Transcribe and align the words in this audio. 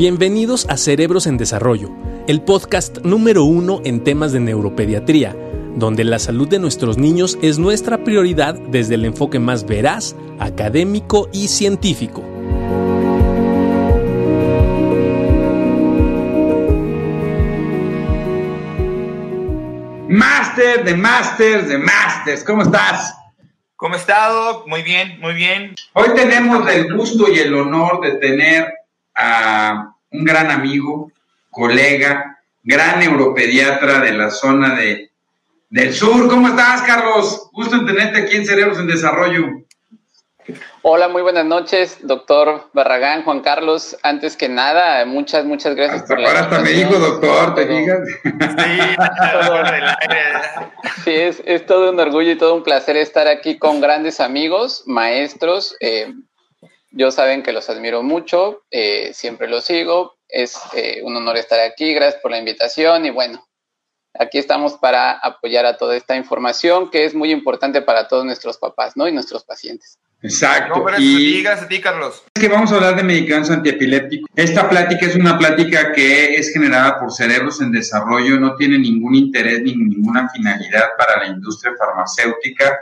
Bienvenidos 0.00 0.66
a 0.70 0.78
Cerebros 0.78 1.26
en 1.26 1.36
Desarrollo, 1.36 1.90
el 2.26 2.40
podcast 2.40 3.00
número 3.04 3.44
uno 3.44 3.82
en 3.84 4.02
temas 4.02 4.32
de 4.32 4.40
neuropediatría, 4.40 5.36
donde 5.76 6.04
la 6.04 6.18
salud 6.18 6.48
de 6.48 6.58
nuestros 6.58 6.96
niños 6.96 7.36
es 7.42 7.58
nuestra 7.58 8.02
prioridad 8.02 8.54
desde 8.54 8.94
el 8.94 9.04
enfoque 9.04 9.38
más 9.38 9.66
veraz, 9.66 10.16
académico 10.38 11.28
y 11.34 11.48
científico. 11.48 12.22
Master 20.08 20.82
de 20.82 20.94
Masters 20.94 21.68
de 21.68 21.76
Masters, 21.76 22.42
¿cómo 22.42 22.62
estás? 22.62 23.14
¿Cómo 23.76 23.96
estado? 23.96 24.64
Muy 24.66 24.82
bien, 24.82 25.20
muy 25.20 25.34
bien. 25.34 25.74
Hoy 25.92 26.08
tenemos 26.14 26.66
el 26.70 26.90
gusto 26.96 27.30
y 27.30 27.40
el 27.40 27.52
honor 27.52 28.00
de 28.00 28.12
tener 28.12 28.79
a 29.14 29.94
un 30.10 30.24
gran 30.24 30.50
amigo, 30.50 31.12
colega, 31.50 32.38
gran 32.62 33.00
neuropediatra 33.00 34.00
de 34.00 34.12
la 34.12 34.30
zona 34.30 34.74
de, 34.74 35.10
del 35.68 35.92
sur. 35.94 36.28
¿Cómo 36.28 36.48
estás, 36.48 36.82
Carlos? 36.82 37.48
Gusto 37.52 37.76
en 37.76 37.86
tenerte 37.86 38.20
aquí 38.20 38.36
en 38.36 38.46
Cerebros 38.46 38.78
en 38.78 38.86
Desarrollo. 38.86 39.46
Hola, 40.82 41.08
muy 41.08 41.20
buenas 41.20 41.44
noches, 41.44 41.98
doctor 42.00 42.70
Barragán, 42.72 43.22
Juan 43.22 43.40
Carlos. 43.40 43.96
Antes 44.02 44.36
que 44.36 44.48
nada, 44.48 45.04
muchas, 45.04 45.44
muchas 45.44 45.74
gracias 45.76 46.04
por 46.04 46.18
la 46.18 46.28
Ahora 46.28 46.40
hasta 46.40 46.60
me 46.60 46.70
dijo 46.70 46.98
doctor, 46.98 47.54
te 47.54 47.66
digas. 47.66 48.00
Sí, 48.22 48.80
sí 51.04 51.14
es, 51.14 51.42
es, 51.44 51.66
todo 51.66 51.92
un 51.92 52.00
orgullo 52.00 52.30
y 52.30 52.38
todo 52.38 52.54
un 52.54 52.62
placer 52.62 52.96
estar 52.96 53.28
aquí 53.28 53.58
con 53.58 53.80
grandes 53.80 54.20
amigos, 54.20 54.82
maestros. 54.86 55.76
Eh, 55.80 56.14
yo 56.90 57.10
saben 57.10 57.42
que 57.42 57.52
los 57.52 57.70
admiro 57.70 58.02
mucho, 58.02 58.62
eh, 58.70 59.12
siempre 59.14 59.48
los 59.48 59.64
sigo. 59.64 60.16
Es 60.28 60.58
eh, 60.74 61.00
un 61.02 61.16
honor 61.16 61.36
estar 61.36 61.60
aquí. 61.60 61.92
Gracias 61.92 62.20
por 62.22 62.30
la 62.30 62.38
invitación 62.38 63.06
y 63.06 63.10
bueno, 63.10 63.44
aquí 64.14 64.38
estamos 64.38 64.74
para 64.74 65.12
apoyar 65.12 65.66
a 65.66 65.76
toda 65.76 65.96
esta 65.96 66.16
información 66.16 66.90
que 66.90 67.04
es 67.04 67.14
muy 67.14 67.30
importante 67.30 67.82
para 67.82 68.08
todos 68.08 68.24
nuestros 68.24 68.58
papás, 68.58 68.96
¿no? 68.96 69.08
Y 69.08 69.12
nuestros 69.12 69.44
pacientes. 69.44 69.98
Exacto. 70.22 70.84
No, 70.84 70.98
y 70.98 71.42
gracias 71.42 71.64
a 71.64 71.68
ti, 71.68 71.80
Carlos. 71.80 72.22
Es 72.34 72.42
que 72.42 72.48
vamos 72.48 72.70
a 72.70 72.74
hablar 72.74 72.96
de 72.96 73.02
medicamentos 73.02 73.50
antiepilépticos. 73.50 74.28
Esta 74.36 74.68
plática 74.68 75.06
es 75.06 75.16
una 75.16 75.38
plática 75.38 75.92
que 75.92 76.34
es 76.34 76.52
generada 76.52 77.00
por 77.00 77.12
cerebros 77.12 77.60
en 77.62 77.72
desarrollo, 77.72 78.38
no 78.38 78.54
tiene 78.56 78.78
ningún 78.78 79.14
interés 79.14 79.62
ni 79.62 79.74
ninguna 79.74 80.28
finalidad 80.28 80.90
para 80.98 81.24
la 81.24 81.28
industria 81.28 81.72
farmacéutica, 81.78 82.78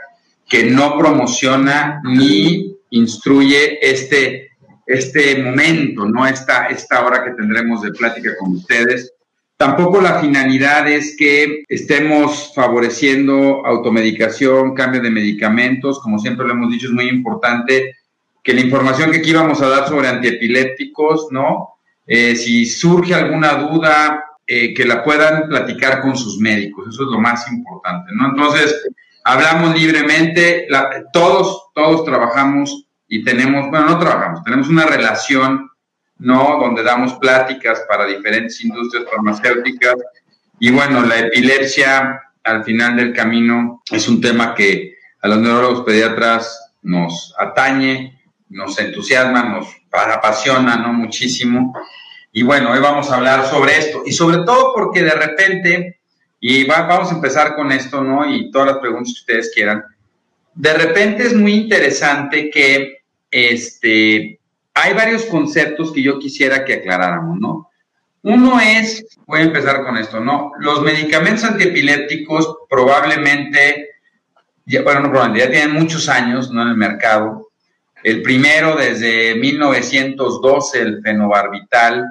que 0.47 0.65
no 0.65 0.97
promociona 0.97 2.01
ni 2.03 2.78
instruye 2.91 3.79
este, 3.81 4.51
este 4.85 5.41
momento, 5.41 6.05
¿no? 6.05 6.25
Esta, 6.25 6.67
esta 6.67 7.05
hora 7.05 7.23
que 7.23 7.31
tendremos 7.31 7.81
de 7.81 7.91
plática 7.91 8.31
con 8.39 8.53
ustedes. 8.53 9.13
Tampoco 9.57 9.99
la 9.99 10.19
finalidad 10.21 10.87
es 10.87 11.15
que 11.17 11.63
estemos 11.67 12.53
favoreciendo 12.55 13.65
automedicación, 13.65 14.73
cambio 14.73 15.01
de 15.01 15.11
medicamentos. 15.11 15.99
Como 15.99 16.17
siempre 16.17 16.47
lo 16.47 16.53
hemos 16.53 16.71
dicho, 16.71 16.87
es 16.87 16.93
muy 16.93 17.09
importante 17.09 17.97
que 18.41 18.53
la 18.53 18.61
información 18.61 19.11
que 19.11 19.17
aquí 19.17 19.33
vamos 19.33 19.61
a 19.61 19.67
dar 19.67 19.87
sobre 19.87 20.07
antiepilépticos, 20.07 21.27
¿no? 21.31 21.75
Eh, 22.07 22.35
si 22.35 22.65
surge 22.65 23.13
alguna 23.13 23.55
duda, 23.55 24.23
eh, 24.51 24.73
que 24.73 24.83
la 24.83 25.03
puedan 25.03 25.47
platicar 25.47 26.01
con 26.01 26.17
sus 26.17 26.39
médicos. 26.39 26.87
Eso 26.89 27.03
es 27.03 27.09
lo 27.11 27.19
más 27.19 27.47
importante, 27.51 28.11
¿no? 28.15 28.29
Entonces, 28.29 28.81
hablamos 29.31 29.79
libremente, 29.79 30.67
todos, 31.13 31.69
todos 31.73 32.05
trabajamos 32.05 32.85
y 33.07 33.23
tenemos, 33.23 33.69
bueno, 33.69 33.87
no 33.87 33.99
trabajamos, 33.99 34.43
tenemos 34.43 34.69
una 34.69 34.85
relación 34.85 35.69
¿no? 36.19 36.57
Donde 36.59 36.83
damos 36.83 37.13
pláticas 37.13 37.85
para 37.87 38.05
diferentes 38.05 38.61
industrias 38.63 39.05
farmacéuticas. 39.09 39.95
Y 40.59 40.71
bueno, 40.71 41.01
la 41.01 41.19
epilepsia 41.19 42.21
al 42.43 42.63
final 42.63 42.97
del 42.97 43.13
camino 43.13 43.81
es 43.89 44.07
un 44.07 44.21
tema 44.21 44.53
que 44.53 44.95
a 45.21 45.27
los 45.27 45.39
neurólogos 45.39 45.85
pediatras 45.85 46.73
nos 46.81 47.33
atañe, 47.37 48.21
nos 48.49 48.77
entusiasma, 48.79 49.43
nos 49.43 49.67
apasiona, 49.91 50.75
¿no? 50.77 50.93
Muchísimo. 50.93 51.73
Y 52.31 52.43
bueno, 52.43 52.71
hoy 52.71 52.79
vamos 52.79 53.09
a 53.09 53.15
hablar 53.15 53.45
sobre 53.45 53.77
esto. 53.77 54.03
Y 54.05 54.11
sobre 54.11 54.39
todo 54.39 54.73
porque 54.73 55.03
de 55.03 55.11
repente, 55.11 55.98
y 56.39 56.65
vamos 56.65 57.11
a 57.11 57.15
empezar 57.15 57.55
con 57.55 57.71
esto, 57.71 58.01
¿no? 58.01 58.29
Y 58.29 58.49
todas 58.51 58.69
las 58.69 58.77
preguntas 58.77 59.13
que 59.13 59.19
ustedes 59.19 59.51
quieran. 59.53 59.83
De 60.53 60.73
repente 60.73 61.23
es 61.23 61.33
muy 61.33 61.53
interesante 61.53 62.49
que 62.49 62.99
este, 63.29 64.39
hay 64.73 64.93
varios 64.93 65.25
conceptos 65.25 65.91
que 65.91 66.01
yo 66.01 66.17
quisiera 66.19 66.63
que 66.63 66.75
aclaráramos, 66.75 67.39
¿no? 67.39 67.69
Uno 68.21 68.59
es, 68.59 69.05
voy 69.25 69.39
a 69.41 69.43
empezar 69.43 69.83
con 69.83 69.97
esto, 69.97 70.19
¿no? 70.19 70.51
Los 70.59 70.81
medicamentos 70.81 71.43
antiepilépticos 71.43 72.57
probablemente, 72.69 73.89
ya, 74.65 74.81
bueno, 74.81 75.01
no 75.01 75.09
probablemente, 75.09 75.45
ya 75.45 75.51
tienen 75.51 75.75
muchos 75.75 76.09
años, 76.09 76.51
¿no? 76.51 76.61
En 76.61 76.69
el 76.69 76.77
mercado. 76.77 77.49
El 78.03 78.21
primero 78.21 78.75
desde 78.75 79.35
1912, 79.35 80.81
el 80.81 81.01
fenobarbital, 81.01 82.05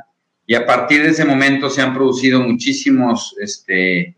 y 0.47 0.55
a 0.55 0.65
partir 0.65 1.03
de 1.03 1.11
ese 1.11 1.25
momento 1.25 1.69
se 1.69 1.83
han 1.83 1.95
producido 1.95 2.41
muchísimos, 2.41 3.35
este, 3.39 4.18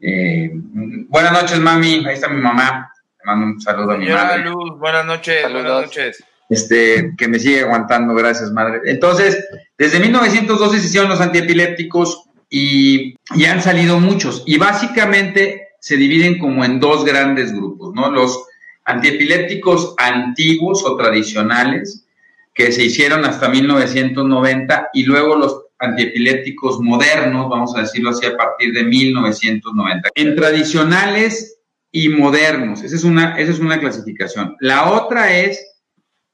eh, 0.00 0.50
buenas 0.52 1.32
noches, 1.32 1.58
mami, 1.60 2.04
ahí 2.06 2.14
está 2.14 2.28
mi 2.28 2.40
mamá, 2.40 2.90
le 3.18 3.26
mando 3.26 3.46
un 3.46 3.60
saludo 3.60 3.92
a 3.92 3.96
mi 3.98 4.08
madre. 4.08 4.44
Luz, 4.44 4.78
buenas 4.78 5.04
noches, 5.04 5.42
buenas 5.42 5.82
noches 5.82 6.24
este, 6.50 7.14
que 7.16 7.28
me 7.28 7.38
sigue 7.38 7.62
aguantando, 7.62 8.12
gracias 8.14 8.52
madre. 8.52 8.80
Entonces, 8.84 9.42
desde 9.78 10.00
1912 10.00 10.80
se 10.80 10.86
hicieron 10.86 11.08
los 11.08 11.20
antiepilépticos 11.20 12.24
y, 12.50 13.14
y 13.36 13.44
han 13.44 13.62
salido 13.62 14.00
muchos 14.00 14.42
y 14.44 14.58
básicamente 14.58 15.68
se 15.78 15.96
dividen 15.96 16.38
como 16.38 16.64
en 16.64 16.80
dos 16.80 17.04
grandes 17.04 17.54
grupos, 17.54 17.94
¿no? 17.94 18.10
Los 18.10 18.44
antiepilépticos 18.84 19.94
antiguos 19.96 20.84
o 20.84 20.96
tradicionales, 20.96 22.04
que 22.52 22.72
se 22.72 22.84
hicieron 22.84 23.24
hasta 23.24 23.48
1990, 23.48 24.90
y 24.92 25.04
luego 25.04 25.36
los 25.36 25.59
antiepilépticos 25.80 26.80
modernos, 26.80 27.48
vamos 27.48 27.74
a 27.76 27.80
decirlo 27.80 28.10
así, 28.10 28.26
a 28.26 28.36
partir 28.36 28.72
de 28.72 28.84
1990. 28.84 30.10
En 30.14 30.36
tradicionales 30.36 31.58
y 31.90 32.08
modernos, 32.08 32.82
esa 32.82 32.96
es 32.96 33.04
una, 33.04 33.38
esa 33.38 33.50
es 33.50 33.58
una 33.58 33.80
clasificación. 33.80 34.56
La 34.60 34.92
otra 34.92 35.36
es 35.36 35.66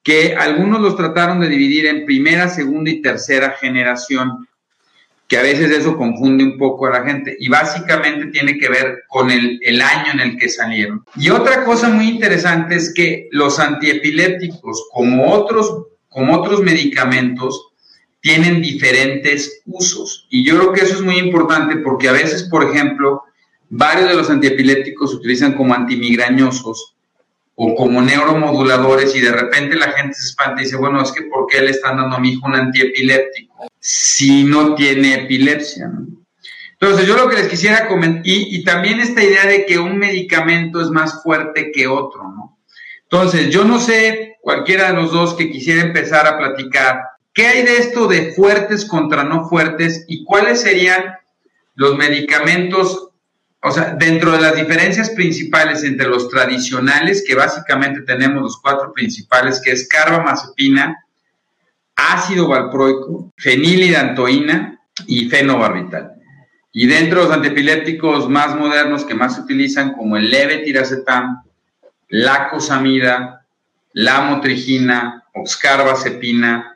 que 0.02 0.36
algunos 0.36 0.80
los 0.80 0.96
trataron 0.96 1.40
de 1.40 1.48
dividir 1.48 1.86
en 1.86 2.04
primera, 2.04 2.48
segunda 2.48 2.90
y 2.90 3.02
tercera 3.02 3.56
generación, 3.58 4.46
que 5.28 5.36
a 5.36 5.42
veces 5.42 5.70
eso 5.72 5.96
confunde 5.96 6.44
un 6.44 6.56
poco 6.56 6.86
a 6.86 6.90
la 6.90 7.04
gente 7.04 7.36
y 7.38 7.48
básicamente 7.48 8.26
tiene 8.26 8.58
que 8.58 8.68
ver 8.68 9.02
con 9.08 9.30
el, 9.30 9.82
año 9.82 10.12
en 10.12 10.20
el 10.20 10.38
que 10.38 10.48
salieron. 10.48 11.04
Y 11.16 11.30
otra 11.30 11.64
cosa 11.64 11.88
muy 11.88 12.08
interesante 12.08 12.76
es 12.76 12.94
que 12.94 13.28
los 13.32 13.58
antiepilépticos, 13.58 14.88
como 14.92 15.32
otros, 15.32 15.86
como 16.08 16.36
otros 16.36 16.62
medicamentos, 16.62 17.72
tienen 18.20 18.60
diferentes 18.60 19.62
usos. 19.66 20.26
Y 20.30 20.44
yo 20.44 20.56
creo 20.58 20.72
que 20.72 20.80
eso 20.82 20.94
es 20.94 21.02
muy 21.02 21.18
importante 21.18 21.76
porque 21.76 22.08
a 22.08 22.12
veces, 22.12 22.44
por 22.44 22.64
ejemplo, 22.64 23.22
varios 23.68 24.08
de 24.08 24.14
los 24.14 24.30
antiepilépticos 24.30 25.10
se 25.10 25.16
utilizan 25.16 25.52
como 25.54 25.74
antimigrañosos 25.74 26.94
o 27.54 27.74
como 27.74 28.02
neuromoduladores 28.02 29.14
y 29.16 29.20
de 29.20 29.32
repente 29.32 29.76
la 29.76 29.92
gente 29.92 30.14
se 30.14 30.26
espanta 30.26 30.60
y 30.60 30.64
dice, 30.64 30.76
bueno, 30.76 31.02
es 31.02 31.12
que 31.12 31.22
¿por 31.22 31.46
qué 31.46 31.62
le 31.62 31.70
están 31.70 31.96
dando 31.96 32.16
a 32.16 32.20
mi 32.20 32.32
hijo 32.32 32.46
un 32.46 32.54
antiepiléptico 32.54 33.68
si 33.80 34.44
no 34.44 34.74
tiene 34.74 35.14
epilepsia? 35.24 35.90
Entonces, 36.78 37.06
yo 37.06 37.16
lo 37.16 37.28
que 37.28 37.36
les 37.36 37.48
quisiera 37.48 37.88
comentar, 37.88 38.20
y, 38.26 38.54
y, 38.54 38.62
también 38.62 39.00
esta 39.00 39.24
idea 39.24 39.46
de 39.46 39.64
que 39.64 39.78
un 39.78 39.96
medicamento 39.96 40.82
es 40.82 40.90
más 40.90 41.22
fuerte 41.22 41.72
que 41.72 41.86
otro, 41.86 42.22
¿no? 42.24 42.58
Entonces, 43.04 43.48
yo 43.48 43.64
no 43.64 43.78
sé, 43.78 44.36
cualquiera 44.42 44.88
de 44.88 44.94
los 44.94 45.10
dos 45.10 45.34
que 45.34 45.50
quisiera 45.50 45.80
empezar 45.80 46.26
a 46.26 46.36
platicar, 46.36 47.00
¿qué 47.36 47.46
hay 47.46 47.62
de 47.62 47.76
esto 47.76 48.08
de 48.08 48.32
fuertes 48.32 48.86
contra 48.86 49.22
no 49.22 49.46
fuertes 49.46 50.06
y 50.08 50.24
cuáles 50.24 50.62
serían 50.62 51.16
los 51.74 51.96
medicamentos 51.96 53.10
o 53.62 53.72
sea, 53.72 53.94
dentro 53.98 54.30
de 54.30 54.40
las 54.40 54.54
diferencias 54.54 55.10
principales 55.10 55.82
entre 55.82 56.06
los 56.06 56.28
tradicionales, 56.28 57.24
que 57.26 57.34
básicamente 57.34 58.02
tenemos 58.02 58.40
los 58.40 58.60
cuatro 58.60 58.92
principales, 58.92 59.60
que 59.60 59.72
es 59.72 59.88
carbamazepina, 59.88 61.04
ácido 61.96 62.46
valproico, 62.46 63.32
fenilidantoína 63.36 64.80
y 65.08 65.28
fenobarbital. 65.28 66.12
Y 66.72 66.86
dentro 66.86 67.20
de 67.20 67.26
los 67.26 67.36
antiepilépticos 67.36 68.28
más 68.28 68.54
modernos 68.54 69.04
que 69.04 69.14
más 69.14 69.34
se 69.34 69.40
utilizan, 69.40 69.94
como 69.94 70.16
el 70.16 70.30
levetiracetam, 70.30 71.42
la 72.08 72.48
cosamida, 72.50 73.46
la 73.94 74.20
motrigina, 74.20 75.24
oxcarbazepina 75.34 76.75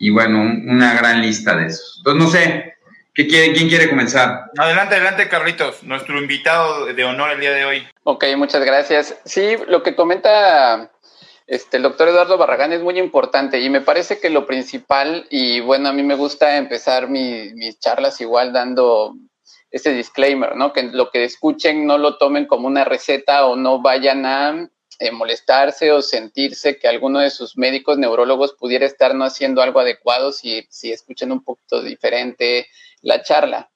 y 0.00 0.10
bueno, 0.10 0.40
una 0.40 0.94
gran 0.94 1.20
lista 1.22 1.54
de 1.54 1.66
esos. 1.66 1.98
Entonces, 1.98 2.24
no 2.24 2.30
sé, 2.30 2.74
¿Quién 3.12 3.68
quiere 3.68 3.90
comenzar? 3.90 4.50
Adelante, 4.56 4.94
adelante, 4.94 5.28
Carlitos, 5.28 5.82
nuestro 5.82 6.18
invitado 6.18 6.86
de 6.86 7.04
honor 7.04 7.32
el 7.32 7.40
día 7.40 7.52
de 7.52 7.66
hoy. 7.66 7.86
Ok, 8.04 8.24
muchas 8.36 8.64
gracias. 8.64 9.14
Sí, 9.24 9.56
lo 9.68 9.82
que 9.82 9.94
comenta 9.94 10.90
Este, 11.46 11.76
el 11.78 11.82
doctor 11.82 12.08
Eduardo 12.08 12.38
Barragán 12.38 12.72
es 12.72 12.80
muy 12.80 12.98
importante 12.98 13.60
y 13.60 13.68
me 13.68 13.80
parece 13.80 14.20
que 14.20 14.30
lo 14.30 14.46
principal, 14.46 15.26
y 15.28 15.60
bueno, 15.60 15.88
a 15.88 15.92
mí 15.92 16.02
me 16.02 16.14
gusta 16.14 16.56
empezar 16.56 17.10
mis 17.10 17.78
charlas 17.80 18.20
igual 18.20 18.52
dando 18.52 19.16
ese 19.70 19.92
disclaimer, 19.92 20.56
¿no? 20.56 20.72
Que 20.72 20.84
lo 20.84 21.10
que 21.10 21.24
escuchen 21.24 21.86
no 21.86 21.98
lo 21.98 22.16
tomen 22.16 22.46
como 22.46 22.68
una 22.68 22.84
receta 22.84 23.46
o 23.46 23.56
no 23.56 23.82
vayan 23.82 24.24
a 24.24 24.68
eh, 25.00 25.10
molestarse 25.10 25.90
o 25.92 26.02
sentirse 26.02 26.78
que 26.78 26.86
alguno 26.86 27.20
de 27.20 27.30
sus 27.30 27.56
médicos 27.56 27.96
neurólogos 27.96 28.52
pudiera 28.52 28.84
estar 28.84 29.14
no 29.14 29.24
haciendo 29.24 29.62
algo 29.62 29.80
adecuado 29.80 30.30
si, 30.30 30.66
si 30.68 30.92
escuchan 30.92 31.32
un 31.32 31.42
poquito 31.42 31.82
diferente 31.82 32.66
la 33.00 33.22
charla. 33.22 33.70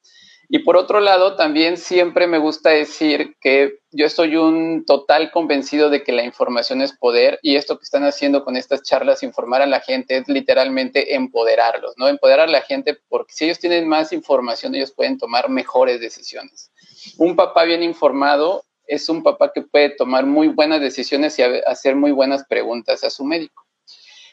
Y 0.51 0.59
por 0.59 0.77
otro 0.77 1.01
lado, 1.01 1.37
también 1.37 1.79
siempre 1.79 2.27
me 2.27 2.37
gusta 2.37 2.71
decir 2.71 3.37
que 3.41 3.79
yo 3.91 4.05
estoy 4.05 4.37
un 4.37 4.85
total 4.85 5.31
convencido 5.31 5.89
de 5.89 6.03
que 6.03 6.13
la 6.13 6.25
información 6.25 6.83
es 6.83 6.93
poder 6.93 7.39
y 7.41 7.57
esto 7.57 7.79
que 7.79 7.85
están 7.85 8.05
haciendo 8.05 8.45
con 8.45 8.57
estas 8.57 8.83
charlas, 8.83 9.23
informar 9.23 9.63
a 9.63 9.67
la 9.67 9.81
gente, 9.81 10.19
es 10.19 10.29
literalmente 10.29 11.15
empoderarlos, 11.15 11.95
¿no? 11.97 12.07
Empoderar 12.07 12.49
a 12.49 12.53
la 12.53 12.61
gente 12.61 12.99
porque 13.09 13.33
si 13.33 13.47
ellos 13.47 13.59
tienen 13.59 13.89
más 13.89 14.13
información, 14.13 14.75
ellos 14.75 14.93
pueden 14.93 15.17
tomar 15.17 15.49
mejores 15.49 16.01
decisiones. 16.01 16.71
Un 17.17 17.35
papá 17.35 17.65
bien 17.65 17.83
informado 17.83 18.65
es 18.87 19.09
un 19.09 19.23
papá 19.23 19.53
que 19.53 19.63
puede 19.63 19.91
tomar 19.91 20.27
muy 20.27 20.49
buenas 20.49 20.81
decisiones 20.81 21.39
y 21.39 21.43
hacer 21.43 21.97
muy 21.97 22.13
buenas 22.13 22.45
preguntas 22.47 23.05
a 23.05 23.11
su 23.11 23.25
médico. 23.25 23.65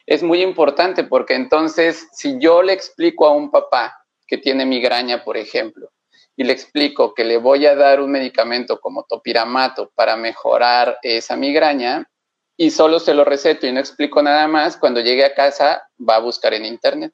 Es 0.06 0.24
muy 0.24 0.42
importante 0.42 1.03
porque 1.03 1.36
entonces, 1.36 2.07
si 2.13 2.39
yo 2.39 2.62
le 2.62 2.74
explico 2.74 3.25
a 3.25 3.31
un 3.31 3.51
papá 3.51 3.95
que 4.27 4.38
tiene 4.38 4.65
migraña, 4.65 5.24
por 5.24 5.38
ejemplo, 5.38 5.89
y 6.36 6.44
le 6.44 6.53
explico 6.53 7.13
que 7.13 7.24
le 7.24 7.38
voy 7.38 7.65
a 7.65 7.75
dar 7.75 8.01
un 8.01 8.12
medicamento 8.12 8.80
como 8.80 9.03
topiramato 9.03 9.92
para 9.94 10.15
mejorar 10.15 10.98
esa 11.03 11.36
migraña 11.36 12.09
y 12.57 12.71
solo 12.71 13.00
se 13.00 13.13
lo 13.13 13.25
receto 13.25 13.68
y 13.68 13.71
no 13.71 13.80
explico 13.80 14.21
nada 14.21 14.48
más, 14.48 14.77
cuando 14.77 15.01
llegue 15.01 15.25
a 15.25 15.33
casa 15.33 15.83
va 15.98 16.15
a 16.15 16.19
buscar 16.19 16.53
en 16.53 16.65
internet. 16.65 17.13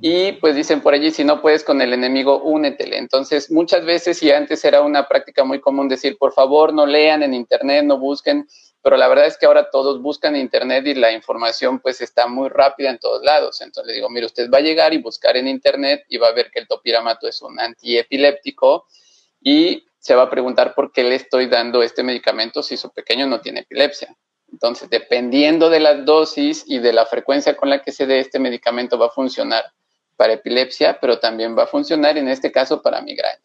Y 0.00 0.32
pues 0.32 0.54
dicen 0.56 0.80
por 0.80 0.92
allí, 0.92 1.10
si 1.10 1.24
no 1.24 1.40
puedes 1.40 1.64
con 1.64 1.80
el 1.80 1.92
enemigo, 1.92 2.42
únetele. 2.42 2.98
Entonces, 2.98 3.50
muchas 3.50 3.84
veces, 3.84 4.22
y 4.22 4.30
antes 4.32 4.64
era 4.64 4.82
una 4.82 5.08
práctica 5.08 5.44
muy 5.44 5.60
común 5.60 5.88
decir, 5.88 6.18
por 6.18 6.32
favor, 6.32 6.74
no 6.74 6.84
lean 6.84 7.22
en 7.22 7.32
internet, 7.32 7.84
no 7.84 7.98
busquen, 7.98 8.46
pero 8.82 8.98
la 8.98 9.08
verdad 9.08 9.26
es 9.26 9.38
que 9.38 9.46
ahora 9.46 9.70
todos 9.70 10.02
buscan 10.02 10.36
internet 10.36 10.86
y 10.86 10.94
la 10.94 11.10
información 11.10 11.78
pues 11.78 12.02
está 12.02 12.26
muy 12.26 12.50
rápida 12.50 12.90
en 12.90 12.98
todos 12.98 13.22
lados. 13.22 13.62
Entonces 13.62 13.88
le 13.88 13.94
digo, 13.94 14.10
mire, 14.10 14.26
usted 14.26 14.50
va 14.50 14.58
a 14.58 14.60
llegar 14.60 14.92
y 14.92 14.98
buscar 14.98 15.38
en 15.38 15.48
internet 15.48 16.04
y 16.08 16.18
va 16.18 16.28
a 16.28 16.32
ver 16.32 16.50
que 16.50 16.60
el 16.60 16.68
topiramato 16.68 17.26
es 17.26 17.40
un 17.40 17.58
antiepiléptico 17.58 18.86
y 19.40 19.86
se 19.98 20.14
va 20.14 20.24
a 20.24 20.30
preguntar 20.30 20.74
por 20.74 20.92
qué 20.92 21.02
le 21.02 21.14
estoy 21.14 21.46
dando 21.46 21.82
este 21.82 22.02
medicamento 22.02 22.62
si 22.62 22.76
su 22.76 22.92
pequeño 22.92 23.26
no 23.26 23.40
tiene 23.40 23.60
epilepsia. 23.60 24.14
Entonces, 24.52 24.90
dependiendo 24.90 25.70
de 25.70 25.80
la 25.80 25.94
dosis 25.94 26.64
y 26.66 26.78
de 26.78 26.92
la 26.92 27.06
frecuencia 27.06 27.56
con 27.56 27.70
la 27.70 27.80
que 27.80 27.90
se 27.90 28.04
dé 28.04 28.18
este 28.18 28.38
medicamento 28.38 28.98
va 28.98 29.06
a 29.06 29.10
funcionar 29.10 29.64
para 30.16 30.34
epilepsia, 30.34 30.98
pero 31.00 31.18
también 31.18 31.56
va 31.56 31.64
a 31.64 31.68
funcionar 31.68 32.18
en 32.18 32.28
este 32.28 32.52
caso 32.52 32.82
para 32.82 33.00
migraña 33.00 33.40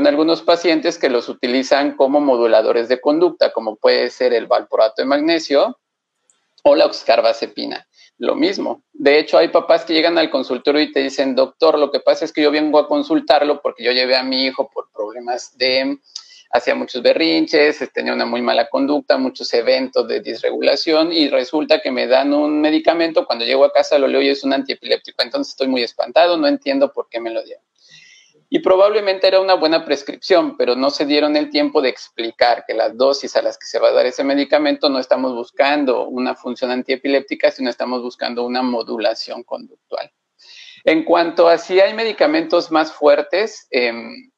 en 0.00 0.06
algunos 0.06 0.42
pacientes 0.42 0.98
que 0.98 1.10
los 1.10 1.28
utilizan 1.28 1.96
como 1.96 2.20
moduladores 2.20 2.88
de 2.88 3.00
conducta, 3.00 3.52
como 3.52 3.76
puede 3.76 4.10
ser 4.10 4.32
el 4.32 4.46
valproato 4.46 5.02
de 5.02 5.06
magnesio 5.06 5.78
o 6.62 6.76
la 6.76 6.86
oxcarbazepina. 6.86 7.86
Lo 8.18 8.36
mismo. 8.36 8.82
De 8.92 9.18
hecho, 9.18 9.36
hay 9.36 9.48
papás 9.48 9.84
que 9.84 9.94
llegan 9.94 10.16
al 10.16 10.30
consultorio 10.30 10.80
y 10.80 10.92
te 10.92 11.00
dicen, 11.00 11.34
doctor, 11.34 11.78
lo 11.78 11.90
que 11.90 12.00
pasa 12.00 12.24
es 12.24 12.32
que 12.32 12.42
yo 12.42 12.50
vengo 12.50 12.78
a 12.78 12.86
consultarlo 12.86 13.60
porque 13.60 13.82
yo 13.82 13.90
llevé 13.90 14.16
a 14.16 14.22
mi 14.22 14.44
hijo 14.44 14.70
por 14.72 14.90
problemas 14.92 15.56
de, 15.58 15.98
hacía 16.52 16.74
muchos 16.74 17.02
berrinches, 17.02 17.82
tenía 17.94 18.12
una 18.12 18.26
muy 18.26 18.42
mala 18.42 18.68
conducta, 18.68 19.16
muchos 19.16 19.52
eventos 19.54 20.06
de 20.06 20.20
disregulación 20.20 21.10
y 21.10 21.28
resulta 21.28 21.80
que 21.80 21.90
me 21.90 22.06
dan 22.06 22.34
un 22.34 22.60
medicamento, 22.60 23.26
cuando 23.26 23.46
llego 23.46 23.64
a 23.64 23.72
casa 23.72 23.98
lo 23.98 24.06
leo 24.06 24.20
y 24.20 24.28
es 24.28 24.44
un 24.44 24.52
antiepiléptico, 24.52 25.22
entonces 25.22 25.52
estoy 25.52 25.68
muy 25.68 25.82
espantado, 25.82 26.36
no 26.36 26.46
entiendo 26.46 26.92
por 26.92 27.08
qué 27.08 27.20
me 27.20 27.30
lo 27.30 27.42
dieron. 27.42 27.64
Y 28.50 28.58
probablemente 28.58 29.26
era 29.26 29.40
una 29.40 29.54
buena 29.54 29.82
prescripción, 29.82 30.58
pero 30.58 30.76
no 30.76 30.90
se 30.90 31.06
dieron 31.06 31.36
el 31.36 31.48
tiempo 31.48 31.80
de 31.80 31.88
explicar 31.88 32.64
que 32.66 32.74
las 32.74 32.94
dosis 32.98 33.34
a 33.34 33.40
las 33.40 33.56
que 33.56 33.64
se 33.64 33.78
va 33.78 33.88
a 33.88 33.92
dar 33.92 34.04
ese 34.04 34.22
medicamento 34.22 34.90
no 34.90 34.98
estamos 34.98 35.34
buscando 35.34 36.06
una 36.06 36.34
función 36.34 36.70
antiepiléptica, 36.70 37.50
sino 37.50 37.70
estamos 37.70 38.02
buscando 38.02 38.44
una 38.44 38.60
modulación 38.60 39.42
conductual. 39.42 40.12
En 40.84 41.02
cuanto 41.04 41.48
a 41.48 41.56
si 41.56 41.80
hay 41.80 41.94
medicamentos 41.94 42.70
más 42.70 42.92
fuertes, 42.92 43.68
em, 43.70 44.31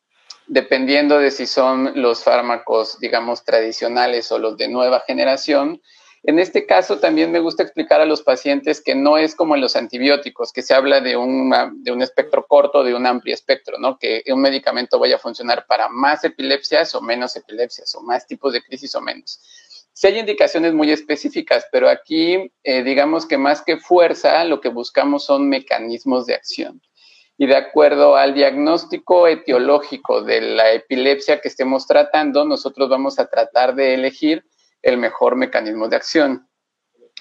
dependiendo 0.46 1.18
de 1.18 1.30
si 1.30 1.46
son 1.46 1.92
los 1.94 2.24
fármacos, 2.24 2.98
digamos, 2.98 3.44
tradicionales 3.44 4.30
o 4.32 4.38
los 4.38 4.56
de 4.56 4.68
nueva 4.68 5.00
generación, 5.06 5.80
en 6.26 6.38
este 6.38 6.64
caso, 6.64 7.00
también 7.00 7.30
me 7.30 7.38
gusta 7.38 7.62
explicar 7.62 8.00
a 8.00 8.06
los 8.06 8.22
pacientes 8.22 8.80
que 8.80 8.94
no 8.94 9.18
es 9.18 9.34
como 9.34 9.54
en 9.54 9.60
los 9.60 9.76
antibióticos, 9.76 10.52
que 10.52 10.62
se 10.62 10.72
habla 10.72 11.02
de, 11.02 11.10
de 11.10 11.92
un 11.92 12.02
espectro 12.02 12.46
corto, 12.46 12.82
de 12.82 12.94
un 12.94 13.06
amplio 13.06 13.34
espectro, 13.34 13.76
¿no? 13.78 13.98
Que 13.98 14.22
un 14.28 14.40
medicamento 14.40 14.98
vaya 14.98 15.16
a 15.16 15.18
funcionar 15.18 15.66
para 15.66 15.90
más 15.90 16.24
epilepsias 16.24 16.94
o 16.94 17.02
menos 17.02 17.36
epilepsias, 17.36 17.94
o 17.94 18.00
más 18.00 18.26
tipos 18.26 18.54
de 18.54 18.62
crisis 18.62 18.94
o 18.94 19.02
menos. 19.02 19.38
Sí 19.92 20.06
hay 20.06 20.18
indicaciones 20.18 20.72
muy 20.72 20.90
específicas, 20.90 21.66
pero 21.70 21.90
aquí, 21.90 22.50
eh, 22.62 22.82
digamos 22.82 23.26
que 23.26 23.36
más 23.36 23.60
que 23.60 23.76
fuerza, 23.76 24.44
lo 24.44 24.62
que 24.62 24.70
buscamos 24.70 25.26
son 25.26 25.50
mecanismos 25.50 26.24
de 26.24 26.34
acción. 26.34 26.80
Y 27.36 27.46
de 27.46 27.56
acuerdo 27.56 28.16
al 28.16 28.34
diagnóstico 28.34 29.26
etiológico 29.26 30.22
de 30.22 30.40
la 30.40 30.72
epilepsia 30.72 31.40
que 31.40 31.48
estemos 31.48 31.86
tratando, 31.86 32.44
nosotros 32.44 32.88
vamos 32.88 33.18
a 33.18 33.26
tratar 33.26 33.74
de 33.74 33.94
elegir 33.94 34.44
el 34.82 34.98
mejor 34.98 35.34
mecanismo 35.34 35.88
de 35.88 35.96
acción. 35.96 36.48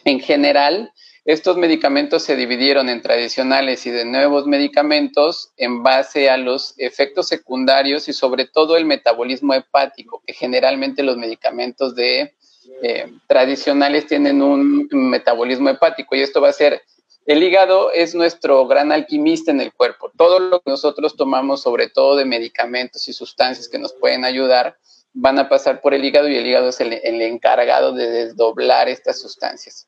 En 0.05 0.19
general, 0.19 0.91
estos 1.25 1.55
medicamentos 1.55 2.23
se 2.23 2.35
dividieron 2.35 2.89
en 2.89 3.01
tradicionales 3.01 3.85
y 3.85 3.91
de 3.91 4.03
nuevos 4.03 4.45
medicamentos 4.45 5.53
en 5.55 5.81
base 5.81 6.29
a 6.29 6.35
los 6.35 6.73
efectos 6.77 7.29
secundarios 7.29 8.09
y 8.09 8.13
sobre 8.13 8.45
todo 8.45 8.75
el 8.75 8.83
metabolismo 8.83 9.53
hepático, 9.53 10.21
que 10.27 10.33
generalmente 10.33 11.01
los 11.01 11.15
medicamentos 11.15 11.95
de 11.95 12.35
eh, 12.81 13.11
tradicionales 13.27 14.05
tienen 14.05 14.41
un 14.41 14.87
metabolismo 14.91 15.69
hepático 15.69 16.15
y 16.15 16.21
esto 16.21 16.41
va 16.41 16.49
a 16.49 16.53
ser 16.53 16.81
el 17.25 17.41
hígado 17.41 17.91
es 17.91 18.15
nuestro 18.15 18.67
gran 18.67 18.91
alquimista 18.91 19.51
en 19.51 19.61
el 19.61 19.73
cuerpo. 19.73 20.11
Todo 20.17 20.39
lo 20.39 20.59
que 20.59 20.69
nosotros 20.71 21.15
tomamos, 21.15 21.61
sobre 21.61 21.87
todo 21.89 22.15
de 22.15 22.25
medicamentos 22.25 23.07
y 23.07 23.13
sustancias 23.13 23.69
que 23.69 23.79
nos 23.79 23.93
pueden 23.93 24.25
ayudar, 24.25 24.77
van 25.13 25.39
a 25.39 25.47
pasar 25.47 25.79
por 25.81 25.93
el 25.93 26.03
hígado 26.03 26.27
y 26.27 26.35
el 26.35 26.45
hígado 26.45 26.69
es 26.69 26.81
el, 26.81 26.93
encargado 27.21 27.93
de 27.93 28.09
desdoblar 28.09 28.89
estas 28.89 29.21
sustancias. 29.21 29.87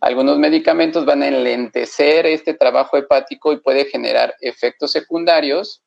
Algunos 0.00 0.38
medicamentos 0.38 1.06
van 1.06 1.22
a 1.22 1.28
enlentecer 1.28 2.26
este 2.26 2.52
trabajo 2.52 2.96
hepático 2.98 3.52
y 3.52 3.60
puede 3.60 3.86
generar 3.86 4.34
efectos 4.40 4.92
secundarios 4.92 5.82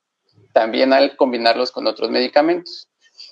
también 0.53 0.93
al 0.93 1.15
combinarlos 1.15 1.71
con 1.71 1.85
otros 1.85 2.09
medicamentos. 2.09 2.89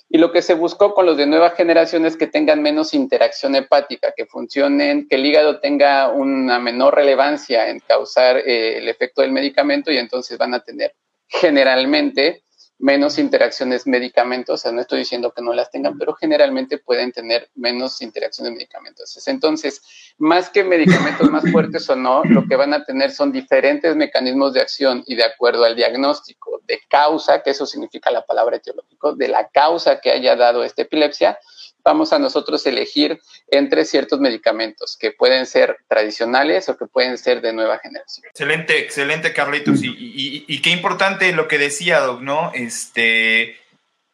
Y 0.08 0.18
lo 0.18 0.30
que 0.30 0.40
se 0.40 0.54
buscó 0.54 0.94
con 0.94 1.04
los 1.06 1.16
de 1.16 1.26
nueva 1.26 1.50
generación 1.50 2.06
es 2.06 2.16
que 2.16 2.28
tengan 2.28 2.62
menos 2.62 2.94
interacción 2.94 3.56
hepática, 3.56 4.12
que 4.16 4.26
funcionen, 4.26 5.08
que 5.08 5.16
el 5.16 5.26
hígado 5.26 5.58
tenga 5.58 6.10
una 6.10 6.60
menor 6.60 6.94
relevancia 6.94 7.68
en 7.68 7.80
causar 7.80 8.36
eh, 8.38 8.78
el 8.78 8.88
efecto 8.88 9.22
del 9.22 9.32
medicamento 9.32 9.90
y 9.90 9.98
entonces 9.98 10.38
van 10.38 10.54
a 10.54 10.60
tener 10.60 10.94
generalmente 11.28 12.44
menos 12.78 13.18
interacciones 13.18 13.86
medicamentos, 13.86 14.54
o 14.54 14.62
sea, 14.62 14.72
no 14.72 14.80
estoy 14.82 15.00
diciendo 15.00 15.32
que 15.32 15.42
no 15.42 15.52
las 15.54 15.70
tengan, 15.70 15.96
pero 15.96 16.14
generalmente 16.14 16.78
pueden 16.78 17.10
tener 17.10 17.48
menos 17.54 18.02
interacciones 18.02 18.52
medicamentos. 18.52 19.26
Entonces, 19.26 19.80
más 20.18 20.50
que 20.50 20.62
medicamentos 20.62 21.30
más 21.30 21.50
fuertes 21.50 21.88
o 21.88 21.96
no, 21.96 22.22
lo 22.24 22.46
que 22.46 22.56
van 22.56 22.74
a 22.74 22.84
tener 22.84 23.10
son 23.12 23.32
diferentes 23.32 23.96
mecanismos 23.96 24.52
de 24.52 24.60
acción 24.60 25.02
y 25.06 25.14
de 25.14 25.24
acuerdo 25.24 25.64
al 25.64 25.74
diagnóstico 25.74 26.60
de 26.66 26.80
causa, 26.88 27.42
que 27.42 27.50
eso 27.50 27.64
significa 27.64 28.10
la 28.10 28.26
palabra 28.26 28.56
etiológico, 28.56 29.14
de 29.14 29.28
la 29.28 29.48
causa 29.48 30.00
que 30.00 30.10
haya 30.10 30.36
dado 30.36 30.62
esta 30.62 30.82
epilepsia, 30.82 31.38
vamos 31.86 32.12
a 32.12 32.18
nosotros 32.18 32.66
elegir 32.66 33.20
entre 33.46 33.84
ciertos 33.84 34.18
medicamentos 34.18 34.96
que 35.00 35.12
pueden 35.12 35.46
ser 35.46 35.78
tradicionales 35.86 36.68
o 36.68 36.76
que 36.76 36.86
pueden 36.86 37.16
ser 37.16 37.40
de 37.40 37.52
nueva 37.52 37.78
generación. 37.78 38.26
Excelente, 38.28 38.80
excelente, 38.80 39.32
Carlitos. 39.32 39.78
Y, 39.82 40.60
qué 40.62 40.70
importante 40.70 41.32
lo 41.32 41.46
que 41.46 41.58
decía, 41.58 42.00
Doc, 42.00 42.22
¿no? 42.22 42.50
Este, 42.54 43.56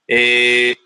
eh, 0.06 0.76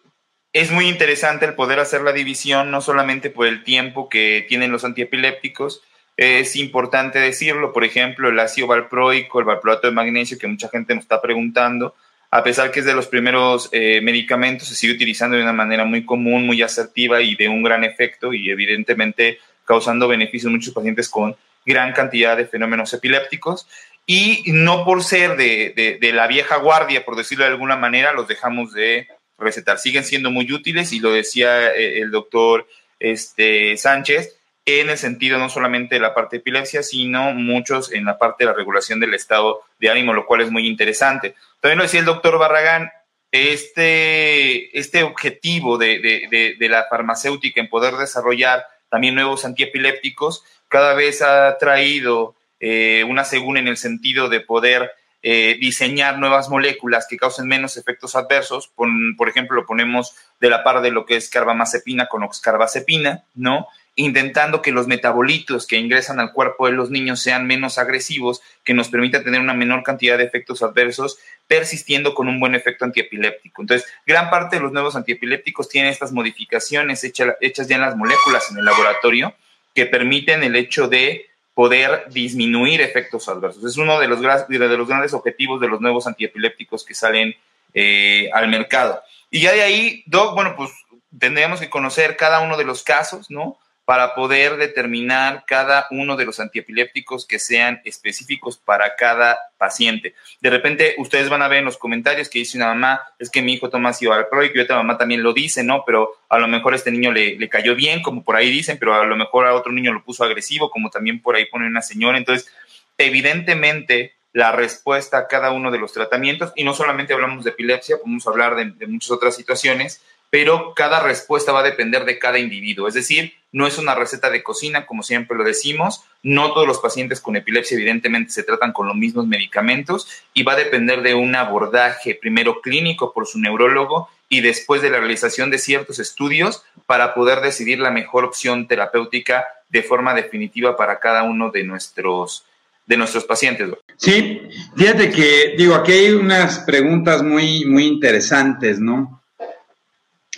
es 0.52 0.70
muy 0.70 0.86
interesante 0.86 1.44
el 1.44 1.54
poder 1.54 1.80
hacer 1.80 2.02
la 2.02 2.12
división, 2.12 2.70
no 2.70 2.80
solamente 2.80 3.30
por 3.30 3.48
el 3.48 3.64
tiempo 3.64 4.08
que 4.08 4.46
tienen 4.48 4.70
los 4.70 4.84
antiepilépticos, 4.84 5.82
es 6.16 6.54
importante 6.54 7.18
decirlo, 7.18 7.72
por 7.72 7.84
ejemplo, 7.84 8.28
el 8.28 8.38
ácido 8.38 8.68
valproico, 8.68 9.40
el 9.40 9.44
valproato 9.44 9.88
de 9.88 9.92
magnesio, 9.92 10.38
que 10.38 10.46
mucha 10.46 10.68
gente 10.68 10.94
nos 10.94 11.02
está 11.02 11.20
preguntando, 11.20 11.96
a 12.36 12.44
pesar 12.44 12.70
que 12.70 12.80
es 12.80 12.86
de 12.86 12.92
los 12.92 13.06
primeros 13.06 13.70
eh, 13.72 14.02
medicamentos, 14.02 14.68
se 14.68 14.74
sigue 14.74 14.92
utilizando 14.92 15.38
de 15.38 15.42
una 15.42 15.54
manera 15.54 15.86
muy 15.86 16.04
común, 16.04 16.44
muy 16.44 16.60
asertiva 16.60 17.22
y 17.22 17.34
de 17.34 17.48
un 17.48 17.62
gran 17.62 17.82
efecto 17.82 18.34
y 18.34 18.50
evidentemente 18.50 19.38
causando 19.64 20.06
beneficios 20.06 20.50
a 20.50 20.52
muchos 20.52 20.74
pacientes 20.74 21.08
con 21.08 21.34
gran 21.64 21.94
cantidad 21.94 22.36
de 22.36 22.44
fenómenos 22.44 22.92
epilépticos. 22.92 23.66
Y 24.04 24.42
no 24.48 24.84
por 24.84 25.02
ser 25.02 25.38
de, 25.38 25.98
la 26.12 26.26
vieja 26.26 26.56
guardia, 26.56 27.06
por 27.06 27.16
decirlo 27.16 27.46
de 27.46 27.52
alguna 27.52 27.76
manera, 27.76 28.12
los 28.12 28.28
dejamos 28.28 28.74
de 28.74 29.08
recetar. 29.38 29.78
Siguen 29.78 30.04
siendo 30.04 30.30
muy 30.30 30.52
útiles 30.52 30.92
y 30.92 31.00
lo 31.00 31.12
decía 31.12 31.72
eh, 31.72 32.00
el 32.02 32.10
doctor 32.10 32.66
este, 33.00 33.78
Sánchez, 33.78 34.36
en 34.66 34.90
el 34.90 34.98
sentido 34.98 35.38
no 35.38 35.48
solamente 35.48 35.94
de 35.94 36.02
la 36.02 36.12
parte 36.12 36.36
de 36.36 36.40
epilepsia, 36.40 36.82
sino 36.82 37.32
muchos 37.32 37.90
en 37.94 38.04
la 38.04 38.18
parte 38.18 38.44
de 38.44 38.50
la 38.50 38.56
regulación 38.56 39.00
del 39.00 39.14
estado 39.14 39.62
de 39.80 39.88
ánimo, 39.88 40.12
lo 40.12 40.26
cual 40.26 40.42
es 40.42 40.50
muy 40.50 40.66
interesante. 40.66 41.34
También 41.60 41.78
lo 41.78 41.84
decía 41.84 42.00
el 42.00 42.06
doctor 42.06 42.38
Barragán, 42.38 42.90
este, 43.32 44.78
este 44.78 45.02
objetivo 45.02 45.78
de, 45.78 46.56
la 46.60 46.86
farmacéutica 46.88 47.60
en 47.60 47.68
poder 47.68 47.94
desarrollar 47.94 48.66
también 48.88 49.14
nuevos 49.14 49.44
antiepilépticos 49.44 50.44
cada 50.68 50.94
vez 50.94 51.22
ha 51.22 51.56
traído 51.58 52.34
eh, 52.60 53.04
una 53.08 53.24
según 53.24 53.56
en 53.56 53.68
el 53.68 53.76
sentido 53.76 54.28
de 54.28 54.40
poder 54.40 54.92
eh, 55.22 55.56
diseñar 55.60 56.18
nuevas 56.18 56.48
moléculas 56.48 57.06
que 57.08 57.16
causen 57.16 57.48
menos 57.48 57.76
efectos 57.76 58.14
adversos. 58.14 58.68
Por, 58.68 59.28
ejemplo, 59.28 59.56
lo 59.56 59.66
ponemos 59.66 60.14
de 60.40 60.50
la 60.50 60.62
par 60.62 60.82
de 60.82 60.90
lo 60.90 61.04
que 61.04 61.16
es 61.16 61.28
carbamazepina 61.28 62.06
con 62.06 62.22
oxcarbazepina, 62.22 63.24
¿no? 63.34 63.66
Intentando 63.96 64.62
que 64.62 64.72
los 64.72 64.86
metabolitos 64.86 65.66
que 65.66 65.78
ingresan 65.78 66.20
al 66.20 66.32
cuerpo 66.32 66.66
de 66.66 66.74
los 66.74 66.90
niños 66.90 67.20
sean 67.20 67.46
menos 67.46 67.78
agresivos, 67.78 68.40
que 68.66 68.74
nos 68.74 68.88
permita 68.88 69.22
tener 69.22 69.40
una 69.40 69.54
menor 69.54 69.84
cantidad 69.84 70.18
de 70.18 70.24
efectos 70.24 70.60
adversos, 70.60 71.18
persistiendo 71.46 72.14
con 72.14 72.26
un 72.28 72.40
buen 72.40 72.56
efecto 72.56 72.84
antiepiléptico. 72.84 73.62
Entonces, 73.62 73.88
gran 74.04 74.28
parte 74.28 74.56
de 74.56 74.62
los 74.62 74.72
nuevos 74.72 74.96
antiepilépticos 74.96 75.68
tienen 75.68 75.92
estas 75.92 76.12
modificaciones 76.12 77.04
hechas 77.04 77.68
ya 77.68 77.76
en 77.76 77.80
las 77.80 77.96
moléculas 77.96 78.50
en 78.50 78.58
el 78.58 78.64
laboratorio 78.64 79.34
que 79.72 79.86
permiten 79.86 80.42
el 80.42 80.56
hecho 80.56 80.88
de 80.88 81.26
poder 81.54 82.06
disminuir 82.10 82.80
efectos 82.80 83.28
adversos. 83.28 83.64
Es 83.64 83.76
uno 83.76 84.00
de 84.00 84.08
los, 84.08 84.20
de 84.20 84.58
los 84.58 84.88
grandes 84.88 85.14
objetivos 85.14 85.60
de 85.60 85.68
los 85.68 85.80
nuevos 85.80 86.06
antiepilépticos 86.08 86.84
que 86.84 86.94
salen 86.94 87.36
eh, 87.72 88.28
al 88.32 88.48
mercado. 88.48 89.00
Y 89.30 89.42
ya 89.42 89.52
de 89.52 89.62
ahí, 89.62 90.02
Doc, 90.06 90.34
bueno, 90.34 90.54
pues 90.56 90.70
tendríamos 91.18 91.60
que 91.60 91.70
conocer 91.70 92.16
cada 92.16 92.40
uno 92.40 92.56
de 92.56 92.64
los 92.64 92.82
casos, 92.82 93.30
¿no? 93.30 93.58
Para 93.86 94.16
poder 94.16 94.56
determinar 94.56 95.44
cada 95.46 95.86
uno 95.92 96.16
de 96.16 96.24
los 96.24 96.40
antiepilépticos 96.40 97.24
que 97.24 97.38
sean 97.38 97.80
específicos 97.84 98.58
para 98.58 98.96
cada 98.96 99.38
paciente. 99.58 100.16
De 100.40 100.50
repente, 100.50 100.96
ustedes 100.98 101.28
van 101.28 101.40
a 101.40 101.46
ver 101.46 101.60
en 101.60 101.66
los 101.66 101.78
comentarios 101.78 102.28
que 102.28 102.40
dice 102.40 102.58
una 102.58 102.66
mamá, 102.66 103.00
es 103.20 103.30
que 103.30 103.42
mi 103.42 103.54
hijo 103.54 103.70
toma 103.70 103.90
ácido 103.90 104.10
valproico 104.10 104.58
y 104.58 104.62
otra 104.62 104.74
mamá 104.74 104.98
también 104.98 105.22
lo 105.22 105.32
dice, 105.32 105.62
¿no? 105.62 105.84
Pero 105.86 106.16
a 106.28 106.36
lo 106.40 106.48
mejor 106.48 106.74
este 106.74 106.90
niño 106.90 107.12
le, 107.12 107.36
le, 107.36 107.48
cayó 107.48 107.76
bien, 107.76 108.02
como 108.02 108.24
por 108.24 108.34
ahí 108.34 108.50
dicen, 108.50 108.76
pero 108.76 108.92
a 108.92 109.06
lo 109.06 109.16
mejor 109.16 109.46
a 109.46 109.54
otro 109.54 109.70
niño 109.70 109.92
lo 109.92 110.02
puso 110.02 110.24
agresivo, 110.24 110.68
como 110.68 110.90
también 110.90 111.22
por 111.22 111.36
ahí 111.36 111.44
pone 111.46 111.68
una 111.68 111.80
señora. 111.80 112.18
Entonces, 112.18 112.52
evidentemente, 112.98 114.14
la 114.32 114.50
respuesta 114.50 115.16
a 115.16 115.28
cada 115.28 115.52
uno 115.52 115.70
de 115.70 115.78
los 115.78 115.92
tratamientos, 115.92 116.52
y 116.56 116.64
no 116.64 116.74
solamente 116.74 117.14
hablamos 117.14 117.44
de 117.44 117.50
epilepsia, 117.50 117.98
podemos 117.98 118.26
hablar 118.26 118.56
de, 118.56 118.64
de 118.64 118.88
muchas 118.88 119.12
otras 119.12 119.36
situaciones, 119.36 120.02
pero 120.28 120.74
cada 120.74 121.00
respuesta 121.00 121.52
va 121.52 121.60
a 121.60 121.62
depender 121.62 122.04
de 122.04 122.18
cada 122.18 122.38
individuo. 122.38 122.88
Es 122.88 122.94
decir, 122.94 123.32
no 123.56 123.66
es 123.66 123.78
una 123.78 123.94
receta 123.94 124.28
de 124.28 124.42
cocina, 124.42 124.84
como 124.84 125.02
siempre 125.02 125.34
lo 125.34 125.42
decimos. 125.42 126.02
No 126.22 126.52
todos 126.52 126.66
los 126.66 126.78
pacientes 126.78 127.22
con 127.22 127.36
epilepsia, 127.36 127.76
evidentemente, 127.76 128.30
se 128.30 128.42
tratan 128.42 128.74
con 128.74 128.86
los 128.86 128.94
mismos 128.94 129.26
medicamentos 129.26 130.06
y 130.34 130.42
va 130.42 130.52
a 130.52 130.56
depender 130.56 131.00
de 131.00 131.14
un 131.14 131.34
abordaje 131.34 132.14
primero 132.20 132.60
clínico 132.60 133.14
por 133.14 133.26
su 133.26 133.38
neurólogo 133.38 134.10
y 134.28 134.42
después 134.42 134.82
de 134.82 134.90
la 134.90 134.98
realización 134.98 135.48
de 135.48 135.56
ciertos 135.56 135.98
estudios 136.00 136.64
para 136.84 137.14
poder 137.14 137.40
decidir 137.40 137.78
la 137.78 137.90
mejor 137.90 138.24
opción 138.24 138.68
terapéutica 138.68 139.46
de 139.70 139.82
forma 139.82 140.12
definitiva 140.12 140.76
para 140.76 141.00
cada 141.00 141.22
uno 141.22 141.50
de 141.50 141.64
nuestros 141.64 142.44
de 142.84 142.98
nuestros 142.98 143.24
pacientes. 143.24 143.70
Sí, 143.96 144.42
fíjate 144.76 145.10
que 145.10 145.54
digo, 145.56 145.76
aquí 145.76 145.92
hay 145.92 146.10
unas 146.10 146.58
preguntas 146.58 147.22
muy 147.22 147.64
muy 147.64 147.86
interesantes, 147.86 148.78
¿no? 148.78 149.22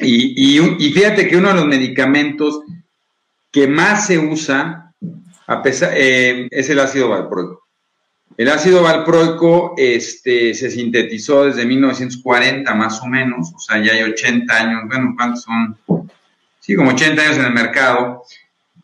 Y, 0.00 0.56
y, 0.56 0.92
fíjate 0.92 1.26
que 1.26 1.36
uno 1.36 1.48
de 1.48 1.54
los 1.56 1.66
medicamentos 1.66 2.60
que 3.50 3.66
más 3.66 4.06
se 4.06 4.18
usa 4.18 4.88
a 5.48 5.62
pesar, 5.62 5.92
eh, 5.96 6.46
es 6.50 6.68
el 6.68 6.78
ácido 6.78 7.08
valproico. 7.08 7.66
El 8.36 8.50
ácido 8.50 8.82
valproico 8.82 9.74
este, 9.78 10.52
se 10.52 10.70
sintetizó 10.70 11.46
desde 11.46 11.64
1940 11.64 12.72
más 12.74 13.00
o 13.00 13.06
menos, 13.06 13.52
o 13.54 13.58
sea, 13.58 13.82
ya 13.82 13.92
hay 13.94 14.02
80 14.02 14.54
años, 14.54 14.82
bueno, 14.86 15.14
¿cuántos 15.16 15.42
son? 15.42 15.76
Sí, 16.60 16.76
como 16.76 16.90
80 16.90 17.22
años 17.22 17.38
en 17.38 17.46
el 17.46 17.52
mercado. 17.54 18.24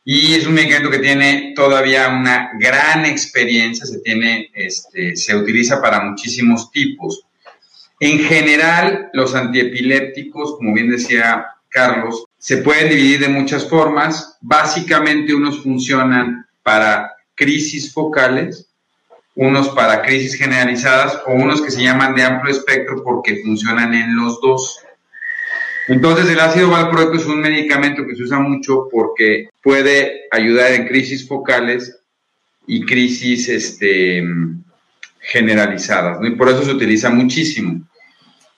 Y 0.06 0.34
es 0.34 0.46
un 0.46 0.54
medicamento 0.54 0.90
que 0.90 0.98
tiene 0.98 1.52
todavía 1.54 2.08
una 2.08 2.52
gran 2.58 3.04
experiencia, 3.04 3.84
se, 3.84 4.00
tiene, 4.00 4.50
este, 4.54 5.16
se 5.16 5.36
utiliza 5.36 5.82
para 5.82 6.00
muchísimos 6.00 6.70
tipos. 6.70 7.24
En 8.00 8.20
general, 8.20 9.10
los 9.12 9.34
antiepilépticos, 9.34 10.56
como 10.56 10.72
bien 10.72 10.90
decía 10.90 11.46
Carlos, 11.68 12.24
se 12.44 12.58
pueden 12.58 12.90
dividir 12.90 13.20
de 13.20 13.28
muchas 13.28 13.66
formas. 13.66 14.36
Básicamente 14.42 15.34
unos 15.34 15.62
funcionan 15.62 16.46
para 16.62 17.10
crisis 17.34 17.90
focales, 17.90 18.68
unos 19.34 19.70
para 19.70 20.02
crisis 20.02 20.34
generalizadas 20.34 21.22
o 21.26 21.32
unos 21.32 21.62
que 21.62 21.70
se 21.70 21.82
llaman 21.82 22.14
de 22.14 22.22
amplio 22.22 22.52
espectro 22.52 23.02
porque 23.02 23.40
funcionan 23.42 23.94
en 23.94 24.14
los 24.14 24.42
dos. 24.42 24.78
Entonces 25.88 26.28
el 26.28 26.38
ácido 26.38 26.68
valproico 26.68 27.14
es 27.14 27.24
un 27.24 27.40
medicamento 27.40 28.06
que 28.06 28.14
se 28.14 28.24
usa 28.24 28.38
mucho 28.40 28.88
porque 28.92 29.48
puede 29.62 30.24
ayudar 30.30 30.72
en 30.72 30.86
crisis 30.86 31.26
focales 31.26 31.98
y 32.66 32.84
crisis 32.84 33.48
este, 33.48 34.22
generalizadas, 35.20 36.20
¿no? 36.20 36.26
y 36.26 36.36
por 36.36 36.50
eso 36.50 36.62
se 36.62 36.72
utiliza 36.72 37.08
muchísimo. 37.08 37.88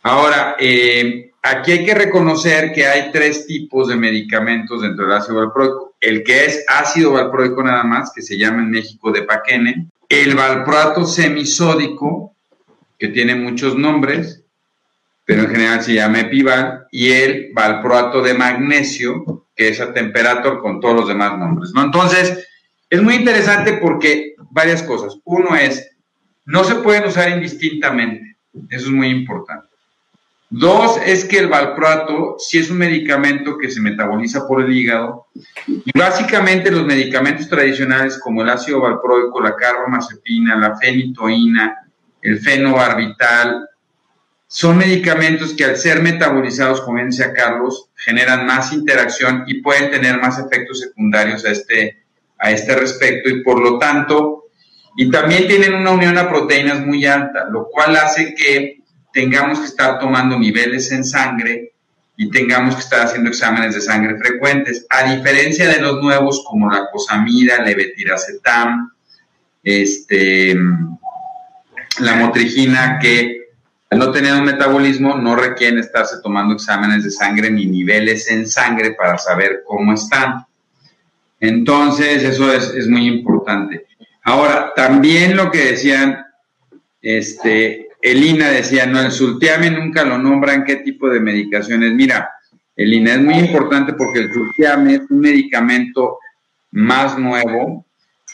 Ahora, 0.03 0.57
eh, 0.59 1.26
aquí 1.51 1.73
hay 1.73 1.85
que 1.85 1.95
reconocer 1.95 2.73
que 2.73 2.87
hay 2.87 3.11
tres 3.13 3.47
tipos 3.47 3.89
de 3.89 3.97
medicamentos 3.97 4.83
dentro 4.83 5.07
del 5.07 5.17
ácido 5.17 5.37
valproico. 5.37 5.95
El 6.01 6.23
que 6.23 6.45
es 6.45 6.65
ácido 6.69 7.13
valproico 7.13 7.63
nada 7.63 7.85
más, 7.85 8.13
que 8.15 8.23
se 8.23 8.37
llama 8.37 8.63
en 8.63 8.71
México 8.71 9.13
de 9.13 9.23
paquene, 9.23 9.89
el 10.09 10.35
valproato 10.35 11.05
semisódico, 11.05 12.35
que 12.99 13.09
tiene 13.09 13.35
muchos 13.35 13.77
nombres, 13.77 14.43
pero 15.25 15.43
en 15.43 15.51
general 15.51 15.83
se 15.83 15.95
llama 15.95 16.21
epival, 16.21 16.87
y 16.91 17.11
el 17.11 17.51
valproato 17.53 18.23
de 18.23 18.35
magnesio, 18.35 19.47
que 19.55 19.69
es 19.69 19.81
a 19.81 19.93
temperatura 19.93 20.59
con 20.59 20.81
todos 20.81 20.95
los 20.95 21.09
demás 21.09 21.37
nombres, 21.39 21.73
¿no? 21.75 21.83
Entonces, 21.83 22.47
es 22.89 23.03
muy 23.03 23.15
interesante 23.15 23.75
porque 23.75 24.35
varias 24.51 24.83
cosas. 24.83 25.19
Uno 25.25 25.57
es, 25.57 25.91
no 26.45 26.63
se 26.63 26.77
pueden 26.77 27.05
usar 27.05 27.31
indistintamente, 27.31 28.37
eso 28.71 28.87
es 28.87 28.93
muy 28.93 29.09
importante. 29.09 29.66
Dos 30.49 31.01
es 31.05 31.25
que 31.25 31.39
el 31.39 31.49
valproato 31.49 32.37
sí 32.39 32.59
es 32.59 32.71
un 32.71 32.79
medicamento 32.79 33.59
que 33.59 33.69
se 33.69 33.81
metaboliza 33.81 34.47
por 34.47 34.63
el 34.63 34.73
hígado. 34.73 35.27
Y 35.67 35.99
básicamente 35.99 36.71
los 36.71 36.85
medicamentos 36.85 37.49
tradicionales 37.49 38.19
como 38.19 38.43
el 38.43 38.51
ácido 38.51 38.81
valproico, 38.81 39.41
la 39.41 39.57
carbamazepina, 39.57 40.57
la 40.57 40.77
fenitoína, 40.77 41.89
el 42.23 42.39
fenobarbital, 42.39 43.69
son 44.49 44.79
medicamentos 44.79 45.55
que 45.55 45.65
al 45.65 45.77
ser 45.77 46.01
metabolizados, 46.01 46.81
como 46.81 47.03
decía 47.05 47.33
Carlos, 47.33 47.91
generan 47.97 48.47
más 48.47 48.73
interacción 48.73 49.43
y 49.49 49.61
pueden 49.61 49.91
tener 49.91 50.21
más 50.21 50.39
efectos 50.39 50.81
secundarios 50.81 51.45
a 51.45 51.51
este, 51.51 52.05
a 52.39 52.53
este 52.53 52.77
respecto. 52.77 53.29
Y 53.29 53.43
por 53.43 53.61
lo 53.61 53.79
tanto, 53.79 54.45
y 54.97 55.11
también 55.11 55.49
tienen 55.49 55.75
una 55.75 55.91
unión 55.91 56.17
a 56.17 56.29
proteínas 56.29 56.87
muy 56.87 57.05
alta, 57.05 57.47
lo 57.51 57.69
cual 57.69 57.97
hace 57.97 58.35
que 58.37 58.83
tengamos 59.17 59.61
que 59.61 59.65
estar 59.65 59.99
tomando 59.99 60.39
niveles 60.39 60.93
en 60.93 61.03
sangre 61.03 61.73
y 62.19 62.31
tengamos 62.31 62.75
que 62.75 62.83
estar 62.83 63.01
haciendo 63.01 63.31
exámenes 63.31 63.75
de 63.75 63.81
sangre 63.81 64.19
frecuentes, 64.19 64.87
a 64.91 65.15
diferencia 65.15 65.67
de 65.71 65.81
los 65.81 66.03
nuevos 66.03 66.45
como 66.47 66.71
la 66.71 66.91
cosamida, 66.93 67.63
levetiracetam, 67.63 68.93
este, 69.65 70.55
la 72.01 72.15
motrigina, 72.17 72.99
que 72.99 73.47
al 73.89 74.01
no 74.01 74.13
tener 74.13 74.35
un 74.35 74.45
metabolismo 74.45 75.17
no 75.17 75.35
requieren 75.35 75.79
estarse 75.79 76.17
tomando 76.23 76.53
exámenes 76.53 77.03
de 77.03 77.11
sangre 77.11 77.51
ni 77.51 77.65
niveles 77.65 78.31
en 78.31 78.47
sangre 78.47 78.91
para 78.91 79.17
saber 79.17 79.63
cómo 79.67 79.95
están. 79.95 80.45
Entonces, 81.41 82.23
eso 82.23 82.53
es, 82.53 82.69
es 82.75 82.87
muy 82.87 83.07
importante. 83.07 83.87
Ahora, 84.25 84.75
también 84.77 85.39
lo 85.39 85.51
que 85.51 85.73
decían, 85.73 86.23
este, 87.01 87.86
Elina 88.01 88.51
decía, 88.51 88.87
no, 88.87 89.01
el 89.01 89.11
sultiame 89.11 89.71
nunca 89.71 90.05
lo 90.05 90.19
nombran, 90.19 90.65
¿qué 90.65 90.77
tipo 90.77 91.09
de 91.09 91.21
medicaciones? 91.21 91.93
Mira, 91.93 92.31
Elina, 92.77 93.15
es 93.15 93.21
muy 93.21 93.35
importante 93.35 93.95
porque 93.95 94.21
el 94.21 94.33
sultiame 94.33 94.97
es 94.97 95.11
un 95.11 95.21
medicamento 95.21 96.19
más 96.73 97.19
nuevo 97.19 97.87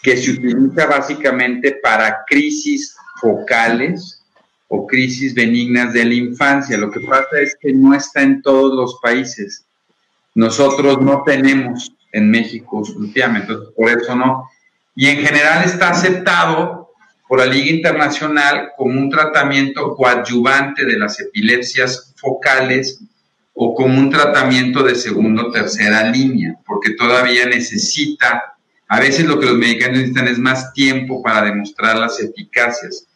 que 0.02 0.16
se 0.16 0.32
utiliza 0.32 0.86
básicamente 0.86 1.78
para 1.82 2.24
crisis 2.26 2.96
focales 3.20 4.20
o 4.66 4.86
crisis 4.86 5.32
benignas 5.32 5.92
de 5.92 6.04
la 6.04 6.14
infancia. 6.14 6.76
Lo 6.76 6.90
que 6.90 7.00
pasa 7.00 7.40
es 7.40 7.56
que 7.60 7.72
no 7.72 7.94
está 7.94 8.22
en 8.22 8.42
todos 8.42 8.74
los 8.74 8.98
países. 9.00 9.64
Nosotros 10.34 11.00
no 11.00 11.22
tenemos 11.24 11.92
en 12.10 12.30
México 12.30 12.84
sultiame, 12.84 13.40
entonces 13.40 13.72
por 13.76 13.90
eso 13.90 14.16
no. 14.16 14.48
Y 14.96 15.06
en 15.06 15.18
general 15.18 15.64
está 15.64 15.90
aceptado 15.90 16.81
por 17.32 17.38
la 17.38 17.46
Liga 17.46 17.70
Internacional 17.70 18.72
como 18.76 19.00
un 19.00 19.08
tratamiento 19.08 19.96
coadyuvante 19.96 20.84
de 20.84 20.98
las 20.98 21.18
epilepsias 21.18 22.12
focales 22.18 23.00
o 23.54 23.74
como 23.74 23.98
un 23.98 24.10
tratamiento 24.10 24.82
de 24.82 24.94
segunda 24.94 25.44
o 25.44 25.50
tercera 25.50 26.10
línea, 26.10 26.54
porque 26.66 26.90
todavía 26.90 27.46
necesita, 27.46 28.52
a 28.86 29.00
veces 29.00 29.24
lo 29.24 29.40
que 29.40 29.46
los 29.46 29.56
medicamentos 29.56 30.00
necesitan 30.00 30.28
es 30.28 30.38
más 30.38 30.74
tiempo 30.74 31.22
para 31.22 31.46
demostrar 31.46 31.96
las 31.96 32.20
eficacias. 32.20 33.06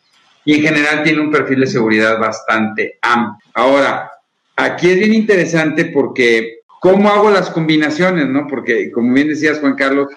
Y 0.47 0.55
en 0.55 0.63
general 0.63 1.03
tiene 1.03 1.21
un 1.21 1.31
perfil 1.31 1.61
de 1.61 1.67
seguridad 1.67 2.19
bastante 2.19 2.99
amplio. 3.03 3.53
Ahora, 3.53 4.11
aquí 4.57 4.89
es 4.89 4.99
bien 4.99 5.13
interesante 5.13 5.85
porque 5.85 6.61
cómo 6.81 7.11
hago 7.11 7.31
las 7.31 7.51
combinaciones, 7.51 8.27
¿no? 8.27 8.47
Porque 8.47 8.91
como 8.91 9.13
bien 9.13 9.29
decías, 9.29 9.61
Juan 9.61 9.75
Carlos, 9.75 10.09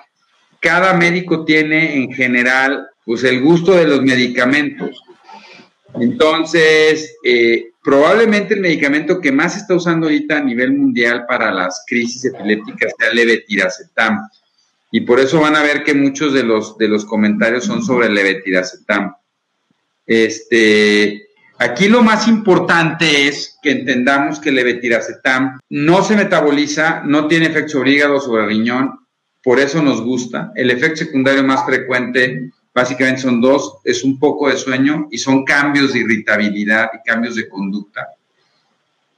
cada 0.61 0.93
médico 0.93 1.43
tiene 1.43 1.97
en 1.97 2.13
general 2.13 2.85
pues 3.09 3.23
el 3.23 3.41
gusto 3.41 3.73
de 3.75 3.87
los 3.87 4.03
medicamentos. 4.03 5.03
Entonces, 5.95 7.15
eh, 7.23 7.71
probablemente 7.83 8.53
el 8.53 8.59
medicamento 8.59 9.19
que 9.19 9.31
más 9.31 9.53
se 9.53 9.61
está 9.61 9.73
usando 9.73 10.05
ahorita 10.05 10.37
a 10.37 10.43
nivel 10.43 10.73
mundial 10.73 11.25
para 11.27 11.51
las 11.51 11.83
crisis 11.87 12.25
epilépticas 12.25 12.93
sea 12.99 13.11
levetiracetam. 13.11 14.19
Y 14.91 15.01
por 15.01 15.19
eso 15.19 15.39
van 15.41 15.55
a 15.55 15.63
ver 15.63 15.83
que 15.83 15.95
muchos 15.95 16.33
de 16.33 16.43
los, 16.43 16.77
de 16.77 16.87
los 16.87 17.03
comentarios 17.03 17.65
son 17.65 17.83
sobre 17.83 18.09
levetiracetam. 18.09 19.15
Este, 20.05 21.29
aquí 21.57 21.87
lo 21.87 22.03
más 22.03 22.27
importante 22.27 23.27
es 23.27 23.57
que 23.63 23.71
entendamos 23.71 24.39
que 24.39 24.51
levetiracetam 24.51 25.59
no 25.69 26.03
se 26.03 26.15
metaboliza, 26.15 27.01
no 27.05 27.27
tiene 27.27 27.47
efecto 27.47 27.69
sobre 27.69 27.93
hígado, 27.93 28.21
sobre 28.21 28.45
riñón, 28.45 28.99
por 29.41 29.59
eso 29.59 29.81
nos 29.81 29.99
gusta. 30.03 30.51
El 30.53 30.69
efecto 30.69 30.97
secundario 30.97 31.43
más 31.43 31.65
frecuente 31.65 32.51
básicamente 32.79 33.21
son 33.21 33.41
dos, 33.41 33.79
es 33.83 34.03
un 34.03 34.17
poco 34.17 34.49
de 34.49 34.57
sueño 34.57 35.07
y 35.11 35.17
son 35.17 35.43
cambios 35.43 35.93
de 35.93 35.99
irritabilidad 35.99 36.89
y 36.93 37.07
cambios 37.07 37.35
de 37.35 37.49
conducta. 37.49 38.07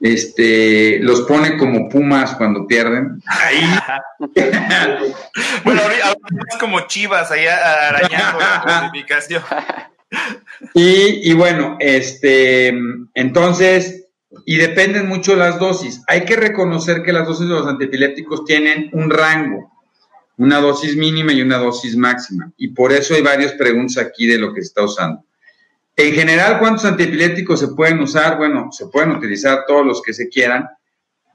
Este, 0.00 0.98
los 1.00 1.22
pone 1.22 1.56
como 1.56 1.88
pumas 1.88 2.34
cuando 2.34 2.66
pierden. 2.66 3.22
Ahí. 3.24 3.62
bueno, 5.64 5.80
ahora 5.80 5.94
es 6.50 6.56
como 6.58 6.80
chivas 6.88 7.30
ahí 7.30 7.46
arañando 7.46 8.40
la 8.40 8.62
clasificación. 8.64 9.42
Y, 10.74 11.30
y 11.30 11.32
bueno, 11.34 11.76
este, 11.78 12.74
entonces, 13.14 14.08
y 14.44 14.56
dependen 14.56 15.08
mucho 15.08 15.36
las 15.36 15.60
dosis. 15.60 16.02
Hay 16.08 16.24
que 16.24 16.34
reconocer 16.34 17.04
que 17.04 17.12
las 17.12 17.28
dosis 17.28 17.46
de 17.46 17.54
los 17.54 17.66
antiepilépticos 17.68 18.44
tienen 18.44 18.90
un 18.92 19.08
rango 19.08 19.71
una 20.36 20.60
dosis 20.60 20.96
mínima 20.96 21.32
y 21.32 21.42
una 21.42 21.58
dosis 21.58 21.96
máxima. 21.96 22.52
Y 22.56 22.68
por 22.68 22.92
eso 22.92 23.14
hay 23.14 23.22
varias 23.22 23.52
preguntas 23.52 23.98
aquí 23.98 24.26
de 24.26 24.38
lo 24.38 24.52
que 24.52 24.62
se 24.62 24.68
está 24.68 24.82
usando. 24.82 25.24
En 25.96 26.14
general, 26.14 26.58
¿cuántos 26.58 26.84
antiepilépticos 26.84 27.60
se 27.60 27.68
pueden 27.68 28.00
usar? 28.00 28.38
Bueno, 28.38 28.72
se 28.72 28.86
pueden 28.86 29.10
utilizar 29.10 29.64
todos 29.66 29.84
los 29.84 30.02
que 30.02 30.14
se 30.14 30.28
quieran, 30.28 30.68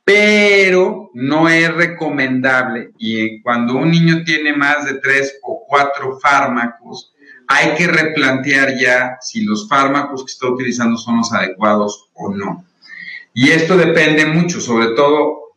pero 0.04 1.12
no 1.14 1.48
es 1.48 1.74
recomendable. 1.74 2.92
Y 2.98 3.42
cuando 3.42 3.76
un 3.76 3.92
niño 3.92 4.24
tiene 4.26 4.56
más 4.56 4.86
de 4.86 4.96
tres 4.96 5.40
o 5.44 5.64
cuatro 5.68 6.20
fármacos, 6.20 7.14
hay 7.48 7.76
que 7.76 7.88
replantear 7.88 8.78
ya 8.78 9.18
si 9.22 9.44
los 9.44 9.70
fármacos 9.70 10.26
que 10.26 10.32
está 10.32 10.48
utilizando 10.48 10.98
son 10.98 11.18
los 11.18 11.32
adecuados 11.32 12.10
o 12.14 12.34
no. 12.34 12.66
Y 13.34 13.52
esto 13.52 13.78
depende 13.78 14.26
mucho, 14.26 14.60
sobre 14.60 14.96
todo 14.96 15.56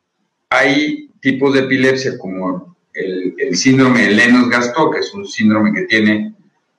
hay 0.51 1.11
tipos 1.21 1.55
de 1.55 1.61
epilepsia 1.61 2.19
como 2.19 2.70
el, 2.95 3.57
síndrome 3.57 4.03
de 4.03 4.11
Lennox-Gastaut, 4.11 4.95
que 4.95 5.01
es 5.01 5.15
un 5.15 5.27
síndrome 5.27 5.73
que 5.73 5.83
tiene 5.83 6.35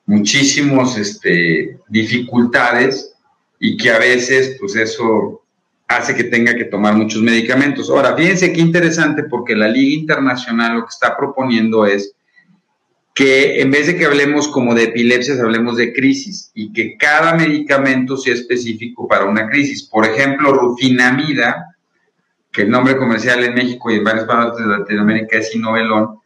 muchísimas 0.05 0.97
este, 0.97 1.77
dificultades 1.89 3.13
y 3.59 3.77
que 3.77 3.91
a 3.91 3.99
veces, 3.99 4.57
pues 4.59 4.75
eso 4.75 5.43
hace 5.87 6.15
que 6.15 6.23
tenga 6.25 6.55
que 6.55 6.65
tomar 6.65 6.95
muchos 6.95 7.21
medicamentos. 7.21 7.89
Ahora, 7.89 8.15
fíjense 8.15 8.53
qué 8.53 8.61
interesante 8.61 9.23
porque 9.23 9.55
la 9.55 9.67
Liga 9.67 9.99
Internacional 9.99 10.75
lo 10.75 10.81
que 10.83 10.89
está 10.89 11.15
proponiendo 11.17 11.85
es 11.85 12.13
que 13.13 13.61
en 13.61 13.71
vez 13.71 13.87
de 13.87 13.97
que 13.97 14.05
hablemos 14.05 14.47
como 14.47 14.73
de 14.73 14.85
epilepsias, 14.85 15.39
hablemos 15.39 15.75
de 15.77 15.91
crisis 15.93 16.51
y 16.53 16.71
que 16.71 16.97
cada 16.97 17.35
medicamento 17.35 18.15
sea 18.15 18.33
específico 18.33 19.07
para 19.07 19.25
una 19.25 19.49
crisis. 19.49 19.83
Por 19.83 20.05
ejemplo, 20.05 20.53
rufinamida 20.53 21.70
que 22.51 22.63
el 22.63 22.69
nombre 22.69 22.97
comercial 22.97 23.43
en 23.43 23.53
México 23.53 23.89
y 23.89 23.95
en 23.95 24.03
varias 24.03 24.25
partes 24.25 24.65
de 24.65 24.77
Latinoamérica 24.77 25.37
es 25.37 25.55
Inovelón, 25.55 26.19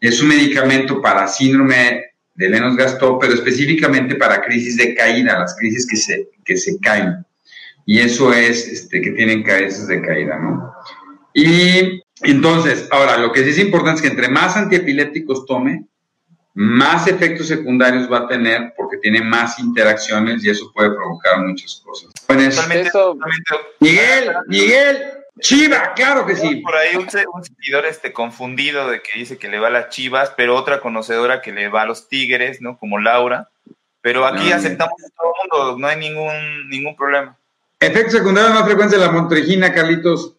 es 0.00 0.20
un 0.22 0.28
medicamento 0.28 1.00
para 1.00 1.26
síndrome 1.26 2.04
de 2.34 2.48
Lennox-Gastaut, 2.48 3.18
pero 3.20 3.34
específicamente 3.34 4.14
para 4.14 4.42
crisis 4.42 4.76
de 4.76 4.94
caída, 4.94 5.38
las 5.38 5.56
crisis 5.56 5.86
que 5.86 5.96
se, 5.96 6.28
que 6.44 6.56
se 6.56 6.78
caen. 6.80 7.24
Y 7.84 8.00
eso 8.00 8.32
es 8.32 8.68
este, 8.68 9.00
que 9.00 9.12
tienen 9.12 9.42
cabezas 9.42 9.86
de 9.86 10.02
caída, 10.02 10.38
¿no? 10.38 10.72
Y 11.32 12.02
entonces, 12.22 12.88
ahora, 12.90 13.18
lo 13.18 13.32
que 13.32 13.44
sí 13.44 13.50
es 13.50 13.58
importante 13.58 13.96
es 13.96 14.02
que 14.02 14.08
entre 14.08 14.28
más 14.28 14.56
antiepilépticos 14.56 15.46
tome, 15.46 15.86
más 16.54 17.06
efectos 17.06 17.48
secundarios 17.48 18.10
va 18.10 18.20
a 18.20 18.28
tener 18.28 18.72
porque 18.76 18.96
tiene 18.96 19.20
más 19.20 19.58
interacciones 19.58 20.42
y 20.42 20.48
eso 20.48 20.72
puede 20.74 20.90
provocar 20.90 21.40
muchas 21.46 21.82
cosas. 21.84 22.10
Miguel, 23.78 24.32
Miguel, 24.48 24.96
Chiva, 25.40 25.92
claro 25.94 26.24
que 26.24 26.34
sí. 26.34 26.56
Por 26.56 26.74
ahí 26.74 26.96
un, 26.96 27.08
seguidor 27.10 27.84
este 27.86 28.12
confundido 28.12 28.88
de 28.88 29.02
que 29.02 29.18
dice 29.18 29.38
que 29.38 29.48
le 29.48 29.58
va 29.58 29.68
a 29.68 29.70
las 29.70 29.90
Chivas, 29.90 30.32
pero 30.36 30.56
otra 30.56 30.80
conocedora 30.80 31.42
que 31.42 31.52
le 31.52 31.68
va 31.68 31.82
a 31.82 31.86
los 31.86 32.08
Tigres, 32.08 32.60
¿no? 32.62 32.78
Como 32.78 32.98
Laura. 32.98 33.50
Pero 34.00 34.24
aquí 34.24 34.52
ah, 34.52 34.56
aceptamos 34.56 34.94
a 35.04 35.10
todo 35.20 35.32
el 35.32 35.68
mundo, 35.68 35.78
no 35.78 35.88
hay 35.88 35.96
ningún, 35.96 36.68
ningún 36.70 36.96
problema. 36.96 37.36
Efecto 37.80 38.12
secundario 38.12 38.54
más 38.54 38.64
frecuente 38.64 38.96
de 38.96 39.04
la 39.04 39.12
motrigina, 39.12 39.74
Carlitos. 39.74 40.36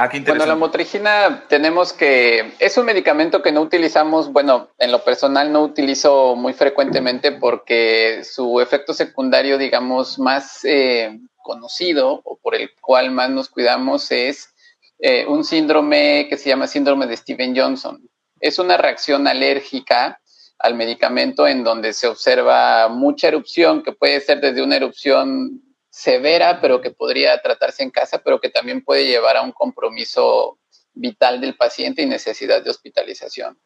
Ah, 0.00 0.08
bueno, 0.24 0.46
la 0.46 0.54
motrigina 0.54 1.46
tenemos 1.48 1.92
que, 1.92 2.52
es 2.60 2.78
un 2.78 2.86
medicamento 2.86 3.42
que 3.42 3.50
no 3.50 3.62
utilizamos, 3.62 4.32
bueno, 4.32 4.68
en 4.78 4.92
lo 4.92 5.02
personal 5.02 5.52
no 5.52 5.64
utilizo 5.64 6.36
muy 6.36 6.52
frecuentemente 6.52 7.32
porque 7.32 8.22
su 8.22 8.60
efecto 8.60 8.94
secundario, 8.94 9.58
digamos, 9.58 10.20
más 10.20 10.64
eh, 10.64 11.18
conocido 11.48 12.20
o 12.24 12.36
por 12.36 12.54
el 12.54 12.70
cual 12.78 13.10
más 13.10 13.30
nos 13.30 13.48
cuidamos 13.48 14.12
es 14.12 14.54
eh, 14.98 15.24
un 15.26 15.44
síndrome 15.44 16.26
que 16.28 16.36
se 16.36 16.50
llama 16.50 16.66
síndrome 16.66 17.06
de 17.06 17.16
Steven 17.16 17.56
Johnson. 17.56 18.06
Es 18.38 18.58
una 18.58 18.76
reacción 18.76 19.26
alérgica 19.26 20.20
al 20.58 20.74
medicamento 20.74 21.48
en 21.48 21.64
donde 21.64 21.94
se 21.94 22.06
observa 22.06 22.88
mucha 22.88 23.28
erupción, 23.28 23.82
que 23.82 23.92
puede 23.92 24.20
ser 24.20 24.40
desde 24.42 24.62
una 24.62 24.76
erupción 24.76 25.62
severa, 25.88 26.60
pero 26.60 26.82
que 26.82 26.90
podría 26.90 27.40
tratarse 27.40 27.82
en 27.82 27.90
casa, 27.90 28.18
pero 28.22 28.40
que 28.40 28.50
también 28.50 28.84
puede 28.84 29.06
llevar 29.06 29.38
a 29.38 29.42
un 29.42 29.52
compromiso 29.52 30.58
vital 30.98 31.40
del 31.40 31.56
paciente 31.56 32.02
y 32.02 32.06
necesidad 32.06 32.62
de 32.62 32.70
hospitalización. 32.70 33.58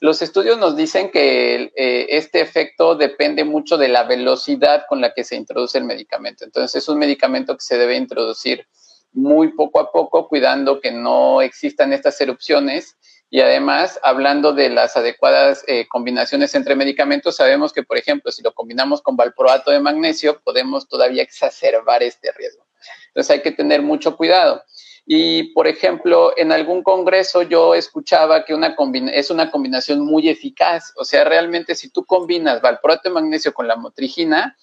Los 0.00 0.22
estudios 0.22 0.58
nos 0.58 0.76
dicen 0.76 1.10
que 1.10 1.72
eh, 1.74 2.06
este 2.10 2.40
efecto 2.40 2.94
depende 2.94 3.44
mucho 3.44 3.76
de 3.76 3.88
la 3.88 4.04
velocidad 4.04 4.84
con 4.88 5.00
la 5.00 5.12
que 5.12 5.24
se 5.24 5.36
introduce 5.36 5.78
el 5.78 5.84
medicamento. 5.84 6.44
Entonces 6.44 6.82
es 6.82 6.88
un 6.88 6.98
medicamento 6.98 7.54
que 7.54 7.62
se 7.62 7.78
debe 7.78 7.96
introducir 7.96 8.66
muy 9.12 9.52
poco 9.52 9.80
a 9.80 9.90
poco, 9.90 10.28
cuidando 10.28 10.80
que 10.80 10.92
no 10.92 11.40
existan 11.40 11.92
estas 11.92 12.20
erupciones. 12.20 12.96
Y 13.28 13.40
además, 13.40 13.98
hablando 14.02 14.52
de 14.52 14.68
las 14.68 14.96
adecuadas 14.96 15.64
eh, 15.66 15.88
combinaciones 15.88 16.54
entre 16.54 16.76
medicamentos, 16.76 17.36
sabemos 17.36 17.72
que, 17.72 17.82
por 17.82 17.98
ejemplo, 17.98 18.30
si 18.30 18.42
lo 18.42 18.52
combinamos 18.52 19.02
con 19.02 19.16
valproato 19.16 19.70
de 19.70 19.80
magnesio, 19.80 20.40
podemos 20.44 20.86
todavía 20.86 21.22
exacerbar 21.22 22.02
este 22.02 22.30
riesgo. 22.32 22.64
Entonces 23.08 23.30
hay 23.30 23.42
que 23.42 23.52
tener 23.52 23.82
mucho 23.82 24.16
cuidado. 24.16 24.62
Y, 25.08 25.54
por 25.54 25.68
ejemplo, 25.68 26.32
en 26.36 26.50
algún 26.50 26.82
congreso 26.82 27.42
yo 27.42 27.76
escuchaba 27.76 28.44
que 28.44 28.54
una 28.54 28.76
es 29.12 29.30
una 29.30 29.52
combinación 29.52 30.00
muy 30.00 30.28
eficaz. 30.28 30.92
O 30.96 31.04
sea, 31.04 31.22
realmente 31.22 31.76
si 31.76 31.90
tú 31.90 32.04
combinas 32.04 32.60
valproato 32.60 33.10
magnesio 33.10 33.54
con 33.54 33.68
la 33.68 33.76
motrigina, 33.76 34.56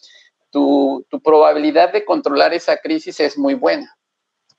tu, 0.50 1.06
tu 1.10 1.22
probabilidad 1.22 1.94
de 1.94 2.04
controlar 2.04 2.54
esa 2.54 2.78
crisis 2.78 3.22
es 3.22 3.38
muy 3.38 3.54
buena. 3.54 3.98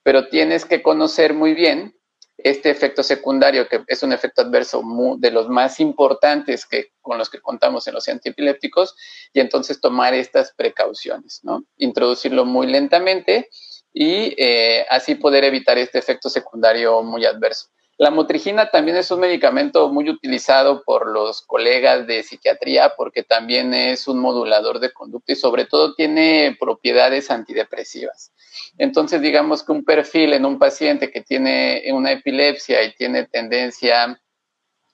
Pero 0.02 0.28
tienes 0.28 0.64
que 0.64 0.82
conocer 0.82 1.34
muy 1.34 1.52
bien 1.52 1.94
este 2.38 2.70
efecto 2.70 3.02
secundario, 3.02 3.68
que 3.68 3.84
es 3.86 4.02
un 4.02 4.12
efecto 4.12 4.42
adverso 4.42 4.82
de 5.18 5.30
los 5.30 5.48
más 5.48 5.80
importantes 5.80 6.66
que, 6.66 6.92
con 7.00 7.18
los 7.18 7.30
que 7.30 7.40
contamos 7.40 7.86
en 7.86 7.94
los 7.94 8.08
antiepilépticos, 8.08 8.96
y 9.32 9.40
entonces 9.40 9.80
tomar 9.80 10.14
estas 10.14 10.52
precauciones, 10.52 11.40
¿no? 11.44 11.64
Introducirlo 11.76 12.44
muy 12.44 12.66
lentamente 12.66 13.48
y 13.94 14.34
eh, 14.36 14.84
así 14.90 15.14
poder 15.14 15.44
evitar 15.44 15.78
este 15.78 15.98
efecto 15.98 16.28
secundario 16.28 17.00
muy 17.02 17.24
adverso. 17.24 17.68
La 17.96 18.10
motrigina 18.10 18.70
también 18.70 18.96
es 18.96 19.12
un 19.12 19.20
medicamento 19.20 19.88
muy 19.88 20.10
utilizado 20.10 20.82
por 20.82 21.06
los 21.06 21.42
colegas 21.42 22.08
de 22.08 22.24
psiquiatría 22.24 22.94
porque 22.96 23.22
también 23.22 23.72
es 23.72 24.08
un 24.08 24.18
modulador 24.18 24.80
de 24.80 24.92
conducta 24.92 25.32
y 25.32 25.36
sobre 25.36 25.66
todo 25.66 25.94
tiene 25.94 26.56
propiedades 26.58 27.30
antidepresivas. 27.30 28.32
Entonces, 28.78 29.22
digamos 29.22 29.62
que 29.62 29.70
un 29.70 29.84
perfil 29.84 30.32
en 30.32 30.44
un 30.44 30.58
paciente 30.58 31.12
que 31.12 31.20
tiene 31.20 31.84
una 31.92 32.10
epilepsia 32.10 32.82
y 32.82 32.92
tiene 32.96 33.26
tendencia 33.26 34.20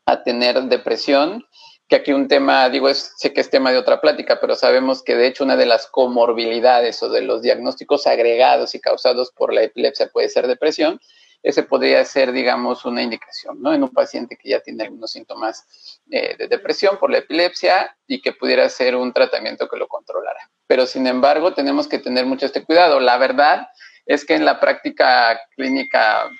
a 0.05 0.23
tener 0.23 0.61
depresión, 0.65 1.47
que 1.91 1.97
aquí 1.97 2.13
un 2.13 2.29
tema, 2.29 2.71
digo, 2.71 2.89
es, 2.89 3.15
sé 3.17 3.33
que 3.33 3.41
es 3.41 3.51
tema 3.51 3.73
de 3.73 3.79
otra 3.79 4.01
plática, 4.01 4.39
pero 4.41 4.55
sabemos 4.55 5.03
que 5.03 5.17
de 5.17 5.27
hecho 5.27 5.43
una 5.43 5.57
de 5.57 5.67
las 5.67 5.89
comorbilidades 5.89 7.03
o 7.03 7.09
de 7.09 7.21
los 7.21 7.43
diagnósticos 7.43 8.07
agregados 8.07 8.77
y 8.77 8.81
causados 8.81 9.33
por 9.33 9.53
la 9.53 9.65
epilepsia 9.65 10.09
puede 10.09 10.29
ser 10.29 10.47
depresión, 10.47 11.01
ese 11.43 11.65
podría 11.65 12.05
ser, 12.05 12.31
digamos, 12.31 12.85
una 12.85 13.03
indicación, 13.03 13.61
¿no? 13.61 13.75
En 13.75 13.83
un 13.83 13.91
paciente 13.91 14.37
que 14.37 14.51
ya 14.51 14.61
tiene 14.61 14.85
algunos 14.85 15.11
síntomas 15.11 16.01
eh, 16.11 16.37
de 16.39 16.47
depresión 16.47 16.97
por 16.99 17.11
la 17.11 17.19
epilepsia 17.19 17.97
y 18.07 18.21
que 18.21 18.33
pudiera 18.33 18.69
ser 18.69 18.95
un 18.95 19.13
tratamiento 19.13 19.67
que 19.67 19.79
lo 19.79 19.89
controlara. 19.89 20.49
Pero, 20.69 20.87
sin 20.87 21.09
embargo, 21.09 21.55
tenemos 21.55 21.89
que 21.89 21.99
tener 21.99 22.25
mucho 22.25 22.47
este 22.47 22.63
cuidado. 22.63 23.01
La 23.01 23.17
verdad 23.17 23.67
es 24.07 24.25
que 24.25 24.35
en 24.35 24.45
la 24.45 24.61
práctica 24.61 25.41
clínica, 25.57 26.31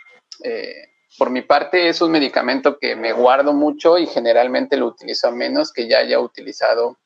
eh, 0.45 0.90
por 1.19 1.31
mi 1.31 1.43
parte, 1.43 1.89
es 1.89 2.01
un 2.01 2.13
medicamento 2.13 2.79
que 2.79 2.97
me 2.97 3.13
guardo 3.13 3.53
mucho 3.53 3.99
y 3.99 4.07
generalmente 4.07 4.77
lo 4.77 4.87
utilizo 4.87 5.31
menos 5.33 5.73
que 5.73 5.89
ya 5.89 5.99
haya 5.99 6.21
utilizado 6.21 6.99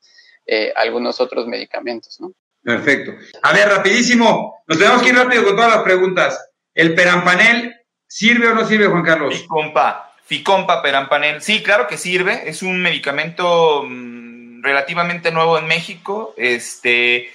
eh, 0.46 0.72
algunos 0.76 1.20
otros 1.20 1.46
medicamentos, 1.46 2.20
¿no? 2.20 2.32
Perfecto. 2.62 3.12
A 3.42 3.52
ver, 3.52 3.68
rapidísimo, 3.68 4.62
nos 4.66 4.78
tenemos 4.78 5.02
que 5.02 5.10
ir 5.10 5.16
rápido 5.16 5.44
con 5.44 5.56
todas 5.56 5.74
las 5.74 5.82
preguntas. 5.82 6.50
¿El 6.72 6.94
perampanel 6.94 7.74
sirve 8.06 8.48
o 8.48 8.54
no 8.54 8.66
sirve, 8.66 8.86
Juan 8.86 9.04
Carlos? 9.04 9.34
Ficompa, 9.34 10.14
Ficompa 10.24 10.82
perampanel. 10.82 11.42
Sí, 11.42 11.62
claro 11.62 11.86
que 11.86 11.98
sirve. 11.98 12.48
Es 12.48 12.62
un 12.62 12.80
medicamento 12.80 13.84
mm, 13.86 14.62
relativamente 14.62 15.30
nuevo 15.30 15.58
en 15.58 15.66
México. 15.66 16.32
Este, 16.38 17.30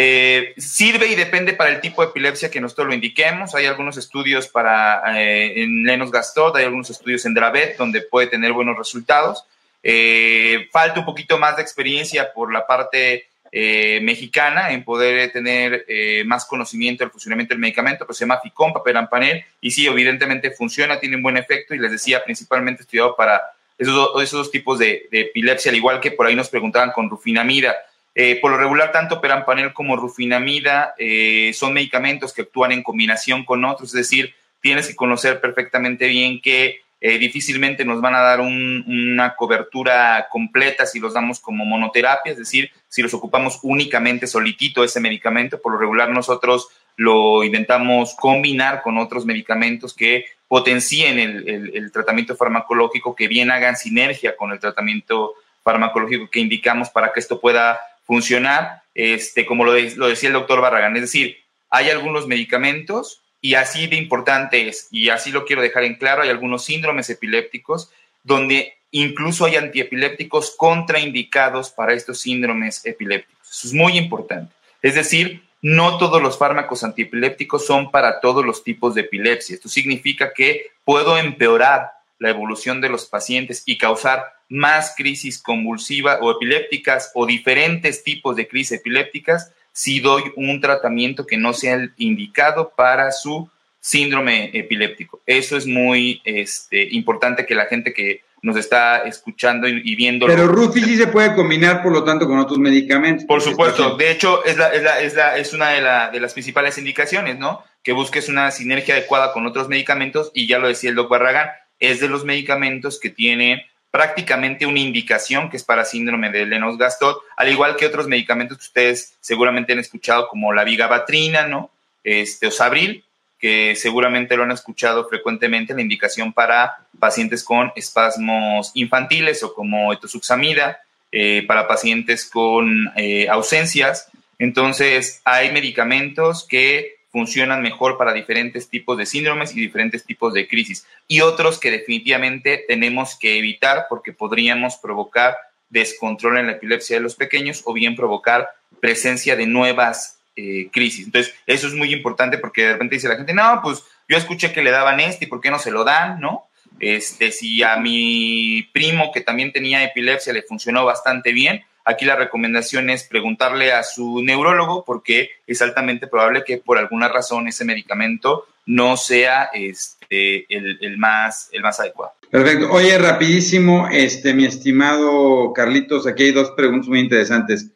eh, 0.00 0.54
sirve 0.58 1.08
y 1.08 1.16
depende 1.16 1.54
para 1.54 1.70
el 1.70 1.80
tipo 1.80 2.02
de 2.02 2.10
epilepsia 2.10 2.52
que 2.52 2.60
nosotros 2.60 2.86
lo 2.86 2.94
indiquemos. 2.94 3.56
Hay 3.56 3.66
algunos 3.66 3.96
estudios 3.96 4.46
para 4.46 5.02
eh, 5.20 5.60
en 5.60 5.82
Lennox-Gastaut, 5.82 6.54
hay 6.54 6.66
algunos 6.66 6.88
estudios 6.88 7.26
en 7.26 7.34
Dravet 7.34 7.76
donde 7.76 8.02
puede 8.02 8.28
tener 8.28 8.52
buenos 8.52 8.78
resultados. 8.78 9.44
Eh, 9.82 10.68
falta 10.70 11.00
un 11.00 11.04
poquito 11.04 11.36
más 11.36 11.56
de 11.56 11.62
experiencia 11.62 12.32
por 12.32 12.52
la 12.52 12.64
parte 12.64 13.26
mexicana 13.50 14.70
en 14.72 14.84
poder 14.84 15.32
tener 15.32 15.86
más 16.26 16.44
conocimiento 16.44 17.02
del 17.02 17.10
funcionamiento 17.10 17.54
del 17.54 17.60
medicamento, 17.60 18.04
pero 18.04 18.14
se 18.14 18.20
llama 18.20 18.40
Ficompa 18.42 18.84
Perampanel 18.84 19.42
y 19.62 19.70
sí, 19.70 19.86
evidentemente 19.86 20.50
funciona, 20.50 21.00
tiene 21.00 21.16
un 21.16 21.22
buen 21.22 21.38
efecto 21.38 21.74
y 21.74 21.78
les 21.78 21.90
decía, 21.90 22.22
principalmente 22.22 22.82
estudiado 22.82 23.16
para 23.16 23.40
esos, 23.78 24.22
esos 24.22 24.40
dos 24.40 24.50
tipos 24.50 24.78
de, 24.78 25.08
de 25.10 25.22
epilepsia, 25.22 25.70
al 25.70 25.76
igual 25.76 25.98
que 25.98 26.10
por 26.10 26.26
ahí 26.26 26.36
nos 26.36 26.50
preguntaban 26.50 26.92
con 26.92 27.08
rufinamida 27.08 27.74
eh, 28.20 28.40
por 28.40 28.50
lo 28.50 28.58
regular, 28.58 28.90
tanto 28.90 29.20
perampanel 29.20 29.72
como 29.72 29.94
rufinamida 29.94 30.92
eh, 30.98 31.52
son 31.54 31.72
medicamentos 31.72 32.32
que 32.32 32.42
actúan 32.42 32.72
en 32.72 32.82
combinación 32.82 33.44
con 33.44 33.64
otros, 33.64 33.90
es 33.90 34.10
decir, 34.10 34.34
tienes 34.60 34.88
que 34.88 34.96
conocer 34.96 35.40
perfectamente 35.40 36.08
bien 36.08 36.40
que 36.42 36.80
eh, 37.00 37.18
difícilmente 37.18 37.84
nos 37.84 38.00
van 38.00 38.16
a 38.16 38.22
dar 38.22 38.40
una 38.40 39.36
cobertura 39.36 40.26
completa 40.32 40.84
si 40.84 40.98
los 40.98 41.14
damos 41.14 41.38
como 41.38 41.64
monoterapia, 41.64 42.32
es 42.32 42.38
decir, 42.38 42.72
si 42.88 43.02
los 43.02 43.14
ocupamos 43.14 43.60
únicamente 43.62 44.26
solitito 44.26 44.82
ese 44.82 44.98
medicamento, 44.98 45.62
por 45.62 45.74
lo 45.74 45.78
regular 45.78 46.10
nosotros 46.10 46.70
lo 46.96 47.44
intentamos 47.44 48.16
combinar 48.16 48.82
con 48.82 48.98
otros 48.98 49.26
medicamentos 49.26 49.94
que 49.94 50.24
potencien 50.48 51.20
el 51.20 51.92
tratamiento 51.92 52.34
farmacológico, 52.34 53.14
que 53.14 53.28
bien 53.28 53.52
hagan 53.52 53.76
sinergia 53.76 54.36
con 54.36 54.50
el 54.50 54.58
tratamiento 54.58 55.34
farmacológico 55.62 56.28
que 56.28 56.40
indicamos 56.40 56.90
para 56.90 57.12
que 57.12 57.20
esto 57.20 57.40
pueda 57.40 57.78
funcionar, 58.08 58.82
este, 58.94 59.46
como 59.46 59.64
lo, 59.64 59.74
lo 59.74 60.08
decía 60.08 60.30
el 60.30 60.32
doctor 60.32 60.62
Barragán. 60.62 60.96
Es 60.96 61.02
decir, 61.02 61.36
hay 61.70 61.90
algunos 61.90 62.26
medicamentos 62.26 63.22
y 63.40 63.54
así 63.54 63.86
de 63.86 63.96
importante 63.96 64.66
es, 64.66 64.88
y 64.90 65.10
así 65.10 65.30
lo 65.30 65.44
quiero 65.44 65.62
dejar 65.62 65.84
en 65.84 65.94
claro, 65.94 66.22
hay 66.22 66.30
algunos 66.30 66.64
síndromes 66.64 67.08
epilépticos 67.10 67.90
donde 68.24 68.78
incluso 68.90 69.44
hay 69.44 69.56
antiepilépticos 69.56 70.54
contraindicados 70.56 71.70
para 71.70 71.92
estos 71.92 72.20
síndromes 72.20 72.84
epilépticos. 72.86 73.48
Eso 73.48 73.68
es 73.68 73.74
muy 73.74 73.98
importante. 73.98 74.52
Es 74.80 74.94
decir, 74.94 75.42
no 75.60 75.98
todos 75.98 76.22
los 76.22 76.38
fármacos 76.38 76.82
antiepilépticos 76.82 77.66
son 77.66 77.90
para 77.90 78.20
todos 78.20 78.44
los 78.44 78.64
tipos 78.64 78.94
de 78.94 79.02
epilepsia. 79.02 79.54
Esto 79.54 79.68
significa 79.68 80.32
que 80.32 80.70
puedo 80.84 81.18
empeorar 81.18 81.90
la 82.18 82.30
evolución 82.30 82.80
de 82.80 82.88
los 82.88 83.04
pacientes 83.04 83.62
y 83.66 83.76
causar 83.76 84.37
más 84.48 84.94
crisis 84.96 85.40
convulsiva 85.42 86.18
o 86.20 86.30
epilépticas 86.30 87.10
o 87.14 87.26
diferentes 87.26 88.02
tipos 88.02 88.36
de 88.36 88.48
crisis 88.48 88.78
epilépticas 88.78 89.52
si 89.72 90.00
doy 90.00 90.24
un 90.36 90.60
tratamiento 90.60 91.26
que 91.26 91.36
no 91.36 91.52
sea 91.52 91.74
el 91.74 91.92
indicado 91.98 92.72
para 92.74 93.12
su 93.12 93.48
síndrome 93.80 94.50
epiléptico. 94.52 95.20
Eso 95.24 95.56
es 95.56 95.66
muy 95.66 96.20
este, 96.24 96.88
importante 96.90 97.46
que 97.46 97.54
la 97.54 97.66
gente 97.66 97.92
que 97.92 98.22
nos 98.42 98.56
está 98.56 98.98
escuchando 98.98 99.68
y, 99.68 99.94
viendo. 99.96 100.26
Pero 100.26 100.46
Rufi 100.46 100.80
sí 100.82 100.96
se 100.96 101.08
puede 101.08 101.34
combinar, 101.34 101.82
por 101.82 101.92
lo 101.92 102.04
tanto, 102.04 102.26
con 102.26 102.38
otros 102.38 102.58
medicamentos. 102.58 103.24
Por 103.24 103.40
supuesto. 103.40 103.96
De 103.96 104.10
hecho, 104.10 104.44
es, 104.44 104.56
la, 104.56 104.68
es, 104.68 104.82
la, 104.82 105.00
es, 105.00 105.14
la, 105.14 105.36
es 105.36 105.52
una 105.52 105.70
de, 105.70 106.10
de, 106.12 106.20
las 106.20 106.32
principales 106.32 106.78
indicaciones, 106.78 107.38
¿no? 107.38 107.64
Que 107.82 107.92
busques 107.92 108.28
una 108.28 108.50
sinergia 108.50 108.94
adecuada 108.94 109.32
con 109.32 109.46
otros 109.46 109.68
medicamentos 109.68 110.30
y 110.34 110.46
ya 110.46 110.58
lo 110.58 110.68
decía 110.68 110.90
el 110.90 110.96
doctor 110.96 111.20
Barragán, 111.20 111.50
es 111.80 112.00
de 112.00 112.08
los 112.08 112.24
medicamentos 112.24 112.98
que 113.00 113.10
tiene 113.10 113.66
prácticamente 113.90 114.66
una 114.66 114.80
indicación 114.80 115.50
que 115.50 115.56
es 115.56 115.64
para 115.64 115.84
síndrome 115.84 116.30
de 116.30 116.46
Lennox-Gastaut, 116.46 117.18
al 117.36 117.48
igual 117.48 117.76
que 117.76 117.86
otros 117.86 118.06
medicamentos 118.06 118.58
que 118.58 118.64
ustedes 118.64 119.16
seguramente 119.20 119.72
han 119.72 119.78
escuchado 119.78 120.28
como 120.28 120.52
la 120.52 120.64
vigabatrina, 120.64 121.46
¿no? 121.46 121.70
Este, 122.04 122.46
o 122.46 122.50
Sabril, 122.50 123.04
que 123.38 123.76
seguramente 123.76 124.36
lo 124.36 124.42
han 124.42 124.50
escuchado 124.50 125.08
frecuentemente, 125.08 125.74
la 125.74 125.82
indicación 125.82 126.32
para 126.32 126.78
pacientes 126.98 127.44
con 127.44 127.72
espasmos 127.76 128.72
infantiles 128.74 129.42
o 129.42 129.54
como 129.54 129.92
etosuxamida, 129.92 130.80
eh, 131.10 131.44
para 131.46 131.66
pacientes 131.66 132.26
con 132.26 132.92
eh, 132.96 133.28
ausencias. 133.30 134.10
Entonces, 134.38 135.22
hay 135.24 135.50
medicamentos 135.52 136.46
que 136.46 136.97
funcionan 137.10 137.62
mejor 137.62 137.96
para 137.96 138.12
diferentes 138.12 138.68
tipos 138.68 138.98
de 138.98 139.06
síndromes 139.06 139.54
y 139.56 139.60
diferentes 139.60 140.04
tipos 140.04 140.34
de 140.34 140.46
crisis. 140.46 140.86
Y 141.06 141.20
otros 141.20 141.58
que 141.58 141.70
definitivamente 141.70 142.64
tenemos 142.68 143.16
que 143.18 143.38
evitar 143.38 143.86
porque 143.88 144.12
podríamos 144.12 144.76
provocar 144.76 145.36
descontrol 145.70 146.38
en 146.38 146.46
la 146.46 146.52
epilepsia 146.52 146.96
de 146.96 147.02
los 147.02 147.14
pequeños 147.14 147.62
o 147.64 147.72
bien 147.72 147.96
provocar 147.96 148.48
presencia 148.80 149.36
de 149.36 149.46
nuevas 149.46 150.18
eh, 150.36 150.68
crisis. 150.70 151.06
Entonces, 151.06 151.34
eso 151.46 151.66
es 151.66 151.74
muy 151.74 151.92
importante 151.92 152.38
porque 152.38 152.62
de 152.62 152.72
repente 152.74 152.94
dice 152.94 153.08
la 153.08 153.16
gente, 153.16 153.34
no, 153.34 153.60
pues 153.62 153.82
yo 154.08 154.16
escuché 154.16 154.52
que 154.52 154.62
le 154.62 154.70
daban 154.70 155.00
este 155.00 155.24
y 155.24 155.28
¿por 155.28 155.40
qué 155.40 155.50
no 155.50 155.58
se 155.58 155.70
lo 155.70 155.84
dan? 155.84 156.20
¿No? 156.20 156.44
Este, 156.80 157.32
si 157.32 157.62
a 157.62 157.76
mi 157.76 158.68
primo 158.72 159.10
que 159.12 159.20
también 159.20 159.52
tenía 159.52 159.82
epilepsia 159.82 160.32
le 160.32 160.42
funcionó 160.42 160.84
bastante 160.84 161.32
bien, 161.32 161.64
Aquí 161.88 162.04
la 162.04 162.16
recomendación 162.16 162.90
es 162.90 163.04
preguntarle 163.04 163.72
a 163.72 163.82
su 163.82 164.22
neurólogo 164.22 164.84
porque 164.84 165.30
es 165.46 165.62
altamente 165.62 166.06
probable 166.06 166.44
que 166.44 166.58
por 166.58 166.76
alguna 166.76 167.08
razón 167.08 167.48
ese 167.48 167.64
medicamento 167.64 168.44
no 168.66 168.98
sea 168.98 169.48
este, 169.54 170.44
el, 170.54 170.98
más, 170.98 171.48
el 171.50 171.62
más 171.62 171.80
adecuado. 171.80 172.12
Perfecto. 172.30 172.70
Oye, 172.70 172.98
rapidísimo, 172.98 173.88
este, 173.90 174.34
mi 174.34 174.44
estimado 174.44 175.54
Carlitos, 175.54 176.06
aquí 176.06 176.24
hay 176.24 176.32
dos 176.32 176.50
preguntas 176.50 176.90
muy 176.90 177.00
interesantes. 177.00 177.70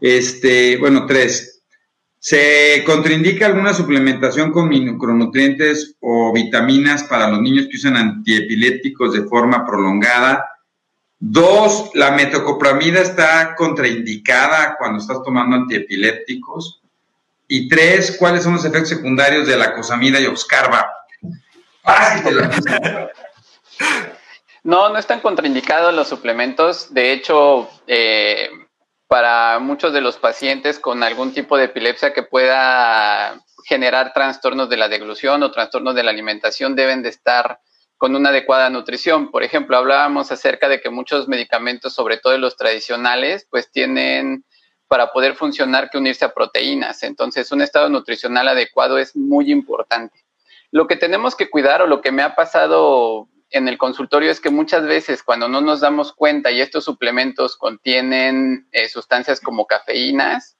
Este, 0.00 0.78
bueno, 0.78 1.04
tres. 1.04 1.60
¿Se 2.18 2.82
contraindica 2.86 3.44
alguna 3.44 3.74
suplementación 3.74 4.52
con 4.52 4.70
micronutrientes 4.70 5.96
o 6.00 6.32
vitaminas 6.32 7.04
para 7.04 7.28
los 7.28 7.42
niños 7.42 7.66
que 7.70 7.76
usan 7.76 7.98
antiepilépticos 7.98 9.12
de 9.12 9.24
forma 9.24 9.66
prolongada? 9.66 10.46
Dos, 11.22 11.90
la 11.92 12.12
metocopramida 12.12 13.02
está 13.02 13.54
contraindicada 13.54 14.76
cuando 14.78 15.00
estás 15.00 15.22
tomando 15.22 15.54
antiepilépticos. 15.54 16.80
Y 17.46 17.68
tres, 17.68 18.16
¿cuáles 18.18 18.42
son 18.42 18.54
los 18.54 18.64
efectos 18.64 18.88
secundarios 18.88 19.46
de 19.46 19.58
la 19.58 19.74
cosamida 19.74 20.18
y 20.18 20.26
Oxcarba? 20.26 20.90
No, 24.62 24.88
no 24.88 24.98
están 24.98 25.20
contraindicados 25.20 25.94
los 25.94 26.08
suplementos. 26.08 26.92
De 26.92 27.12
hecho, 27.12 27.68
eh, 27.86 28.48
para 29.06 29.58
muchos 29.58 29.92
de 29.92 30.00
los 30.00 30.16
pacientes 30.16 30.78
con 30.78 31.02
algún 31.02 31.34
tipo 31.34 31.56
de 31.56 31.64
epilepsia 31.64 32.12
que 32.12 32.22
pueda 32.22 33.42
generar 33.64 34.12
trastornos 34.12 34.68
de 34.68 34.76
la 34.76 34.88
deglución 34.88 35.42
o 35.42 35.50
trastornos 35.50 35.94
de 35.94 36.02
la 36.02 36.10
alimentación 36.12 36.76
deben 36.76 37.02
de 37.02 37.08
estar 37.08 37.60
con 38.00 38.16
una 38.16 38.30
adecuada 38.30 38.70
nutrición. 38.70 39.30
Por 39.30 39.42
ejemplo, 39.42 39.76
hablábamos 39.76 40.32
acerca 40.32 40.70
de 40.70 40.80
que 40.80 40.88
muchos 40.88 41.28
medicamentos, 41.28 41.92
sobre 41.92 42.16
todo 42.16 42.38
los 42.38 42.56
tradicionales, 42.56 43.46
pues 43.50 43.70
tienen 43.70 44.46
para 44.88 45.12
poder 45.12 45.34
funcionar 45.34 45.90
que 45.90 45.98
unirse 45.98 46.24
a 46.24 46.32
proteínas. 46.32 47.02
Entonces, 47.02 47.52
un 47.52 47.60
estado 47.60 47.90
nutricional 47.90 48.48
adecuado 48.48 48.96
es 48.96 49.14
muy 49.14 49.52
importante. 49.52 50.24
Lo 50.70 50.86
que 50.86 50.96
tenemos 50.96 51.36
que 51.36 51.50
cuidar 51.50 51.82
o 51.82 51.86
lo 51.86 52.00
que 52.00 52.10
me 52.10 52.22
ha 52.22 52.34
pasado 52.34 53.28
en 53.50 53.68
el 53.68 53.76
consultorio 53.76 54.30
es 54.30 54.40
que 54.40 54.48
muchas 54.48 54.86
veces 54.86 55.22
cuando 55.22 55.50
no 55.50 55.60
nos 55.60 55.80
damos 55.80 56.14
cuenta 56.14 56.50
y 56.50 56.62
estos 56.62 56.84
suplementos 56.84 57.54
contienen 57.54 58.66
eh, 58.72 58.88
sustancias 58.88 59.42
como 59.42 59.66
cafeínas, 59.66 60.56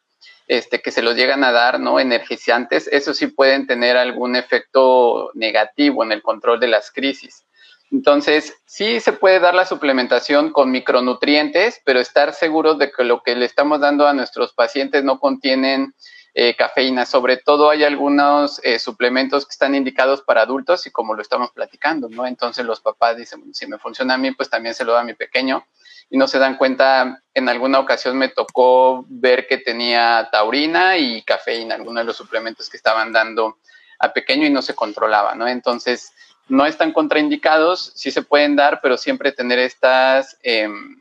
este, 0.51 0.83
que 0.83 0.91
se 0.91 1.01
los 1.01 1.15
llegan 1.15 1.45
a 1.45 1.53
dar, 1.53 1.79
¿no? 1.79 2.01
Energizantes, 2.01 2.89
eso 2.91 3.15
sí 3.15 3.29
pueden 3.29 3.69
tener 3.69 3.97
algún 3.97 4.35
efecto 4.35 5.31
negativo 5.35 6.03
en 6.03 6.11
el 6.11 6.23
control 6.23 6.59
de 6.59 6.67
las 6.67 6.91
crisis. 6.91 7.47
Entonces, 7.93 8.53
sí 8.67 8.99
se 8.99 9.13
puede 9.13 9.39
dar 9.39 9.55
la 9.55 9.65
suplementación 9.65 10.51
con 10.51 10.73
micronutrientes, 10.73 11.81
pero 11.85 12.01
estar 12.01 12.35
seguros 12.35 12.79
de 12.79 12.91
que 12.91 13.05
lo 13.05 13.23
que 13.23 13.37
le 13.37 13.47
estamos 13.47 13.79
dando 13.79 14.09
a 14.09 14.13
nuestros 14.13 14.53
pacientes 14.53 15.05
no 15.05 15.21
contienen 15.21 15.95
eh, 16.35 16.57
cafeína. 16.57 17.07
Sobre 17.07 17.37
todo 17.37 17.71
hay 17.71 17.85
algunos 17.85 18.61
eh, 18.65 18.81
suplementos 18.81 19.47
que 19.47 19.53
están 19.53 19.77
indicados 19.77 20.21
para 20.23 20.43
adultos 20.43 20.85
y 20.85 20.91
como 20.91 21.15
lo 21.15 21.23
estamos 21.23 21.53
platicando, 21.53 22.09
¿no? 22.09 22.27
Entonces 22.27 22.67
los 22.67 22.81
papás 22.81 23.17
dicen, 23.17 23.55
si 23.55 23.69
me 23.69 23.79
funciona 23.79 24.15
a 24.15 24.19
mí, 24.19 24.33
pues 24.33 24.51
también 24.51 24.75
se 24.75 24.85
lo 24.85 24.95
da 24.95 25.03
a 25.03 25.05
mi 25.05 25.15
pequeño 25.15 25.65
y 26.11 26.19
no 26.19 26.29
se 26.29 26.39
dan 26.39 26.57
cuenta. 26.57 27.23
En 27.33 27.49
alguna 27.49 27.79
ocasión 27.79 28.19
me 28.19 28.29
tocó 28.29 29.07
ver 29.09 29.47
que 29.47 29.59
tenía 29.59 30.29
taurina 30.31 30.99
y 30.99 31.23
cafeína, 31.23 31.77
algunos 31.77 32.03
de 32.03 32.07
los 32.07 32.17
suplementos 32.17 32.69
que 32.69 32.77
estaban 32.77 33.13
dando 33.13 33.59
a 34.01 34.13
pequeño 34.13 34.47
y 34.47 34.51
no 34.51 34.63
se 34.63 34.75
controlaba, 34.75 35.35
¿no? 35.35 35.47
Entonces, 35.47 36.13
no 36.49 36.67
están 36.67 36.93
contraindicados, 36.93 37.93
sí 37.95 38.11
se 38.11 38.23
pueden 38.23 38.57
dar, 38.57 38.81
pero 38.83 38.97
siempre 38.97 39.31
tener 39.31 39.61
estas 39.61 40.37
em, 40.43 41.01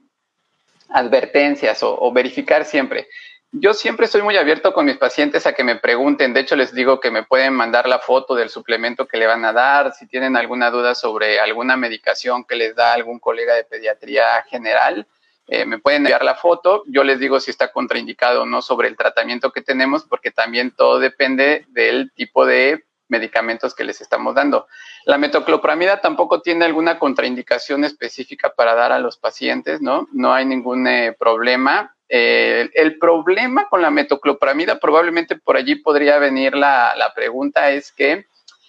advertencias 0.89 1.80
o, 1.82 2.12
verificar 2.12 2.65
siempre. 2.65 3.08
Yo 3.52 3.74
siempre 3.74 4.06
estoy 4.06 4.22
muy 4.22 4.38
abierto 4.38 4.74
con 4.74 4.86
mis 4.86 4.98
pacientes 4.98 5.48
a 5.48 5.54
que 5.54 5.64
me 5.64 5.76
pregunten, 5.76 6.34
de 6.34 6.42
hecho 6.42 6.56
les 6.56 6.72
digo 6.74 7.00
que 7.00 7.10
me 7.10 7.24
pueden 7.24 7.54
mandar 7.54 7.88
la 7.88 7.98
foto 7.98 8.36
del 8.36 8.50
suplemento 8.50 9.08
que 9.08 9.18
le 9.18 9.26
van 9.26 9.44
a 9.44 9.52
dar, 9.52 9.92
si 9.94 10.06
tienen 10.06 10.38
alguna 10.38 10.70
duda 10.70 10.94
sobre 10.94 11.40
alguna 11.40 11.76
medicación 11.76 12.44
que 12.44 12.56
les 12.56 12.76
da 12.76 12.94
algún 12.94 13.18
colega 13.18 13.56
de 13.56 13.64
pediatría 13.64 14.44
general, 14.44 15.08
eh, 15.48 15.66
me 15.66 15.80
pueden 15.80 16.04
enviar 16.04 16.24
la 16.24 16.36
foto, 16.36 16.84
yo 16.86 17.04
les 17.04 17.20
digo 17.20 17.40
si 17.40 17.50
está 17.50 17.72
contraindicado 17.72 18.44
o 18.44 18.46
no 18.46 18.62
sobre 18.62 18.88
el 18.88 18.96
tratamiento 18.96 19.52
que 19.52 19.64
tenemos, 19.64 20.04
porque 20.04 20.30
también 20.30 20.70
todo 20.70 21.00
depende 21.00 21.66
del 21.70 22.12
tipo 22.14 22.46
de 22.46 22.86
medicamentos 23.08 23.74
que 23.74 23.84
les 23.84 24.00
estamos 24.00 24.36
dando. 24.36 24.68
La 25.06 25.18
metoclopramida 25.18 26.02
tampoco 26.02 26.42
tiene 26.42 26.66
alguna 26.66 27.00
contraindicación 27.00 27.84
específica 27.84 28.54
para 28.54 28.76
dar 28.76 28.92
a 28.92 29.00
los 29.00 29.18
pacientes, 29.18 29.82
¿no? 29.82 30.08
No 30.12 30.34
hay 30.36 30.46
ningún 30.46 30.86
eh, 30.86 31.16
problema. 31.18 31.96
Eh, 32.12 32.72
el 32.74 32.98
problema 32.98 33.69
con 33.69 33.84
la 33.84 33.91
metoclopramida, 33.91 34.80
probablemente 34.80 35.38
por 35.38 35.56
allí 35.56 35.76
podría 35.76 36.17
venir 36.17 36.56
la, 36.56 37.12
pregunta, 37.15 37.69
es 37.69 37.91
que 37.91 38.26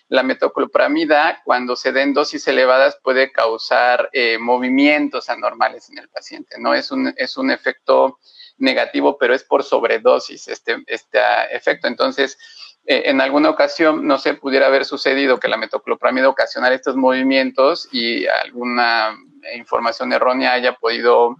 la 0.08 0.22
metoclopramida, 0.22 1.40
cuando 1.44 1.74
se 1.74 1.92
den 1.92 2.12
dosis 2.12 2.46
elevadas, 2.48 2.98
puede 3.02 3.32
causar 3.32 4.10
eh, 4.12 4.36
movimientos 4.38 5.30
anormales 5.30 5.88
en 5.88 5.98
el 5.98 6.08
paciente, 6.10 6.56
¿no? 6.58 6.74
Es 6.74 6.90
un, 6.90 7.14
es 7.16 7.38
un 7.38 7.50
efecto 7.50 8.18
negativo, 8.58 9.16
pero 9.16 9.34
es 9.34 9.42
por 9.42 9.64
sobredosis 9.64 10.48
este, 10.48 10.82
este 10.86 11.18
efecto. 11.52 11.88
Entonces, 11.88 12.36
eh, 12.84 13.04
en 13.06 13.20
alguna 13.20 13.50
ocasión, 13.50 14.06
no 14.06 14.18
sé, 14.18 14.34
pudiera 14.34 14.66
haber 14.66 14.84
sucedido 14.84 15.40
que 15.40 15.48
la 15.48 15.56
metoclopramida 15.56 16.28
ocasionara 16.28 16.74
estos 16.74 16.96
movimientos 16.96 17.88
y 17.92 18.26
alguna 18.26 19.16
información 19.54 20.12
errónea 20.12 20.52
haya 20.52 20.74
podido 20.74 21.36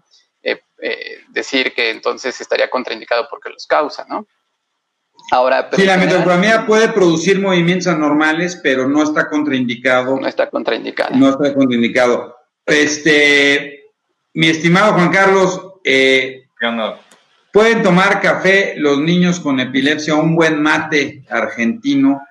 eh, 0.83 1.19
decir 1.29 1.73
que 1.75 1.91
entonces 1.91 2.41
estaría 2.41 2.71
contraindicado 2.71 3.27
porque 3.31 3.51
los 3.51 3.67
causa, 3.67 4.07
¿no? 4.09 4.27
Ahora, 5.33 5.69
sí, 5.73 5.85
la 5.85 5.99
metoclopramida 5.99 6.67
puede 6.67 6.89
producir 6.89 7.41
movimientos 7.41 7.89
anormales, 7.89 8.59
pero 8.63 8.89
no 8.89 9.03
está 9.03 9.29
contraindicado. 9.29 10.19
No 10.19 10.27
está 10.27 10.49
contraindicado. 10.49 11.15
No 11.15 11.29
está 11.29 11.55
contraindicado. 11.55 12.37
Este, 12.65 13.85
mi 14.33 14.49
estimado 14.49 14.95
Juan 14.95 15.11
Carlos, 15.11 15.61
eh, 15.85 16.41
Pueden 17.53 17.83
tomar 17.83 18.21
café 18.21 18.75
los 18.77 18.99
niños 19.01 19.41
con 19.41 19.59
epilepsia, 19.59 20.15
un 20.15 20.37
buen 20.37 20.63
mate 20.63 21.25
argentino. 21.29 22.23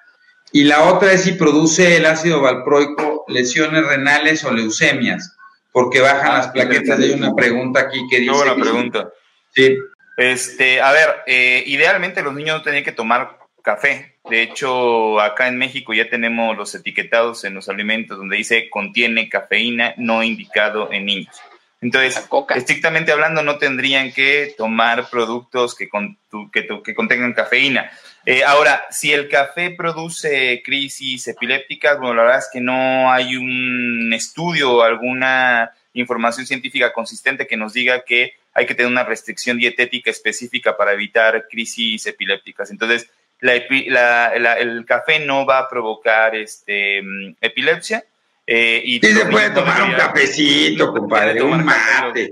Y 0.51 0.63
la 0.63 0.83
otra 0.83 1.11
es 1.11 1.23
si 1.23 1.33
produce 1.33 1.97
el 1.97 2.05
ácido 2.05 2.41
valproico 2.41 3.25
lesiones 3.27 3.85
renales 3.85 4.43
o 4.45 4.51
leucemias, 4.53 5.35
porque 5.79 6.01
bajan 6.01 6.33
las 6.33 6.47
plaquetas. 6.49 6.99
Hay 6.99 7.11
una 7.11 7.33
pregunta 7.33 7.79
aquí 7.79 8.05
que 8.09 8.19
dice. 8.19 8.33
Buena 8.33 8.55
pregunta. 8.55 9.13
Sí. 9.55 9.77
Este, 10.17 10.81
a 10.81 10.91
ver, 10.91 11.21
eh, 11.25 11.63
idealmente 11.67 12.21
los 12.21 12.33
niños 12.33 12.57
no 12.57 12.63
tienen 12.63 12.83
que 12.83 12.91
tomar 12.91 13.39
café. 13.63 14.17
De 14.29 14.41
hecho, 14.41 15.21
acá 15.21 15.47
en 15.47 15.57
México 15.57 15.93
ya 15.93 16.09
tenemos 16.09 16.57
los 16.57 16.75
etiquetados 16.75 17.45
en 17.45 17.53
los 17.53 17.69
alimentos 17.69 18.17
donde 18.17 18.35
dice 18.35 18.69
contiene 18.69 19.29
cafeína 19.29 19.93
no 19.95 20.21
indicado 20.21 20.91
en 20.91 21.05
niños. 21.05 21.39
Entonces, 21.79 22.27
estrictamente 22.55 23.13
hablando, 23.13 23.41
no 23.41 23.57
tendrían 23.57 24.11
que 24.11 24.53
tomar 24.57 25.09
productos 25.09 25.75
que, 25.75 25.87
que, 26.51 26.93
contengan 26.93 27.31
cafeína. 27.31 27.89
Eh, 28.25 28.43
ahora, 28.43 28.85
si 28.91 29.11
el 29.11 29.29
café 29.29 29.71
produce 29.71 30.61
crisis 30.63 31.27
epilépticas, 31.27 31.99
bueno, 31.99 32.15
la 32.15 32.23
verdad 32.23 32.39
es 32.39 32.49
que 32.51 32.61
no 32.61 33.11
hay 33.11 33.35
un 33.35 34.11
estudio 34.13 34.71
o 34.71 34.81
alguna 34.81 35.71
información 35.93 36.45
científica 36.45 36.93
consistente 36.93 37.47
que 37.47 37.57
nos 37.57 37.73
diga 37.73 38.03
que 38.03 38.33
hay 38.53 38.65
que 38.65 38.75
tener 38.75 38.91
una 38.91 39.03
restricción 39.03 39.57
dietética 39.57 40.11
específica 40.11 40.75
para 40.75 40.93
evitar 40.93 41.47
crisis 41.49 42.05
epilépticas. 42.05 42.71
Entonces, 42.71 43.09
el 43.41 44.85
café 44.85 45.19
no 45.25 45.45
va 45.45 45.59
a 45.59 45.69
provocar 45.69 46.35
este, 46.35 47.01
mm, 47.01 47.35
epilepsia 47.39 48.03
eh, 48.51 48.81
y 48.83 48.99
sí 48.99 49.13
se 49.13 49.27
puede 49.27 49.51
tomar 49.51 49.83
un 49.83 49.91
cafecito, 49.91 50.91
compadre, 50.91 51.39
un 51.43 51.63
mate. 51.63 52.31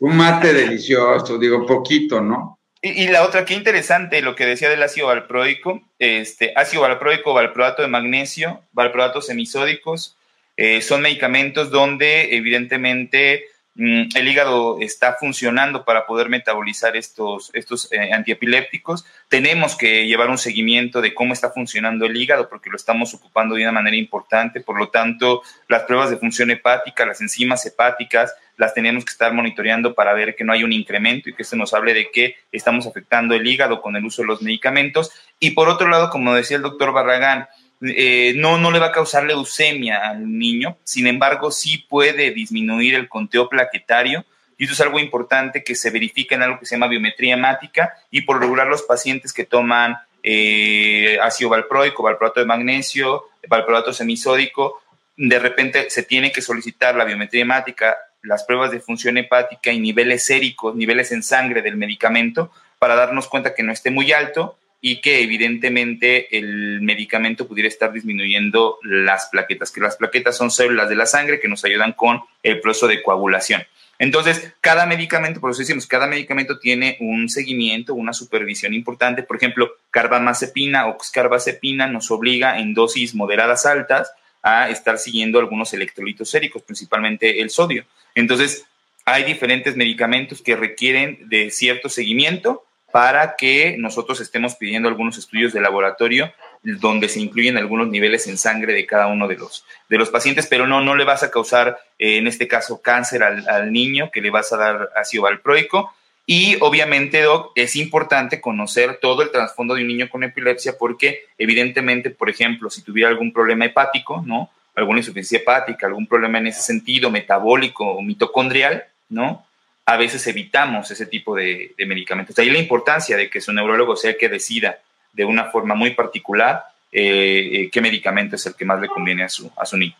Un 0.00 0.16
mate 0.16 0.50
delicioso, 0.54 1.38
digo, 1.38 1.66
poquito, 1.66 2.22
¿no? 2.22 2.58
Y, 2.84 3.06
la 3.06 3.22
otra, 3.22 3.44
qué 3.44 3.54
interesante 3.54 4.22
lo 4.22 4.34
que 4.34 4.44
decía 4.44 4.68
del 4.68 4.82
ácido 4.82 5.06
valproico, 5.06 5.80
este, 6.00 6.52
ácido 6.56 6.82
valproico, 6.82 7.32
valproato 7.32 7.80
de 7.80 7.86
magnesio, 7.86 8.60
valproatos 8.72 9.26
semisódicos, 9.26 10.16
eh, 10.56 10.82
son 10.82 11.00
medicamentos 11.00 11.70
donde 11.70 12.34
evidentemente 12.34 13.44
el 13.74 14.28
hígado 14.28 14.78
está 14.80 15.14
funcionando 15.14 15.84
para 15.84 16.06
poder 16.06 16.28
metabolizar 16.28 16.96
estos, 16.96 17.50
estos 17.54 17.90
eh, 17.92 18.12
antiepilépticos. 18.12 19.06
Tenemos 19.28 19.76
que 19.76 20.06
llevar 20.06 20.28
un 20.28 20.36
seguimiento 20.36 21.00
de 21.00 21.14
cómo 21.14 21.32
está 21.32 21.50
funcionando 21.50 22.04
el 22.04 22.16
hígado 22.16 22.48
porque 22.50 22.68
lo 22.68 22.76
estamos 22.76 23.14
ocupando 23.14 23.54
de 23.54 23.62
una 23.62 23.72
manera 23.72 23.96
importante. 23.96 24.60
Por 24.60 24.78
lo 24.78 24.90
tanto, 24.90 25.42
las 25.68 25.84
pruebas 25.84 26.10
de 26.10 26.18
función 26.18 26.50
hepática, 26.50 27.06
las 27.06 27.22
enzimas 27.22 27.64
hepáticas, 27.64 28.34
las 28.58 28.74
tenemos 28.74 29.04
que 29.04 29.12
estar 29.12 29.32
monitoreando 29.32 29.94
para 29.94 30.12
ver 30.12 30.36
que 30.36 30.44
no 30.44 30.52
hay 30.52 30.62
un 30.62 30.72
incremento 30.72 31.30
y 31.30 31.34
que 31.34 31.42
esto 31.42 31.56
nos 31.56 31.72
hable 31.72 31.94
de 31.94 32.10
que 32.10 32.36
estamos 32.52 32.86
afectando 32.86 33.34
el 33.34 33.46
hígado 33.46 33.80
con 33.80 33.96
el 33.96 34.04
uso 34.04 34.22
de 34.22 34.28
los 34.28 34.42
medicamentos. 34.42 35.10
Y 35.40 35.52
por 35.52 35.70
otro 35.70 35.88
lado, 35.88 36.10
como 36.10 36.34
decía 36.34 36.58
el 36.58 36.62
doctor 36.62 36.92
Barragán, 36.92 37.48
eh, 37.82 38.34
no, 38.36 38.58
no 38.58 38.70
le 38.70 38.78
va 38.78 38.86
a 38.86 38.92
causar 38.92 39.24
leucemia 39.24 40.08
al 40.08 40.38
niño, 40.38 40.78
sin 40.84 41.06
embargo, 41.06 41.50
sí 41.50 41.78
puede 41.78 42.30
disminuir 42.30 42.94
el 42.94 43.08
conteo 43.08 43.48
plaquetario. 43.48 44.24
Y 44.56 44.64
eso 44.64 44.74
es 44.74 44.80
algo 44.80 45.00
importante 45.00 45.64
que 45.64 45.74
se 45.74 45.90
verifica 45.90 46.36
en 46.36 46.42
algo 46.42 46.60
que 46.60 46.66
se 46.66 46.76
llama 46.76 46.86
biometría 46.86 47.34
hemática 47.34 47.94
y 48.10 48.20
por 48.20 48.38
regular 48.38 48.68
los 48.68 48.82
pacientes 48.82 49.32
que 49.32 49.44
toman 49.44 49.96
eh, 50.22 51.18
ácido 51.20 51.50
valproico, 51.50 52.02
valproato 52.02 52.38
de 52.38 52.46
magnesio, 52.46 53.30
valproato 53.48 53.92
semisódico, 53.92 54.82
de 55.16 55.38
repente 55.40 55.90
se 55.90 56.04
tiene 56.04 56.30
que 56.30 56.42
solicitar 56.42 56.94
la 56.94 57.04
biometría 57.04 57.42
hemática, 57.42 57.96
las 58.22 58.44
pruebas 58.44 58.70
de 58.70 58.78
función 58.78 59.18
hepática 59.18 59.72
y 59.72 59.80
niveles 59.80 60.24
séricos, 60.24 60.76
niveles 60.76 61.10
en 61.10 61.24
sangre 61.24 61.60
del 61.60 61.76
medicamento, 61.76 62.52
para 62.78 62.94
darnos 62.94 63.26
cuenta 63.26 63.54
que 63.54 63.64
no 63.64 63.72
esté 63.72 63.90
muy 63.90 64.12
alto 64.12 64.58
y 64.84 65.00
que 65.00 65.22
evidentemente 65.22 66.36
el 66.36 66.82
medicamento 66.82 67.46
pudiera 67.46 67.68
estar 67.68 67.92
disminuyendo 67.92 68.78
las 68.82 69.28
plaquetas, 69.30 69.70
que 69.70 69.80
las 69.80 69.96
plaquetas 69.96 70.36
son 70.36 70.50
células 70.50 70.88
de 70.88 70.96
la 70.96 71.06
sangre 71.06 71.38
que 71.38 71.46
nos 71.46 71.64
ayudan 71.64 71.92
con 71.92 72.20
el 72.42 72.60
proceso 72.60 72.88
de 72.88 73.00
coagulación. 73.00 73.62
Entonces, 74.00 74.52
cada 74.60 74.84
medicamento, 74.84 75.40
por 75.40 75.52
eso 75.52 75.60
decimos, 75.60 75.86
cada 75.86 76.08
medicamento 76.08 76.58
tiene 76.58 76.96
un 76.98 77.28
seguimiento, 77.28 77.94
una 77.94 78.12
supervisión 78.12 78.74
importante. 78.74 79.22
Por 79.22 79.36
ejemplo, 79.36 79.70
carbamazepina 79.92 80.88
o 80.88 80.98
carbazepina 81.14 81.86
nos 81.86 82.10
obliga 82.10 82.58
en 82.58 82.74
dosis 82.74 83.14
moderadas 83.14 83.64
altas 83.64 84.12
a 84.42 84.68
estar 84.68 84.98
siguiendo 84.98 85.38
algunos 85.38 85.72
electrolitos 85.74 86.28
séricos, 86.28 86.62
principalmente 86.62 87.40
el 87.40 87.50
sodio. 87.50 87.84
Entonces, 88.16 88.66
hay 89.04 89.22
diferentes 89.22 89.76
medicamentos 89.76 90.42
que 90.42 90.56
requieren 90.56 91.28
de 91.28 91.52
cierto 91.52 91.88
seguimiento 91.88 92.64
para 92.92 93.36
que 93.36 93.76
nosotros 93.78 94.20
estemos 94.20 94.54
pidiendo 94.54 94.88
algunos 94.88 95.16
estudios 95.18 95.52
de 95.52 95.60
laboratorio 95.60 96.32
donde 96.62 97.08
se 97.08 97.20
incluyen 97.20 97.56
algunos 97.56 97.88
niveles 97.88 98.28
en 98.28 98.38
sangre 98.38 98.72
de 98.72 98.86
cada 98.86 99.08
uno 99.08 99.26
de 99.26 99.36
los, 99.36 99.64
de 99.88 99.98
los 99.98 100.10
pacientes, 100.10 100.46
pero 100.46 100.66
no, 100.66 100.80
no 100.80 100.94
le 100.94 101.04
vas 101.04 101.22
a 101.22 101.30
causar, 101.30 101.78
eh, 101.98 102.18
en 102.18 102.26
este 102.26 102.46
caso, 102.46 102.80
cáncer 102.80 103.22
al, 103.22 103.72
niño, 103.72 104.10
que 104.12 104.20
le 104.20 104.30
vas 104.30 104.52
a 104.52 104.58
dar 104.58 104.90
ácido 104.94 105.24
valproico. 105.24 105.92
Y 106.24 106.56
obviamente, 106.60 107.22
Doc, 107.22 107.50
es 107.56 107.74
importante 107.74 108.40
conocer 108.40 108.98
todo 109.00 109.22
el 109.22 109.32
trasfondo 109.32 109.74
de 109.74 109.82
un 109.82 109.88
niño 109.88 110.08
con 110.08 110.22
epilepsia 110.22 110.76
porque, 110.78 111.24
evidentemente, 111.36 112.10
por 112.10 112.30
ejemplo, 112.30 112.70
si 112.70 112.82
tuviera 112.82 113.08
algún 113.08 113.32
problema 113.32 113.64
hepático, 113.64 114.22
¿no? 114.24 114.50
Alguna 114.76 115.00
insuficiencia 115.00 115.38
hepática, 115.38 115.88
algún 115.88 116.06
problema 116.06 116.38
en 116.38 116.46
ese 116.46 116.60
sentido, 116.60 117.10
metabólico 117.10 117.84
o 117.84 118.02
mitocondrial, 118.02 118.84
¿no? 119.08 119.44
A 119.86 119.96
veces 119.96 120.26
evitamos 120.26 120.90
ese 120.90 121.06
tipo 121.06 121.34
de, 121.34 121.74
medicamentos. 121.86 122.38
Ahí 122.38 122.50
la 122.50 122.58
importancia 122.58 123.16
de 123.16 123.28
que 123.28 123.40
su 123.40 123.52
neurólogo 123.52 123.96
sea 123.96 124.12
el 124.12 124.16
que 124.16 124.28
decida 124.28 124.78
de 125.12 125.24
una 125.24 125.46
forma 125.46 125.74
muy 125.74 125.90
particular 125.90 126.64
eh, 126.90 127.50
eh, 127.52 127.70
qué 127.70 127.80
medicamento 127.80 128.36
es 128.36 128.46
el 128.46 128.54
que 128.54 128.64
más 128.64 128.80
le 128.80 128.88
conviene 128.88 129.24
a 129.24 129.28
su, 129.28 129.50
a 129.56 129.64
su 129.64 129.76
niño. 129.76 129.96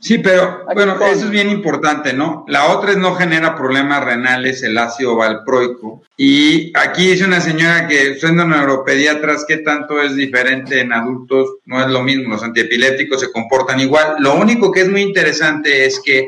Sí, 0.00 0.16
pero 0.16 0.64
bueno, 0.74 0.94
eso 0.94 1.26
es 1.26 1.30
bien 1.30 1.50
importante, 1.50 2.14
¿no? 2.14 2.46
La 2.48 2.68
otra 2.68 2.92
es 2.92 2.96
no 2.96 3.14
genera 3.16 3.54
problemas 3.54 4.02
renales 4.02 4.62
el 4.62 4.78
ácido 4.78 5.14
valproico. 5.14 6.02
Y 6.16 6.72
aquí 6.74 7.10
dice 7.10 7.26
una 7.26 7.42
señora 7.42 7.86
que 7.86 8.14
siendo 8.14 8.46
neuropediatras, 8.46 9.44
¿qué 9.46 9.58
tanto 9.58 10.00
es 10.00 10.16
diferente 10.16 10.80
en 10.80 10.94
adultos? 10.94 11.56
No 11.66 11.82
es 11.82 11.88
lo 11.88 12.02
mismo, 12.02 12.30
los 12.30 12.42
antiepilépticos 12.42 13.20
se 13.20 13.30
comportan 13.30 13.78
igual. 13.78 14.16
Lo 14.20 14.36
único 14.36 14.72
que 14.72 14.80
es 14.80 14.88
muy 14.88 15.02
interesante 15.02 15.84
es 15.84 16.00
que 16.02 16.26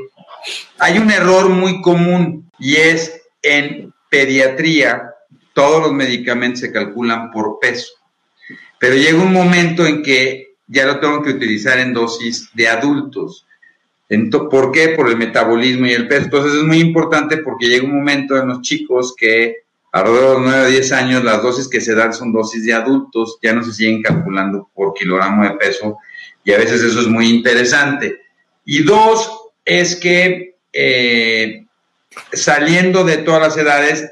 hay 0.78 0.98
un 0.98 1.10
error 1.10 1.48
muy 1.48 1.80
común 1.80 2.50
y 2.62 2.76
es 2.76 3.20
en 3.42 3.92
pediatría 4.08 5.10
todos 5.52 5.82
los 5.82 5.92
medicamentos 5.92 6.60
se 6.60 6.72
calculan 6.72 7.32
por 7.32 7.58
peso. 7.60 7.92
Pero 8.78 8.94
llega 8.94 9.18
un 9.18 9.32
momento 9.32 9.84
en 9.84 10.02
que 10.02 10.54
ya 10.68 10.86
lo 10.86 11.00
tengo 11.00 11.22
que 11.22 11.30
utilizar 11.30 11.80
en 11.80 11.92
dosis 11.92 12.50
de 12.54 12.68
adultos. 12.68 13.46
¿Por 14.48 14.70
qué? 14.70 14.90
Por 14.90 15.08
el 15.08 15.16
metabolismo 15.16 15.86
y 15.86 15.92
el 15.92 16.06
peso. 16.06 16.24
Entonces 16.24 16.54
es 16.54 16.62
muy 16.62 16.78
importante 16.78 17.38
porque 17.38 17.66
llega 17.66 17.84
un 17.84 17.96
momento 17.96 18.38
en 18.38 18.48
los 18.48 18.62
chicos 18.62 19.12
que 19.16 19.56
alrededor 19.90 20.28
de 20.28 20.34
los 20.34 20.42
9 20.52 20.66
o 20.66 20.70
10 20.70 20.92
años 20.92 21.24
las 21.24 21.42
dosis 21.42 21.68
que 21.68 21.80
se 21.80 21.96
dan 21.96 22.14
son 22.14 22.32
dosis 22.32 22.64
de 22.64 22.74
adultos, 22.74 23.38
ya 23.42 23.52
no 23.52 23.62
se 23.64 23.72
siguen 23.72 24.02
calculando 24.02 24.70
por 24.72 24.94
kilogramo 24.94 25.42
de 25.42 25.56
peso 25.56 25.98
y 26.44 26.52
a 26.52 26.58
veces 26.58 26.80
eso 26.82 27.00
es 27.00 27.08
muy 27.08 27.28
interesante. 27.28 28.20
Y 28.64 28.84
dos, 28.84 29.50
es 29.64 29.96
que 29.96 30.56
eh, 30.72 31.61
saliendo 32.32 33.04
de 33.04 33.18
todas 33.18 33.40
las 33.40 33.56
edades, 33.56 34.10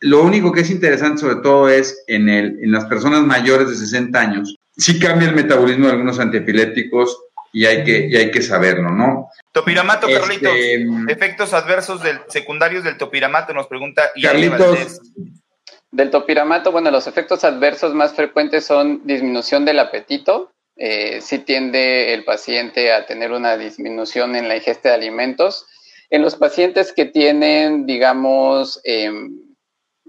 lo 0.00 0.22
único 0.22 0.52
que 0.52 0.60
es 0.60 0.70
interesante 0.70 1.20
sobre 1.20 1.36
todo 1.36 1.68
es 1.68 2.02
en, 2.06 2.28
el, 2.28 2.58
en 2.62 2.72
las 2.72 2.86
personas 2.86 3.22
mayores 3.22 3.68
de 3.68 3.76
60 3.76 4.18
años, 4.18 4.56
sí 4.76 4.98
cambia 4.98 5.28
el 5.28 5.34
metabolismo 5.34 5.86
de 5.86 5.92
algunos 5.92 6.18
antiepilépticos 6.18 7.18
y 7.52 7.66
hay 7.66 7.84
que, 7.84 8.08
y 8.08 8.16
hay 8.16 8.30
que 8.30 8.42
saberlo, 8.42 8.90
¿no? 8.90 9.28
Topiramato, 9.52 10.08
este, 10.08 10.20
Carlitos, 10.20 10.56
efectos 11.08 11.52
adversos 11.52 12.02
del, 12.02 12.20
secundarios 12.28 12.82
del 12.82 12.96
topiramato, 12.96 13.52
nos 13.52 13.66
pregunta 13.66 14.10
Carlitos. 14.20 15.00
Del 15.90 16.08
topiramato, 16.08 16.72
bueno, 16.72 16.90
los 16.90 17.06
efectos 17.06 17.44
adversos 17.44 17.92
más 17.92 18.14
frecuentes 18.14 18.64
son 18.64 19.02
disminución 19.04 19.66
del 19.66 19.78
apetito, 19.78 20.50
eh, 20.76 21.20
si 21.20 21.40
tiende 21.40 22.14
el 22.14 22.24
paciente 22.24 22.92
a 22.94 23.04
tener 23.04 23.30
una 23.30 23.58
disminución 23.58 24.34
en 24.34 24.48
la 24.48 24.56
ingesta 24.56 24.88
de 24.88 24.94
alimentos. 24.94 25.66
En 26.12 26.20
los 26.20 26.36
pacientes 26.36 26.92
que 26.92 27.06
tienen, 27.06 27.86
digamos, 27.86 28.78
em, 28.84 29.34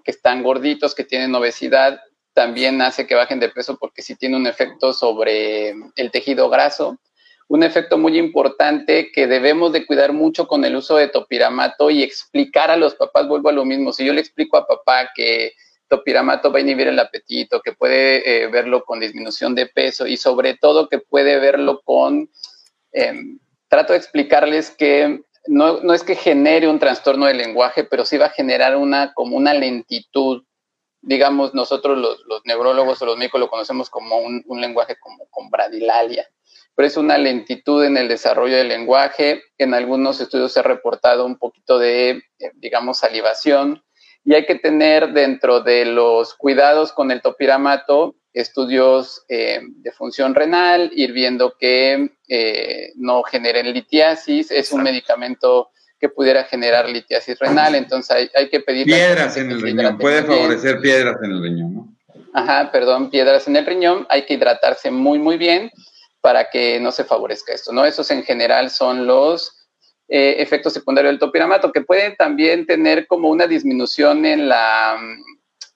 que 0.04 0.12
están 0.12 0.44
gorditos, 0.44 0.94
que 0.94 1.06
tienen 1.06 1.34
obesidad, 1.34 2.02
también 2.34 2.82
hace 2.82 3.08
que 3.08 3.16
bajen 3.16 3.40
de 3.40 3.48
peso 3.48 3.78
porque 3.80 4.02
sí 4.02 4.18
tiene 4.18 4.36
un 4.36 4.46
efecto 4.46 4.92
sobre 4.92 5.70
el 5.96 6.12
tejido 6.12 6.50
graso. 6.50 7.00
Un 7.48 7.64
efecto 7.64 7.98
muy 7.98 8.18
importante 8.18 9.14
que 9.14 9.28
debemos 9.28 9.72
de 9.72 9.86
cuidar 9.86 10.12
mucho 10.12 10.46
con 10.46 10.66
el 10.66 10.76
uso 10.76 10.98
de 10.98 11.08
topiramato 11.08 11.90
y 11.90 12.04
explicar 12.04 12.70
a 12.70 12.76
los 12.76 12.96
papás, 12.96 13.26
vuelvo 13.30 13.48
a 13.48 13.54
lo 13.54 13.64
mismo, 13.64 13.94
si 13.94 14.04
yo 14.06 14.12
le 14.12 14.20
explico 14.20 14.58
a 14.58 14.68
papá 14.68 15.10
que 15.16 15.54
topiramato 15.88 16.52
va 16.52 16.58
a 16.58 16.64
inhibir 16.64 16.90
el 16.90 17.00
apetito, 17.00 17.62
que 17.62 17.72
puede 17.72 18.44
eh, 18.44 18.48
verlo 18.48 18.84
con 18.84 19.00
disminución 19.00 19.56
de 19.56 19.68
peso 19.68 20.06
y 20.06 20.18
sobre 20.18 20.58
todo 20.58 20.90
que 20.90 21.00
puede 21.00 21.40
verlo 21.40 21.82
con, 21.86 22.30
em, 22.92 23.40
trato 23.70 23.94
de 23.94 24.00
explicarles 24.00 24.70
que 24.70 25.22
no, 25.48 25.82
no, 25.82 25.94
es 25.94 26.04
que 26.04 26.16
genere 26.16 26.68
un 26.68 26.80
trastorno 26.80 27.26
del 27.26 27.38
lenguaje, 27.38 27.84
pero 27.84 28.06
sí 28.06 28.18
va 28.18 28.28
a 28.28 28.30
generar 28.30 28.76
una 28.78 29.14
como 29.14 29.38
una 29.38 29.54
lentitud. 29.54 30.44
Digamos, 31.02 31.54
nosotros 31.54 31.98
los, 31.98 32.24
los 32.28 32.42
neurólogos 32.46 33.02
o 33.02 33.06
los 33.06 33.18
médicos 33.18 33.40
lo 33.40 33.50
conocemos 33.50 33.90
como 33.90 34.18
un, 34.20 34.44
un 34.48 34.62
lenguaje 34.62 34.98
como 35.00 35.26
con 35.30 35.50
bradilalia 35.50 36.28
pero 36.76 36.88
es 36.88 36.98
una 36.98 37.18
lentitud 37.18 37.84
en 37.84 37.98
el 37.98 38.08
desarrollo 38.08 38.58
del 38.58 38.70
lenguaje. 38.70 39.44
En 39.58 39.74
algunos 39.74 40.20
estudios 40.20 40.54
se 40.54 40.60
ha 40.60 40.64
reportado 40.64 41.26
un 41.26 41.38
poquito 41.38 41.78
de, 41.78 42.10
eh, 42.40 42.52
digamos, 42.56 43.00
salivación. 43.00 43.84
Y 44.26 44.34
hay 44.34 44.46
que 44.46 44.56
tener 44.56 45.14
dentro 45.14 45.62
de 45.62 45.86
los 45.86 46.34
cuidados 46.34 46.92
con 46.94 47.12
el 47.12 47.22
topiramato 47.22 48.16
estudios 48.34 49.24
eh, 49.30 49.62
de 49.62 49.92
función 49.92 50.34
renal, 50.34 50.92
ir 50.96 51.12
viendo 51.14 51.56
que 51.58 52.10
eh, 52.28 52.92
no 52.96 53.24
generen 53.24 53.72
litiasis. 53.72 54.50
Es 54.52 54.72
un 54.72 54.84
medicamento 54.84 55.70
que 56.00 56.10
pudiera 56.10 56.44
generar 56.44 56.90
litiasis 56.90 57.40
renal, 57.40 57.76
entonces 57.76 58.30
hay, 58.36 58.50
que 58.50 58.60
pedir... 58.60 58.86
Piedras 58.86 59.38
en 59.38 59.52
el 59.52 59.62
riñón, 59.62 59.98
puede 59.98 60.24
favorecer 60.24 60.82
piedras 60.82 61.16
en 61.24 61.32
el 61.32 61.42
riñón, 61.42 61.76
¿no? 61.76 61.98
Ajá, 62.34 62.72
perdón, 62.72 63.10
piedras 63.10 63.48
en 63.48 63.56
el 63.56 63.66
riñón, 63.66 64.06
hay 64.10 64.26
que 64.26 64.34
hidratarse 64.34 64.92
muy, 64.92 65.20
muy 65.20 65.38
bien 65.38 65.72
para 66.20 66.50
que 66.50 66.80
no 66.80 66.92
se 66.92 67.06
favorezca 67.06 67.54
esto, 67.54 67.72
¿no? 67.72 67.86
Esos 67.86 68.12
en 68.12 68.24
general 68.24 68.70
son 68.70 69.08
los 69.08 69.63
eh, 70.08 70.36
efectos 70.40 70.74
secundarios 70.74 71.12
del 71.12 71.20
topiramato, 71.20 71.72
que 71.72 71.82
pueden 71.82 72.16
también 72.16 72.66
tener 72.66 73.08
como 73.08 73.30
una 73.30 73.48
disminución 73.48 74.26
en 74.26 74.48
la, 74.50 74.98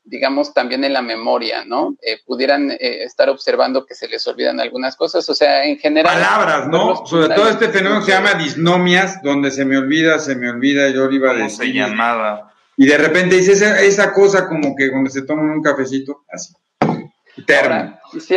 digamos, 0.03 0.53
también 0.53 0.83
en 0.83 0.93
la 0.93 1.01
memoria, 1.01 1.65
¿no? 1.65 1.95
Eh, 2.01 2.19
pudieran 2.25 2.71
eh, 2.71 3.03
estar 3.03 3.29
observando 3.29 3.85
que 3.85 3.95
se 3.95 4.07
les 4.07 4.25
olvidan 4.27 4.59
algunas 4.59 4.95
cosas, 4.95 5.27
o 5.29 5.33
sea, 5.33 5.65
en 5.65 5.77
general... 5.77 6.13
Palabras, 6.13 6.67
¿no? 6.67 7.05
Sobre 7.05 7.35
todo 7.35 7.49
este 7.49 7.69
fenómeno 7.69 8.01
se 8.01 8.11
llama 8.11 8.33
disnomias, 8.33 9.21
donde 9.21 9.51
se 9.51 9.65
me 9.65 9.77
olvida, 9.77 10.19
se 10.19 10.35
me 10.35 10.49
olvida, 10.49 10.89
yo 10.89 11.09
iba 11.11 11.31
a 11.31 11.35
decir... 11.35 11.67
se 11.67 11.73
llamaba? 11.73 12.53
Y 12.77 12.85
de 12.85 12.97
repente 12.97 13.35
dice 13.35 13.53
esa, 13.53 13.81
esa 13.81 14.13
cosa 14.13 14.47
como 14.47 14.75
que 14.75 14.91
cuando 14.91 15.09
se 15.09 15.23
toman 15.23 15.49
un 15.49 15.61
cafecito, 15.61 16.23
así. 16.31 16.53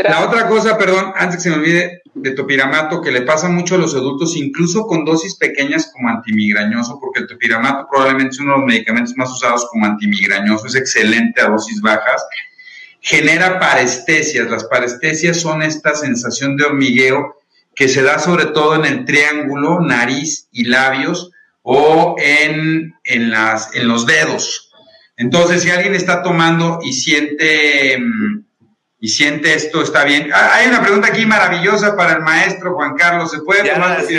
La 0.03 0.27
otra 0.27 0.49
cosa, 0.49 0.77
perdón, 0.77 1.13
antes 1.17 1.37
que 1.37 1.43
se 1.43 1.51
me 1.51 1.57
olvide, 1.57 2.03
de 2.15 2.33
topiramato, 2.33 3.01
que 3.01 3.13
le 3.13 3.23
pasa 3.23 3.49
mucho 3.49 3.77
a 3.77 3.79
los 3.79 3.95
adultos, 3.95 4.37
incluso 4.37 4.87
con 4.87 5.05
dosis 5.05 5.37
pequeñas 5.37 5.91
como 5.93 6.09
antimigrañoso, 6.09 6.99
porque 7.01 7.21
el 7.21 7.27
topiramato 7.27 7.87
probablemente 7.91 8.35
es 8.35 8.41
uno 8.41 8.53
de 8.53 8.59
los 8.59 8.67
medicamentos 8.67 9.15
más 9.17 9.31
usados 9.31 9.67
como 9.71 9.87
antimigrañoso, 9.87 10.67
es 10.67 10.75
excelente 10.75 11.41
a 11.41 11.49
dosis 11.49 11.81
bajas, 11.81 12.25
genera 13.01 13.59
parestesias. 13.59 14.51
Las 14.51 14.65
parestesias 14.65 15.41
son 15.41 15.63
esta 15.63 15.95
sensación 15.95 16.57
de 16.57 16.65
hormigueo 16.65 17.37
que 17.75 17.89
se 17.89 18.03
da 18.03 18.19
sobre 18.19 18.47
todo 18.47 18.75
en 18.75 18.85
el 18.85 19.05
triángulo, 19.05 19.81
nariz 19.81 20.49
y 20.51 20.65
labios 20.65 21.31
o 21.63 22.17
en, 22.19 22.95
en, 23.05 23.31
las, 23.31 23.75
en 23.75 23.89
los 23.89 24.05
dedos. 24.07 24.73
Entonces, 25.17 25.63
si 25.63 25.71
alguien 25.71 25.95
está 25.95 26.23
tomando 26.23 26.81
y 26.83 26.93
siente... 26.93 27.99
Mm, 27.99 28.50
y 29.03 29.09
siente 29.09 29.55
esto, 29.55 29.81
está 29.83 30.05
bien. 30.05 30.31
Ah, 30.33 30.51
hay 30.57 30.69
una 30.69 30.83
pregunta 30.83 31.09
aquí 31.09 31.25
maravillosa 31.25 31.97
para 31.97 32.13
el 32.13 32.21
maestro 32.21 32.75
Juan 32.75 32.95
Carlos. 32.97 33.31
¿Se 33.31 33.39
puede 33.39 33.71
tomar 33.71 34.03
sí. 34.05 34.19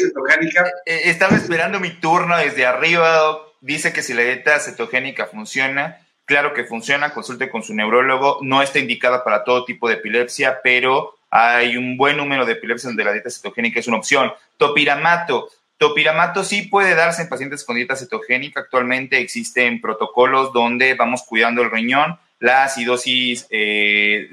cetogénica? 0.00 0.66
Eh, 0.86 0.94
eh, 0.94 1.00
estaba 1.04 1.36
esperando 1.36 1.78
mi 1.80 1.90
turno 1.90 2.34
desde 2.38 2.64
arriba. 2.64 3.38
Dice 3.60 3.92
que 3.92 4.02
si 4.02 4.14
la 4.14 4.22
dieta 4.22 4.58
cetogénica 4.58 5.26
funciona, 5.26 5.98
claro 6.24 6.54
que 6.54 6.64
funciona, 6.64 7.12
consulte 7.12 7.50
con 7.50 7.62
su 7.62 7.74
neurólogo. 7.74 8.38
No 8.40 8.62
está 8.62 8.78
indicada 8.78 9.22
para 9.22 9.44
todo 9.44 9.66
tipo 9.66 9.86
de 9.86 9.96
epilepsia, 9.96 10.60
pero 10.64 11.18
hay 11.30 11.76
un 11.76 11.98
buen 11.98 12.16
número 12.16 12.46
de 12.46 12.52
epilepsias 12.52 12.88
donde 12.88 13.04
la 13.04 13.12
dieta 13.12 13.28
cetogénica 13.28 13.80
es 13.80 13.86
una 13.86 13.98
opción. 13.98 14.32
Topiramato. 14.56 15.50
Topiramato 15.76 16.42
sí 16.42 16.62
puede 16.62 16.94
darse 16.94 17.20
en 17.20 17.28
pacientes 17.28 17.64
con 17.64 17.76
dieta 17.76 17.96
cetogénica. 17.96 18.60
Actualmente 18.60 19.18
existen 19.18 19.78
protocolos 19.78 20.54
donde 20.54 20.94
vamos 20.94 21.22
cuidando 21.28 21.60
el 21.60 21.70
riñón 21.70 22.18
la 22.40 22.64
acidosis, 22.64 23.46
eh, 23.50 24.30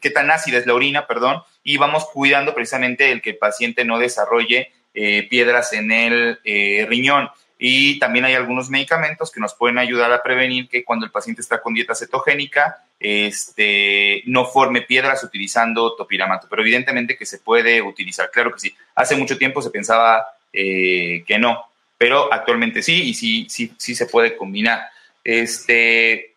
qué 0.00 0.10
tan 0.10 0.30
ácida 0.30 0.58
es 0.58 0.66
la 0.66 0.74
orina, 0.74 1.06
perdón, 1.06 1.42
y 1.64 1.76
vamos 1.76 2.06
cuidando 2.06 2.54
precisamente 2.54 3.10
el 3.10 3.20
que 3.20 3.30
el 3.30 3.38
paciente 3.38 3.84
no 3.84 3.98
desarrolle 3.98 4.70
eh, 4.94 5.26
piedras 5.28 5.72
en 5.72 5.90
el 5.90 6.38
eh, 6.44 6.86
riñón. 6.88 7.28
Y 7.58 7.98
también 7.98 8.24
hay 8.24 8.34
algunos 8.34 8.70
medicamentos 8.70 9.32
que 9.32 9.40
nos 9.40 9.54
pueden 9.54 9.78
ayudar 9.78 10.12
a 10.12 10.22
prevenir 10.22 10.68
que 10.68 10.84
cuando 10.84 11.06
el 11.06 11.12
paciente 11.12 11.40
está 11.40 11.60
con 11.60 11.74
dieta 11.74 11.94
cetogénica, 11.94 12.84
este, 13.00 14.22
no 14.26 14.44
forme 14.44 14.82
piedras 14.82 15.24
utilizando 15.24 15.96
topiramato. 15.96 16.46
Pero 16.48 16.62
evidentemente 16.62 17.16
que 17.16 17.26
se 17.26 17.38
puede 17.38 17.82
utilizar, 17.82 18.30
claro 18.30 18.52
que 18.52 18.60
sí. 18.60 18.74
Hace 18.94 19.16
mucho 19.16 19.36
tiempo 19.38 19.60
se 19.60 19.70
pensaba 19.70 20.26
que 20.52 21.36
no, 21.40 21.64
pero 21.98 22.32
actualmente 22.32 22.80
sí 22.80 23.08
y 23.08 23.14
sí, 23.14 23.46
sí, 23.48 23.72
sí 23.76 23.94
se 23.96 24.06
puede 24.06 24.36
combinar. 24.36 24.82
Este, 25.24 26.33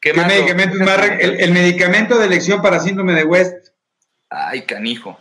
¿Qué, 0.00 0.14
medicamento 0.14 0.76
es 0.76 0.86
más 0.86 1.10
el, 1.20 1.52
medicamento 1.52 2.18
de 2.18 2.26
elección 2.26 2.62
para 2.62 2.80
síndrome 2.80 3.12
de 3.14 3.24
West? 3.24 3.68
Ay, 4.30 4.62
canijo. 4.62 5.18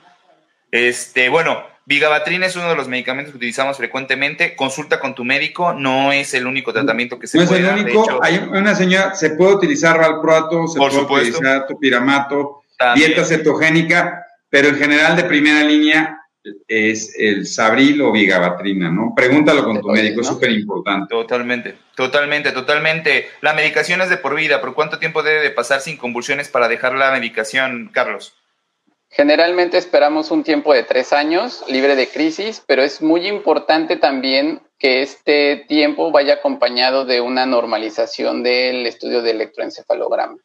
Este, 0.72 1.28
bueno, 1.28 1.64
Vigabatrin 1.86 2.44
es 2.44 2.56
uno 2.56 2.70
de 2.70 2.76
los 2.76 2.88
medicamentos 2.88 3.34
que 3.34 3.38
utilizamos 3.38 3.76
frecuentemente. 3.76 4.56
Consulta 4.56 5.00
con 5.00 5.16
tu 5.16 5.26
médico, 5.26 5.74
no 5.74 6.14
es 6.14 6.34
el 6.34 6.48
único 6.48 6.72
tratamiento 6.72 7.20
que 7.20 7.28
se 7.28 7.44
puede 7.46 7.62
No 7.62 7.72
es 7.72 7.74
el 7.74 7.86
único, 7.86 8.24
hay 8.24 8.38
una 8.38 8.74
señora, 8.74 9.16
se 9.16 9.32
puede 9.32 9.56
utilizar 9.56 10.00
valproato, 10.00 10.68
se 10.68 10.80
puede 10.80 11.00
utilizar 11.00 11.68
topiramato, 11.68 12.62
dieta 12.96 13.26
cetogénica, 13.26 14.26
pero 14.50 14.70
en 14.70 14.78
general 14.78 15.16
de 15.18 15.24
primera 15.26 15.62
línea 15.64 16.19
es 16.68 17.14
el 17.18 17.46
Sabril 17.46 18.02
o 18.02 18.12
Vigabatrina, 18.12 18.92
¿no? 18.92 19.14
Pregúntalo 19.16 19.64
con 19.64 19.82
tu 19.82 19.90
médico, 19.90 20.22
es 20.22 20.28
súper 20.28 20.52
importante. 20.52 21.08
Totalmente, 21.10 21.76
totalmente, 21.96 22.52
totalmente. 22.52 23.28
La 23.42 23.54
medicación 23.54 24.02
es 24.02 24.10
de 24.10 24.18
por 24.18 24.36
vida. 24.36 24.62
¿Por 24.62 24.74
cuánto 24.74 25.00
tiempo 25.00 25.24
debe 25.24 25.42
de 25.42 25.52
pasar 25.52 25.82
sin 25.82 25.98
convulsiones 25.98 26.50
para 26.50 26.68
dejar 26.68 26.94
la 26.94 27.12
medicación, 27.12 27.90
Carlos? 27.94 28.36
Generalmente 29.12 29.78
esperamos 29.78 30.30
un 30.30 30.44
tiempo 30.44 30.74
de 30.74 30.84
tres 30.84 31.14
años 31.14 31.64
libre 31.68 31.96
de 31.96 32.08
crisis, 32.08 32.64
pero 32.66 32.84
es 32.84 33.02
muy 33.02 33.28
importante 33.28 33.98
también 33.98 34.62
que 34.78 35.02
este 35.02 35.66
tiempo 35.68 36.12
vaya 36.12 36.36
acompañado 36.36 37.06
de 37.06 37.20
una 37.20 37.46
normalización 37.46 38.44
del 38.44 38.86
estudio 38.86 39.22
de 39.24 39.32
electroencefalograma. 39.32 40.38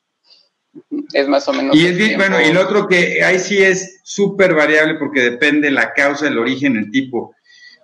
Es 1.13 1.29
más 1.29 1.47
o 1.49 1.53
menos. 1.53 1.77
Y 1.77 1.87
es 1.87 2.17
bueno, 2.17 2.41
y 2.41 2.47
el 2.47 2.57
otro 2.57 2.89
que 2.89 3.23
ahí 3.23 3.39
sí 3.39 3.63
es 3.63 4.01
súper 4.03 4.55
variable 4.55 4.95
porque 4.95 5.23
depende 5.23 5.71
la 5.71 5.93
causa, 5.93 6.27
el 6.27 6.39
origen, 6.39 6.77
el 6.77 6.91
tipo. 6.91 7.35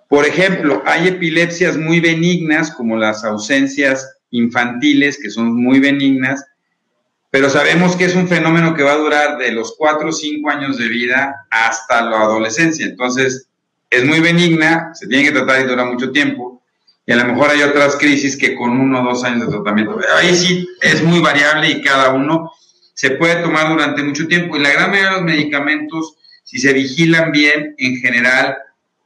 Por 0.07 0.25
ejemplo, 0.25 0.83
hay 0.85 1.07
epilepsias 1.07 1.77
muy 1.77 2.01
benignas, 2.01 2.71
como 2.71 2.97
las 2.97 3.23
ausencias 3.23 4.17
infantiles, 4.31 5.17
que 5.21 5.29
son 5.29 5.55
muy 5.55 5.79
benignas, 5.79 6.45
pero 7.29 7.49
sabemos 7.49 7.95
que 7.95 8.05
es 8.05 8.15
un 8.15 8.27
fenómeno 8.27 8.75
que 8.75 8.83
va 8.83 8.91
a 8.93 8.97
durar 8.97 9.37
de 9.37 9.53
los 9.53 9.75
4 9.77 10.09
o 10.09 10.11
5 10.11 10.49
años 10.49 10.77
de 10.77 10.89
vida 10.89 11.47
hasta 11.49 12.01
la 12.01 12.21
adolescencia. 12.23 12.85
Entonces, 12.85 13.47
es 13.89 14.05
muy 14.05 14.19
benigna, 14.19 14.91
se 14.93 15.07
tiene 15.07 15.23
que 15.23 15.31
tratar 15.31 15.61
y 15.61 15.67
dura 15.67 15.85
mucho 15.85 16.11
tiempo, 16.11 16.61
y 17.05 17.13
a 17.13 17.15
lo 17.15 17.25
mejor 17.25 17.49
hay 17.49 17.61
otras 17.63 17.95
crisis 17.95 18.37
que 18.37 18.55
con 18.55 18.71
uno 18.71 19.01
o 19.01 19.03
dos 19.05 19.23
años 19.23 19.47
de 19.47 19.53
tratamiento. 19.53 19.99
Ahí 20.17 20.35
sí 20.35 20.67
es 20.81 21.01
muy 21.03 21.19
variable 21.19 21.69
y 21.69 21.81
cada 21.81 22.09
uno 22.09 22.51
se 23.01 23.09
puede 23.09 23.41
tomar 23.41 23.67
durante 23.67 24.03
mucho 24.03 24.27
tiempo. 24.27 24.55
Y 24.55 24.59
la 24.59 24.73
gran 24.73 24.91
mayoría 24.91 25.09
de 25.09 25.15
los 25.15 25.25
medicamentos, 25.25 26.17
si 26.43 26.59
se 26.59 26.71
vigilan 26.71 27.31
bien, 27.31 27.73
en 27.79 27.95
general 27.95 28.55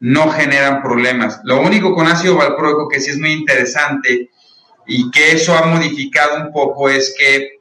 no 0.01 0.29
generan 0.31 0.83
problemas. 0.83 1.39
Lo 1.45 1.61
único 1.61 1.95
con 1.95 2.05
ácido 2.05 2.35
valproico 2.35 2.89
que 2.89 2.99
sí 2.99 3.11
es 3.11 3.17
muy 3.17 3.31
interesante 3.31 4.31
y 4.85 5.09
que 5.11 5.31
eso 5.31 5.55
ha 5.55 5.67
modificado 5.67 6.43
un 6.43 6.51
poco 6.51 6.89
es 6.89 7.15
que 7.17 7.59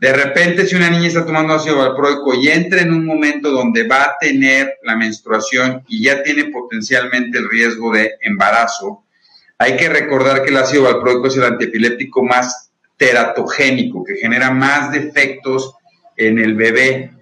de 0.00 0.12
repente 0.12 0.66
si 0.66 0.74
una 0.74 0.90
niña 0.90 1.06
está 1.06 1.24
tomando 1.24 1.54
ácido 1.54 1.78
valproico 1.78 2.34
y 2.34 2.48
entra 2.48 2.80
en 2.80 2.92
un 2.92 3.06
momento 3.06 3.52
donde 3.52 3.86
va 3.86 4.02
a 4.02 4.16
tener 4.20 4.78
la 4.82 4.96
menstruación 4.96 5.84
y 5.86 6.02
ya 6.02 6.24
tiene 6.24 6.46
potencialmente 6.46 7.38
el 7.38 7.48
riesgo 7.48 7.92
de 7.92 8.14
embarazo, 8.20 9.04
hay 9.58 9.76
que 9.76 9.88
recordar 9.88 10.42
que 10.42 10.50
el 10.50 10.56
ácido 10.56 10.82
valproico 10.82 11.28
es 11.28 11.36
el 11.36 11.44
antiepiléptico 11.44 12.24
más 12.24 12.65
teratogénico, 12.96 14.04
que 14.04 14.16
genera 14.16 14.50
más 14.50 14.90
defectos 14.90 15.74
en 16.16 16.38
el 16.38 16.54
bebé. 16.54 17.12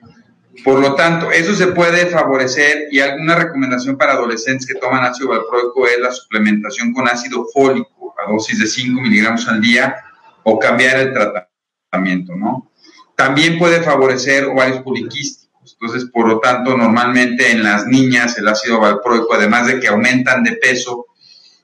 Por 0.64 0.78
lo 0.78 0.94
tanto, 0.94 1.30
eso 1.32 1.54
se 1.54 1.68
puede 1.68 2.06
favorecer 2.06 2.88
y 2.90 3.00
alguna 3.00 3.34
recomendación 3.34 3.98
para 3.98 4.12
adolescentes 4.12 4.66
que 4.66 4.78
toman 4.78 5.04
ácido 5.04 5.30
valproico 5.30 5.86
es 5.86 5.98
la 5.98 6.12
suplementación 6.12 6.92
con 6.92 7.08
ácido 7.08 7.46
fólico 7.52 8.14
a 8.24 8.30
dosis 8.30 8.60
de 8.60 8.66
5 8.66 9.00
miligramos 9.00 9.48
al 9.48 9.60
día 9.60 9.96
o 10.44 10.58
cambiar 10.58 10.98
el 10.98 11.12
tratamiento, 11.12 12.36
¿no? 12.36 12.70
También 13.16 13.58
puede 13.58 13.82
favorecer 13.82 14.44
ovarios 14.44 14.82
poliquísticos. 14.82 15.44
Entonces, 15.80 16.08
por 16.10 16.28
lo 16.28 16.40
tanto, 16.40 16.76
normalmente 16.76 17.50
en 17.50 17.62
las 17.62 17.86
niñas 17.86 18.38
el 18.38 18.46
ácido 18.48 18.80
valproico, 18.80 19.34
además 19.34 19.66
de 19.66 19.80
que 19.80 19.88
aumentan 19.88 20.44
de 20.44 20.52
peso 20.52 21.06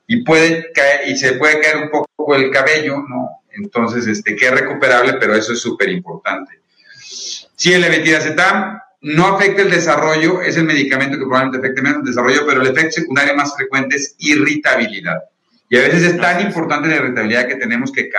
y 0.07 0.23
puede 0.23 0.71
caer, 0.73 1.07
y 1.07 1.15
se 1.15 1.33
puede 1.33 1.59
caer 1.59 1.77
un 1.77 1.89
poco 1.89 2.35
el 2.35 2.51
cabello, 2.51 2.97
¿no? 3.07 3.40
Entonces, 3.53 4.07
este, 4.07 4.35
que 4.35 4.45
es 4.45 4.51
recuperable, 4.51 5.13
pero 5.13 5.35
eso 5.35 5.53
es 5.53 5.59
súper 5.59 5.89
importante. 5.89 6.59
Si 7.55 7.73
el 7.73 7.81
levetiracetam 7.81 8.79
no 9.01 9.27
afecta 9.27 9.63
el 9.63 9.71
desarrollo, 9.71 10.41
es 10.41 10.57
el 10.57 10.63
medicamento 10.63 11.17
que 11.17 11.25
probablemente 11.25 11.57
afecte 11.57 11.81
menos 11.81 11.99
el 11.99 12.05
desarrollo, 12.05 12.45
pero 12.45 12.61
el 12.61 12.67
efecto 12.67 13.01
secundario 13.01 13.35
más 13.35 13.55
frecuente 13.55 13.95
es 13.95 14.15
irritabilidad. 14.19 15.23
Y 15.69 15.77
a 15.77 15.81
veces 15.81 16.03
es 16.03 16.17
tan 16.19 16.41
importante 16.41 16.89
la 16.89 16.97
irritabilidad 16.97 17.47
que 17.47 17.55
tenemos 17.55 17.91
que, 17.91 18.09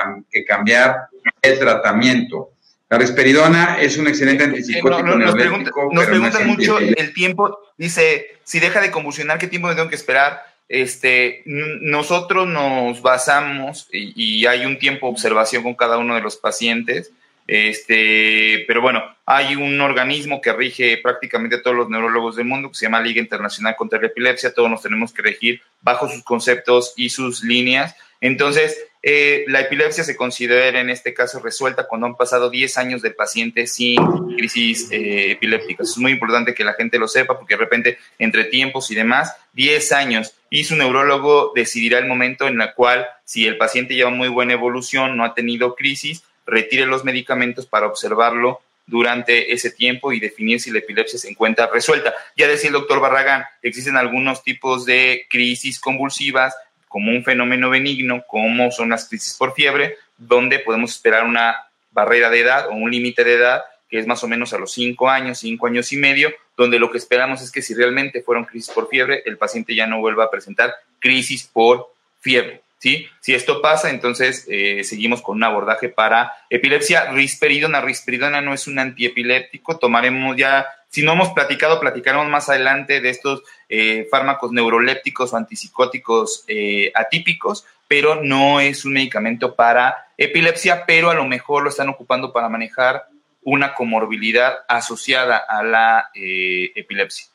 cambiar 0.46 1.08
el 1.40 1.58
tratamiento. 1.58 2.52
La 2.88 2.98
risperidona 2.98 3.80
es 3.80 3.96
un 3.96 4.08
excelente 4.08 4.44
antipsicótico 4.44 5.02
no, 5.02 5.16
nos, 5.16 5.34
preguntan 5.34 6.46
mucho 6.46 6.78
el 6.78 7.12
tiempo. 7.12 7.58
Dice, 7.76 8.38
si 8.44 8.58
deja 8.58 8.80
de 8.80 8.90
convulsionar, 8.90 9.38
¿qué 9.38 9.46
tiempo 9.46 9.68
me 9.68 9.74
tengo 9.74 9.88
que 9.88 9.96
esperar? 9.96 10.51
Este, 10.72 11.42
nosotros 11.44 12.48
nos 12.48 13.02
basamos 13.02 13.86
y, 13.92 14.46
hay 14.46 14.64
un 14.64 14.78
tiempo 14.78 15.06
de 15.06 15.12
observación 15.12 15.62
con 15.62 15.74
cada 15.74 15.98
uno 15.98 16.14
de 16.14 16.22
los 16.22 16.38
pacientes. 16.38 17.12
Este, 17.46 18.64
pero 18.66 18.80
bueno, 18.80 19.04
hay 19.26 19.54
un 19.54 19.78
organismo 19.82 20.40
que 20.40 20.50
rige 20.54 20.96
prácticamente 20.96 21.56
a 21.56 21.62
todos 21.62 21.76
los 21.76 21.90
neurólogos 21.90 22.36
del 22.36 22.46
mundo 22.46 22.70
que 22.70 22.76
se 22.76 22.86
llama 22.86 23.02
Liga 23.02 23.20
Internacional 23.20 23.76
contra 23.76 24.00
la 24.00 24.06
Epilepsia. 24.06 24.54
Todos 24.54 24.70
nos 24.70 24.80
tenemos 24.80 25.12
que 25.12 25.20
regir 25.20 25.60
bajo 25.82 26.08
sus 26.08 26.22
conceptos 26.24 26.94
y 26.96 27.10
sus 27.10 27.44
líneas. 27.44 27.94
Entonces, 28.22 28.74
eh, 29.04 29.44
la 29.48 29.60
epilepsia 29.60 30.04
se 30.04 30.14
considera 30.14 30.78
en 30.78 30.88
este 30.88 31.12
caso 31.12 31.40
resuelta 31.40 31.88
cuando 31.88 32.06
han 32.06 32.16
pasado 32.16 32.50
10 32.50 32.78
años 32.78 33.02
de 33.02 33.10
pacientes 33.10 33.74
sin 33.74 33.96
crisis 34.36 34.88
eh. 34.92 35.38
Es 35.78 35.98
muy 35.98 36.12
importante 36.12 36.54
que 36.54 36.62
la 36.62 36.74
gente 36.74 36.98
lo 36.98 37.08
sepa 37.08 37.36
porque 37.36 37.54
de 37.54 37.60
repente, 37.60 37.98
entre 38.18 38.44
tiempos 38.44 38.90
y 38.92 38.94
demás, 38.94 39.34
10 39.54 39.92
años 39.92 40.34
y 40.50 40.64
su 40.64 40.76
neurólogo 40.76 41.52
decidirá 41.54 41.98
el 41.98 42.06
momento 42.06 42.46
en 42.46 42.60
el 42.60 42.74
cual, 42.74 43.06
si 43.24 43.46
el 43.46 43.56
paciente 43.56 43.94
lleva 43.94 44.10
muy 44.10 44.28
buena 44.28 44.52
evolución, 44.52 45.16
no 45.16 45.24
ha 45.24 45.34
tenido 45.34 45.74
crisis, 45.74 46.22
retire 46.46 46.86
los 46.86 47.04
medicamentos 47.04 47.66
para 47.66 47.86
observarlo 47.86 48.60
durante 48.86 49.52
ese 49.52 49.70
tiempo 49.70 50.12
y 50.12 50.20
definir 50.20 50.60
si 50.60 50.70
la 50.70 50.78
epilepsia 50.78 51.18
se 51.18 51.30
encuentra 51.30 51.68
resuelta. 51.72 52.14
Ya 52.36 52.46
decía 52.46 52.68
el 52.68 52.74
doctor 52.74 53.00
Barragán, 53.00 53.44
existen 53.62 53.96
algunos 53.96 54.44
tipos 54.44 54.84
de 54.84 55.26
crisis 55.30 55.80
convulsivas, 55.80 56.54
como 56.92 57.10
un 57.10 57.24
fenómeno 57.24 57.70
benigno, 57.70 58.22
como 58.28 58.70
son 58.70 58.90
las 58.90 59.08
crisis 59.08 59.34
por 59.38 59.54
fiebre, 59.54 59.96
donde 60.18 60.58
podemos 60.58 60.92
esperar 60.92 61.24
una 61.24 61.56
barrera 61.90 62.28
de 62.28 62.40
edad 62.40 62.68
o 62.68 62.72
un 62.72 62.90
límite 62.90 63.24
de 63.24 63.34
edad 63.34 63.62
que 63.88 63.98
es 63.98 64.06
más 64.06 64.22
o 64.24 64.28
menos 64.28 64.54
a 64.54 64.58
los 64.58 64.72
cinco 64.72 65.10
años, 65.10 65.38
cinco 65.38 65.66
años 65.66 65.92
y 65.92 65.98
medio, 65.98 66.32
donde 66.56 66.78
lo 66.78 66.90
que 66.90 66.96
esperamos 66.96 67.42
es 67.42 67.50
que 67.50 67.60
si 67.60 67.74
realmente 67.74 68.22
fueron 68.22 68.46
crisis 68.46 68.74
por 68.74 68.88
fiebre, 68.88 69.22
el 69.26 69.36
paciente 69.36 69.74
ya 69.74 69.86
no 69.86 70.00
vuelva 70.00 70.24
a 70.24 70.30
presentar 70.30 70.72
crisis 70.98 71.46
por 71.46 71.92
fiebre. 72.20 72.61
¿Sí? 72.82 73.06
Si 73.20 73.32
esto 73.32 73.62
pasa, 73.62 73.90
entonces 73.90 74.44
eh, 74.50 74.82
seguimos 74.82 75.22
con 75.22 75.36
un 75.36 75.44
abordaje 75.44 75.88
para 75.88 76.32
epilepsia. 76.50 77.12
Risperidona, 77.12 77.80
risperidona 77.80 78.40
no 78.40 78.52
es 78.52 78.66
un 78.66 78.80
antiepiléptico, 78.80 79.78
tomaremos 79.78 80.36
ya 80.36 80.66
si 80.88 81.04
no 81.04 81.12
hemos 81.12 81.28
platicado, 81.30 81.78
platicaremos 81.78 82.28
más 82.28 82.48
adelante 82.48 83.00
de 83.00 83.08
estos 83.08 83.44
eh, 83.68 84.08
fármacos 84.10 84.50
neurolépticos 84.50 85.32
o 85.32 85.36
antipsicóticos 85.36 86.44
eh, 86.48 86.90
atípicos, 86.96 87.64
pero 87.86 88.16
no 88.16 88.58
es 88.58 88.84
un 88.84 88.94
medicamento 88.94 89.54
para 89.54 90.08
epilepsia, 90.18 90.84
pero 90.84 91.08
a 91.08 91.14
lo 91.14 91.24
mejor 91.24 91.62
lo 91.62 91.70
están 91.70 91.88
ocupando 91.88 92.32
para 92.32 92.48
manejar 92.48 93.04
una 93.44 93.74
comorbilidad 93.74 94.54
asociada 94.68 95.36
a 95.36 95.62
la 95.62 96.10
epilepsia. 96.14 97.26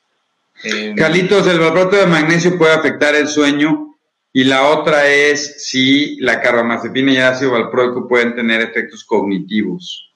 Carlitos, 0.95 1.47
el 1.47 1.59
valproato 1.59 1.95
de 1.95 2.05
magnesio 2.05 2.57
puede 2.57 2.73
afectar 2.73 3.15
el 3.15 3.27
sueño 3.27 3.96
y 4.33 4.43
la 4.43 4.69
otra 4.69 5.07
es 5.07 5.65
si 5.65 6.17
la 6.17 6.41
carbamazepina 6.41 7.11
y 7.11 7.17
ácido 7.17 7.51
valproico 7.51 8.07
pueden 8.07 8.35
tener 8.35 8.61
efectos 8.61 9.03
cognitivos. 9.03 10.07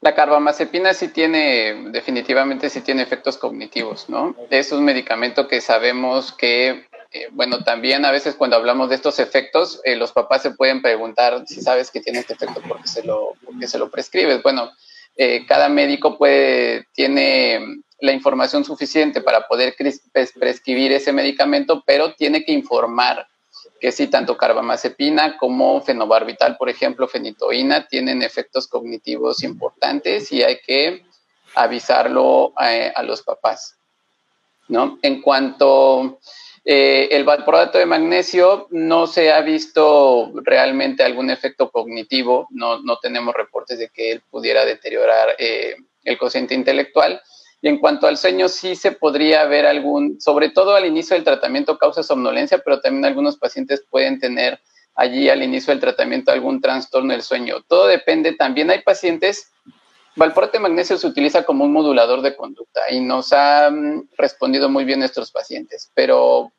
La 0.00 0.14
carbamazepina 0.14 0.92
sí 0.92 1.08
tiene, 1.08 1.90
definitivamente 1.90 2.68
sí 2.68 2.82
tiene 2.82 3.02
efectos 3.02 3.38
cognitivos, 3.38 4.08
¿no? 4.10 4.36
Es 4.50 4.70
un 4.70 4.84
medicamento 4.84 5.48
que 5.48 5.62
sabemos 5.62 6.30
que, 6.32 6.86
eh, 7.10 7.28
bueno, 7.32 7.64
también 7.64 8.04
a 8.04 8.10
veces 8.10 8.34
cuando 8.34 8.56
hablamos 8.56 8.90
de 8.90 8.96
estos 8.96 9.18
efectos, 9.18 9.80
eh, 9.84 9.96
los 9.96 10.12
papás 10.12 10.42
se 10.42 10.50
pueden 10.50 10.82
preguntar 10.82 11.44
si 11.46 11.62
sabes 11.62 11.90
que 11.90 12.00
tiene 12.00 12.18
este 12.18 12.34
efecto 12.34 12.60
porque 12.68 12.86
se 12.86 13.02
lo, 13.02 13.32
porque 13.44 13.66
se 13.66 13.78
lo 13.78 13.90
prescribes. 13.90 14.42
Bueno, 14.42 14.72
eh, 15.16 15.46
cada 15.46 15.70
médico 15.70 16.18
puede, 16.18 16.86
tiene 16.92 17.83
la 18.00 18.12
información 18.12 18.64
suficiente 18.64 19.20
para 19.20 19.46
poder 19.46 19.74
prescribir 20.38 20.92
ese 20.92 21.12
medicamento, 21.12 21.82
pero 21.86 22.14
tiene 22.14 22.44
que 22.44 22.52
informar 22.52 23.26
que 23.80 23.92
sí, 23.92 24.06
tanto 24.06 24.36
carbamazepina 24.36 25.36
como 25.36 25.80
fenobarbital, 25.82 26.56
por 26.56 26.70
ejemplo, 26.70 27.06
fenitoína, 27.06 27.86
tienen 27.86 28.22
efectos 28.22 28.66
cognitivos 28.66 29.42
importantes 29.42 30.32
y 30.32 30.42
hay 30.42 30.58
que 30.60 31.04
avisarlo 31.54 32.52
eh, 32.60 32.92
a, 32.94 33.02
los 33.02 33.22
papás. 33.22 33.76
¿no? 34.68 34.98
En 35.02 35.20
cuanto 35.20 36.18
eh, 36.64 37.08
el 37.10 37.24
valproato 37.24 37.78
de 37.78 37.86
magnesio, 37.86 38.68
no 38.70 39.06
se 39.06 39.30
ha 39.30 39.42
visto 39.42 40.32
realmente 40.36 41.02
algún 41.02 41.30
efecto 41.30 41.70
cognitivo, 41.70 42.48
no, 42.50 42.80
no 42.80 42.98
tenemos 42.98 43.34
reportes 43.34 43.78
de 43.78 43.90
que 43.90 44.12
él 44.12 44.22
pudiera 44.30 44.64
deteriorar 44.64 45.36
eh, 45.38 45.76
el 46.04 46.16
cociente 46.18 46.54
intelectual. 46.54 47.20
Y 47.64 47.68
en 47.68 47.78
cuanto 47.78 48.06
al 48.06 48.18
sueño, 48.18 48.50
sí 48.50 48.76
se 48.76 48.92
podría 48.92 49.46
ver 49.46 49.64
algún, 49.64 50.20
sobre 50.20 50.50
todo 50.50 50.74
al 50.74 50.84
inicio 50.84 51.16
del 51.16 51.24
tratamiento 51.24 51.78
causa 51.78 52.02
somnolencia, 52.02 52.58
pero 52.58 52.82
también 52.82 53.06
algunos 53.06 53.38
pacientes 53.38 53.82
pueden 53.88 54.20
tener 54.20 54.60
allí 54.94 55.30
al 55.30 55.42
inicio 55.42 55.72
del 55.72 55.80
tratamiento 55.80 56.30
algún 56.30 56.60
trastorno 56.60 57.14
del 57.14 57.22
sueño. 57.22 57.62
Todo 57.66 57.86
depende, 57.86 58.34
también 58.34 58.70
hay 58.70 58.82
pacientes, 58.82 59.50
valproate 60.14 60.58
magnesio 60.58 60.98
se 60.98 61.06
utiliza 61.06 61.44
como 61.44 61.64
un 61.64 61.72
modulador 61.72 62.20
de 62.20 62.36
conducta 62.36 62.82
y 62.90 63.00
nos 63.00 63.32
han 63.32 64.10
respondido 64.18 64.68
muy 64.68 64.84
bien 64.84 64.98
nuestros 64.98 65.30
pacientes, 65.30 65.90
pero 65.94 66.52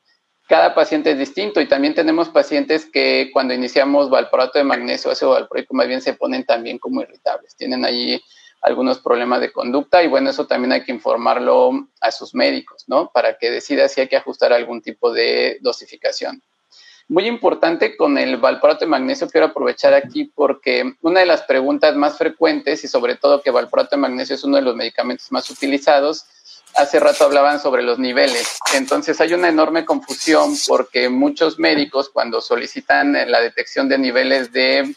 cada 0.48 0.74
paciente 0.74 1.12
es 1.12 1.20
distinto 1.20 1.62
y 1.62 1.68
también 1.68 1.94
tenemos 1.94 2.30
pacientes 2.30 2.90
que 2.92 3.30
cuando 3.32 3.54
iniciamos 3.54 4.10
valproato 4.10 4.58
de 4.58 4.64
magnesio, 4.64 5.12
ácido 5.12 5.34
valproico, 5.34 5.76
más 5.76 5.88
bien 5.88 6.02
se 6.02 6.16
ponen 6.16 6.46
también 6.46 6.80
como 6.80 7.04
irritables. 7.04 7.56
Tienen 7.56 7.86
allí 7.86 8.20
algunos 8.66 8.98
problemas 8.98 9.42
de 9.42 9.52
conducta 9.52 10.02
y 10.02 10.08
bueno, 10.08 10.32
eso 10.32 10.48
también 10.48 10.72
hay 10.72 10.84
que 10.84 10.92
informarlo 10.92 11.88
a 12.02 12.12
sus 12.12 12.34
médicos, 12.34 12.86
¿no? 12.88 13.12
Para 13.14 13.38
que 13.38 13.52
decida 13.52 13.88
si 13.88 14.02
hay 14.02 14.08
que 14.08 14.18
ajustar 14.18 14.52
algún 14.52 14.82
tipo 14.82 15.14
de 15.14 15.60
dosificación. 15.62 16.42
Muy 17.08 17.28
importante 17.28 17.96
con 17.96 18.18
el 18.18 18.38
valproato 18.38 18.86
de 18.86 18.90
magnesio, 18.90 19.30
quiero 19.30 19.48
aprovechar 19.48 19.94
aquí 19.94 20.32
porque 20.34 20.96
una 21.02 21.20
de 21.20 21.28
las 21.28 21.44
preguntas 21.44 21.96
más 21.96 22.18
frecuentes 22.18 22.84
y 22.84 22.88
sobre 22.88 23.16
todo 23.16 23.44
que 23.44 23.52
valproato 23.52 23.96
de 23.96 24.02
magnesio 24.02 24.34
es 24.34 24.44
uno 24.44 24.56
de 24.56 24.64
los 24.64 24.76
medicamentos 24.76 25.32
más 25.32 25.48
utilizados, 25.52 26.26
hace 26.76 27.00
rato 27.00 27.24
hablaban 27.24 27.60
sobre 27.60 27.84
los 27.84 28.00
niveles. 28.00 28.58
Entonces 28.74 29.22
hay 29.22 29.36
una 29.36 29.50
enorme 29.50 29.86
confusión 29.86 30.56
porque 30.68 31.08
muchos 31.10 31.60
médicos 31.60 32.10
cuando 32.10 32.42
solicitan 32.42 33.14
la 33.14 33.40
detección 33.42 33.88
de 33.88 34.00
niveles 34.00 34.52
de 34.52 34.96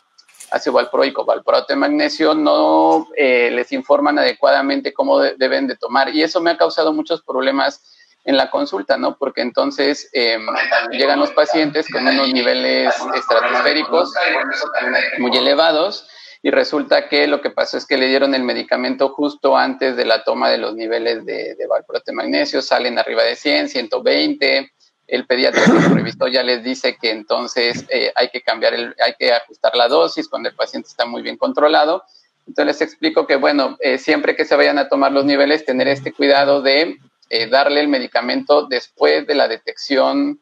ácido 0.50 0.74
valproico, 0.74 1.24
valproato 1.24 1.66
de 1.68 1.76
magnesio, 1.76 2.34
no 2.34 3.08
eh, 3.16 3.50
les 3.52 3.72
informan 3.72 4.18
adecuadamente 4.18 4.92
cómo 4.92 5.20
deben 5.20 5.66
de 5.66 5.76
tomar. 5.76 6.14
Y 6.14 6.22
eso 6.22 6.40
me 6.40 6.50
ha 6.50 6.56
causado 6.56 6.92
muchos 6.92 7.22
problemas 7.22 7.82
en 8.24 8.36
la 8.36 8.50
consulta, 8.50 8.98
¿no? 8.98 9.16
Porque 9.16 9.40
entonces 9.40 10.10
em, 10.12 10.46
llegan 10.90 11.18
los 11.18 11.30
pacientes 11.30 11.86
con 11.90 12.06
unos 12.06 12.32
niveles 12.32 12.94
estratosféricos 13.14 14.12
muy 15.18 15.36
elevados 15.36 16.08
y 16.42 16.50
resulta 16.50 17.08
que 17.08 17.26
lo 17.26 17.40
que 17.40 17.50
pasó 17.50 17.78
es 17.78 17.86
que 17.86 17.96
le 17.96 18.06
dieron 18.06 18.34
el 18.34 18.42
medicamento 18.42 19.08
justo 19.08 19.56
antes 19.56 19.96
de 19.96 20.04
la 20.04 20.24
toma 20.24 20.50
de 20.50 20.58
los 20.58 20.74
niveles 20.74 21.24
de, 21.24 21.54
de 21.54 21.66
valproate 21.66 22.12
magnesio, 22.12 22.60
salen 22.62 22.98
arriba 22.98 23.22
de 23.22 23.34
100, 23.34 23.70
120, 23.70 24.72
el 25.08 25.26
pediatra 25.26 25.62
que 25.64 26.32
ya 26.32 26.42
les 26.42 26.62
dice 26.62 26.96
que 27.00 27.10
entonces 27.10 27.86
eh, 27.88 28.12
hay 28.14 28.28
que 28.28 28.42
cambiar, 28.42 28.74
el, 28.74 28.94
hay 29.04 29.14
que 29.18 29.32
ajustar 29.32 29.74
la 29.74 29.88
dosis 29.88 30.28
cuando 30.28 30.50
el 30.50 30.54
paciente 30.54 30.88
está 30.88 31.06
muy 31.06 31.22
bien 31.22 31.38
controlado. 31.38 32.04
Entonces 32.46 32.66
les 32.66 32.82
explico 32.82 33.26
que, 33.26 33.36
bueno, 33.36 33.76
eh, 33.80 33.98
siempre 33.98 34.36
que 34.36 34.44
se 34.44 34.54
vayan 34.54 34.78
a 34.78 34.88
tomar 34.88 35.12
los 35.12 35.24
niveles, 35.24 35.64
tener 35.64 35.88
este 35.88 36.12
cuidado 36.12 36.60
de 36.62 36.98
eh, 37.30 37.46
darle 37.46 37.80
el 37.80 37.88
medicamento 37.88 38.66
después 38.66 39.26
de 39.26 39.34
la 39.34 39.48
detección 39.48 40.40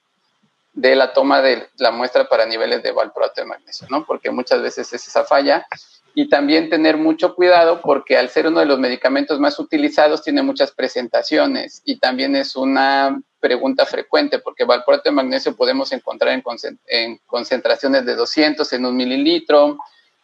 de 0.72 0.94
la 0.94 1.12
toma 1.12 1.40
de 1.42 1.68
la 1.78 1.90
muestra 1.90 2.28
para 2.28 2.44
niveles 2.44 2.82
de 2.82 2.92
valproato 2.92 3.40
de 3.40 3.46
magnesio, 3.46 3.86
¿no? 3.88 4.04
Porque 4.04 4.30
muchas 4.30 4.60
veces 4.62 4.92
es 4.92 5.06
esa 5.06 5.24
falla. 5.24 5.66
Y 6.14 6.28
también 6.28 6.70
tener 6.70 6.96
mucho 6.96 7.34
cuidado 7.34 7.80
porque 7.82 8.16
al 8.16 8.30
ser 8.30 8.46
uno 8.46 8.60
de 8.60 8.66
los 8.66 8.78
medicamentos 8.78 9.38
más 9.38 9.58
utilizados 9.58 10.22
tiene 10.22 10.42
muchas 10.42 10.72
presentaciones 10.72 11.82
y 11.84 11.98
también 11.98 12.36
es 12.36 12.56
una 12.56 13.20
pregunta 13.40 13.86
frecuente 13.86 14.38
porque 14.38 14.64
valproato 14.64 15.04
de 15.04 15.12
magnesio 15.12 15.56
podemos 15.56 15.92
encontrar 15.92 16.32
en, 16.32 16.42
en 16.86 17.20
concentraciones 17.26 18.04
de 18.04 18.14
200 18.14 18.72
en 18.72 18.86
un 18.86 18.96
mililitro, 18.96 19.78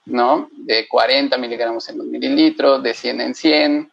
¿no? 0.06 0.48
De 0.52 0.88
40 0.88 1.36
miligramos 1.38 1.88
en 1.88 2.00
un 2.00 2.10
mililitro, 2.10 2.78
de 2.80 2.94
100 2.94 3.20
en 3.20 3.34
100, 3.34 3.92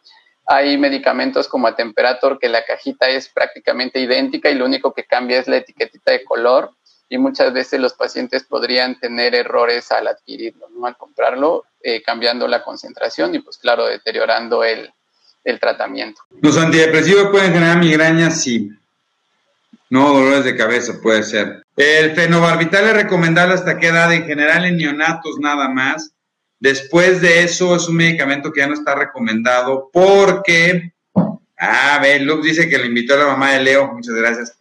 hay 0.52 0.76
medicamentos 0.78 1.46
como 1.46 1.68
a 1.68 1.76
Temperator 1.76 2.40
que 2.40 2.48
la 2.48 2.64
cajita 2.64 3.08
es 3.08 3.28
prácticamente 3.28 4.00
idéntica 4.00 4.50
y 4.50 4.56
lo 4.56 4.64
único 4.64 4.92
que 4.92 5.04
cambia 5.04 5.38
es 5.38 5.46
la 5.46 5.58
etiquetita 5.58 6.10
de 6.10 6.24
color 6.24 6.72
y 7.08 7.18
muchas 7.18 7.52
veces 7.52 7.78
los 7.78 7.92
pacientes 7.92 8.42
podrían 8.42 8.98
tener 8.98 9.36
errores 9.36 9.92
al 9.92 10.08
adquirirlo, 10.08 10.68
¿no? 10.70 10.86
al 10.86 10.96
comprarlo, 10.96 11.66
eh, 11.82 12.02
cambiando 12.02 12.48
la 12.48 12.64
concentración 12.64 13.32
y 13.34 13.38
pues 13.38 13.58
claro, 13.58 13.86
deteriorando 13.86 14.64
el, 14.64 14.92
el 15.44 15.60
tratamiento. 15.60 16.20
¿Los 16.42 16.56
antidepresivos 16.56 17.28
pueden 17.30 17.52
generar 17.52 17.78
migrañas? 17.78 18.42
Sí. 18.42 18.70
No, 19.90 20.14
dolores 20.14 20.44
de 20.44 20.56
cabeza 20.56 21.00
puede 21.02 21.24
ser. 21.24 21.64
El 21.76 22.12
fenobarbital 22.12 22.84
es 22.86 22.94
recomendable 22.94 23.54
hasta 23.54 23.76
qué 23.76 23.88
edad, 23.88 24.12
en 24.12 24.24
general 24.24 24.64
en 24.64 24.76
neonatos 24.76 25.38
nada 25.40 25.68
más. 25.68 26.12
Después 26.60 27.20
de 27.20 27.42
eso 27.42 27.74
es 27.74 27.88
un 27.88 27.96
medicamento 27.96 28.52
que 28.52 28.60
ya 28.60 28.68
no 28.68 28.74
está 28.74 28.94
recomendado 28.94 29.90
porque, 29.92 30.92
ah, 31.58 31.98
ver, 32.00 32.22
Lux 32.22 32.44
dice 32.44 32.68
que 32.68 32.78
le 32.78 32.86
invitó 32.86 33.14
a 33.14 33.18
la 33.18 33.26
mamá 33.26 33.52
de 33.52 33.64
Leo, 33.64 33.92
muchas 33.92 34.14
gracias. 34.14 34.56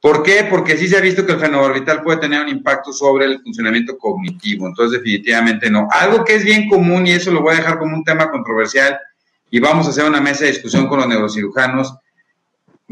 ¿Por 0.00 0.24
qué? 0.24 0.48
Porque 0.50 0.76
sí 0.76 0.88
se 0.88 0.96
ha 0.96 1.00
visto 1.00 1.24
que 1.24 1.32
el 1.32 1.38
fenobarbital 1.38 2.02
puede 2.02 2.18
tener 2.18 2.40
un 2.40 2.48
impacto 2.48 2.92
sobre 2.92 3.26
el 3.26 3.40
funcionamiento 3.40 3.96
cognitivo, 3.96 4.66
entonces 4.66 4.98
definitivamente 4.98 5.70
no. 5.70 5.86
Algo 5.92 6.24
que 6.24 6.34
es 6.34 6.44
bien 6.44 6.68
común 6.68 7.06
y 7.06 7.12
eso 7.12 7.30
lo 7.30 7.40
voy 7.40 7.54
a 7.54 7.58
dejar 7.58 7.78
como 7.78 7.94
un 7.94 8.02
tema 8.02 8.28
controversial 8.28 8.98
y 9.48 9.60
vamos 9.60 9.86
a 9.86 9.90
hacer 9.90 10.04
una 10.04 10.20
mesa 10.20 10.44
de 10.44 10.50
discusión 10.50 10.88
con 10.88 10.98
los 10.98 11.06
neurocirujanos. 11.06 11.94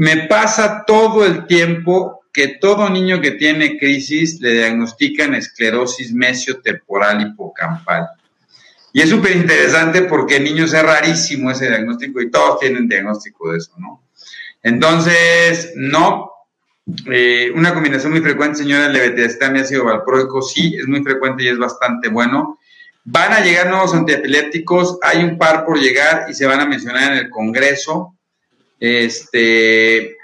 Me 0.00 0.26
pasa 0.28 0.84
todo 0.86 1.26
el 1.26 1.46
tiempo 1.46 2.22
que 2.32 2.56
todo 2.58 2.88
niño 2.88 3.20
que 3.20 3.32
tiene 3.32 3.78
crisis 3.78 4.40
le 4.40 4.54
diagnostican 4.54 5.34
esclerosis 5.34 6.14
mesiotemporal 6.14 7.20
hipocampal. 7.20 8.08
Y 8.94 9.02
es 9.02 9.10
súper 9.10 9.36
interesante 9.36 10.00
porque 10.00 10.36
en 10.36 10.44
niños 10.44 10.72
es 10.72 10.82
rarísimo 10.82 11.50
ese 11.50 11.68
diagnóstico 11.68 12.22
y 12.22 12.30
todos 12.30 12.60
tienen 12.60 12.88
diagnóstico 12.88 13.52
de 13.52 13.58
eso, 13.58 13.72
¿no? 13.76 14.02
Entonces, 14.62 15.74
no. 15.76 16.30
Eh, 17.12 17.52
una 17.54 17.74
combinación 17.74 18.12
muy 18.12 18.22
frecuente, 18.22 18.56
señora, 18.56 18.88
levetiracetam 18.88 19.56
ácido 19.56 19.84
valproico, 19.84 20.40
sí, 20.40 20.76
es 20.80 20.88
muy 20.88 21.02
frecuente 21.02 21.44
y 21.44 21.48
es 21.48 21.58
bastante 21.58 22.08
bueno. 22.08 22.58
Van 23.04 23.34
a 23.34 23.40
llegar 23.40 23.68
nuevos 23.68 23.92
antiepilépticos, 23.92 24.98
hay 25.02 25.24
un 25.24 25.36
par 25.36 25.66
por 25.66 25.78
llegar 25.78 26.24
y 26.30 26.32
se 26.32 26.46
van 26.46 26.60
a 26.60 26.66
mencionar 26.66 27.12
en 27.12 27.18
el 27.18 27.28
Congreso. 27.28 28.14
Este, 28.80 30.16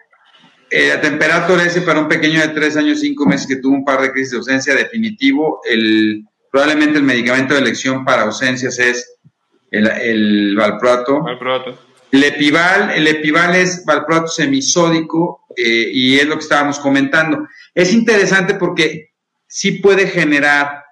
eh, 0.71 0.89
la 0.89 1.01
temperatura 1.01 1.65
ese 1.65 1.83
para 1.83 2.01
un 2.01 2.09
pequeño 2.09 2.41
de 2.41 2.49
tres 2.49 2.77
años, 2.77 3.01
cinco 3.01 3.27
meses 3.27 3.47
que 3.47 3.57
tuvo 3.57 3.75
un 3.75 3.85
par 3.85 4.01
de 4.01 4.11
crisis 4.11 4.33
de 4.33 4.39
ausencia, 4.39 4.75
definitivo. 4.75 5.61
El 5.65 6.25
Probablemente 6.57 6.97
el 6.97 7.05
medicamento 7.05 7.53
de 7.53 7.61
elección 7.61 8.03
para 8.03 8.23
ausencias 8.23 8.79
es 8.79 9.19
el, 9.71 9.87
el 9.89 10.57
valproato. 10.57 11.23
El 12.11 12.25
epival, 12.25 12.93
el 12.93 13.07
epival 13.09 13.55
es 13.55 13.85
valproato 13.85 14.29
semisódico 14.29 15.45
eh, 15.55 15.91
y 15.93 16.17
es 16.17 16.27
lo 16.27 16.37
que 16.37 16.45
estábamos 16.45 16.79
comentando. 16.79 17.47
Es 17.75 17.93
interesante 17.93 18.55
porque 18.55 19.11
sí 19.47 19.73
puede 19.73 20.07
generar 20.07 20.83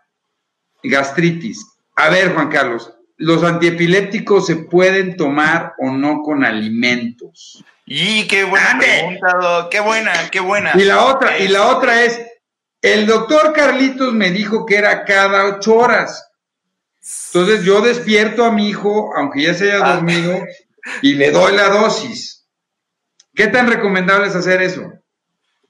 gastritis. 0.82 1.64
A 1.96 2.10
ver, 2.10 2.34
Juan 2.34 2.50
Carlos, 2.50 2.93
¿los 3.16 3.42
antiepilépticos 3.42 4.46
se 4.46 4.56
pueden 4.56 5.16
tomar 5.16 5.74
o 5.78 5.90
no 5.90 6.22
con 6.22 6.44
alimentos? 6.44 7.64
Y 7.86 8.26
qué 8.26 8.44
buena 8.44 8.78
pregunta, 8.78 9.68
qué 9.70 9.80
buena, 9.80 10.12
qué 10.30 10.40
buena. 10.40 10.72
Y 10.74 10.84
la 10.84 11.04
otra, 11.04 11.38
y 11.38 11.48
la 11.48 11.68
otra 11.68 12.02
es, 12.02 12.20
el 12.80 13.06
doctor 13.06 13.52
Carlitos 13.52 14.12
me 14.12 14.30
dijo 14.30 14.64
que 14.64 14.76
era 14.76 15.04
cada 15.04 15.44
ocho 15.46 15.74
horas. 15.74 16.30
Entonces 17.32 17.64
yo 17.64 17.80
despierto 17.82 18.44
a 18.44 18.52
mi 18.52 18.68
hijo, 18.68 19.10
aunque 19.16 19.42
ya 19.42 19.54
se 19.54 19.72
haya 19.72 19.84
ah. 19.84 19.94
dormido, 19.94 20.42
y 21.02 21.14
le 21.14 21.30
doy 21.30 21.54
la 21.54 21.68
dosis. 21.68 22.46
¿Qué 23.34 23.48
tan 23.48 23.68
recomendable 23.68 24.28
es 24.28 24.36
hacer 24.36 24.62
eso? 24.62 24.92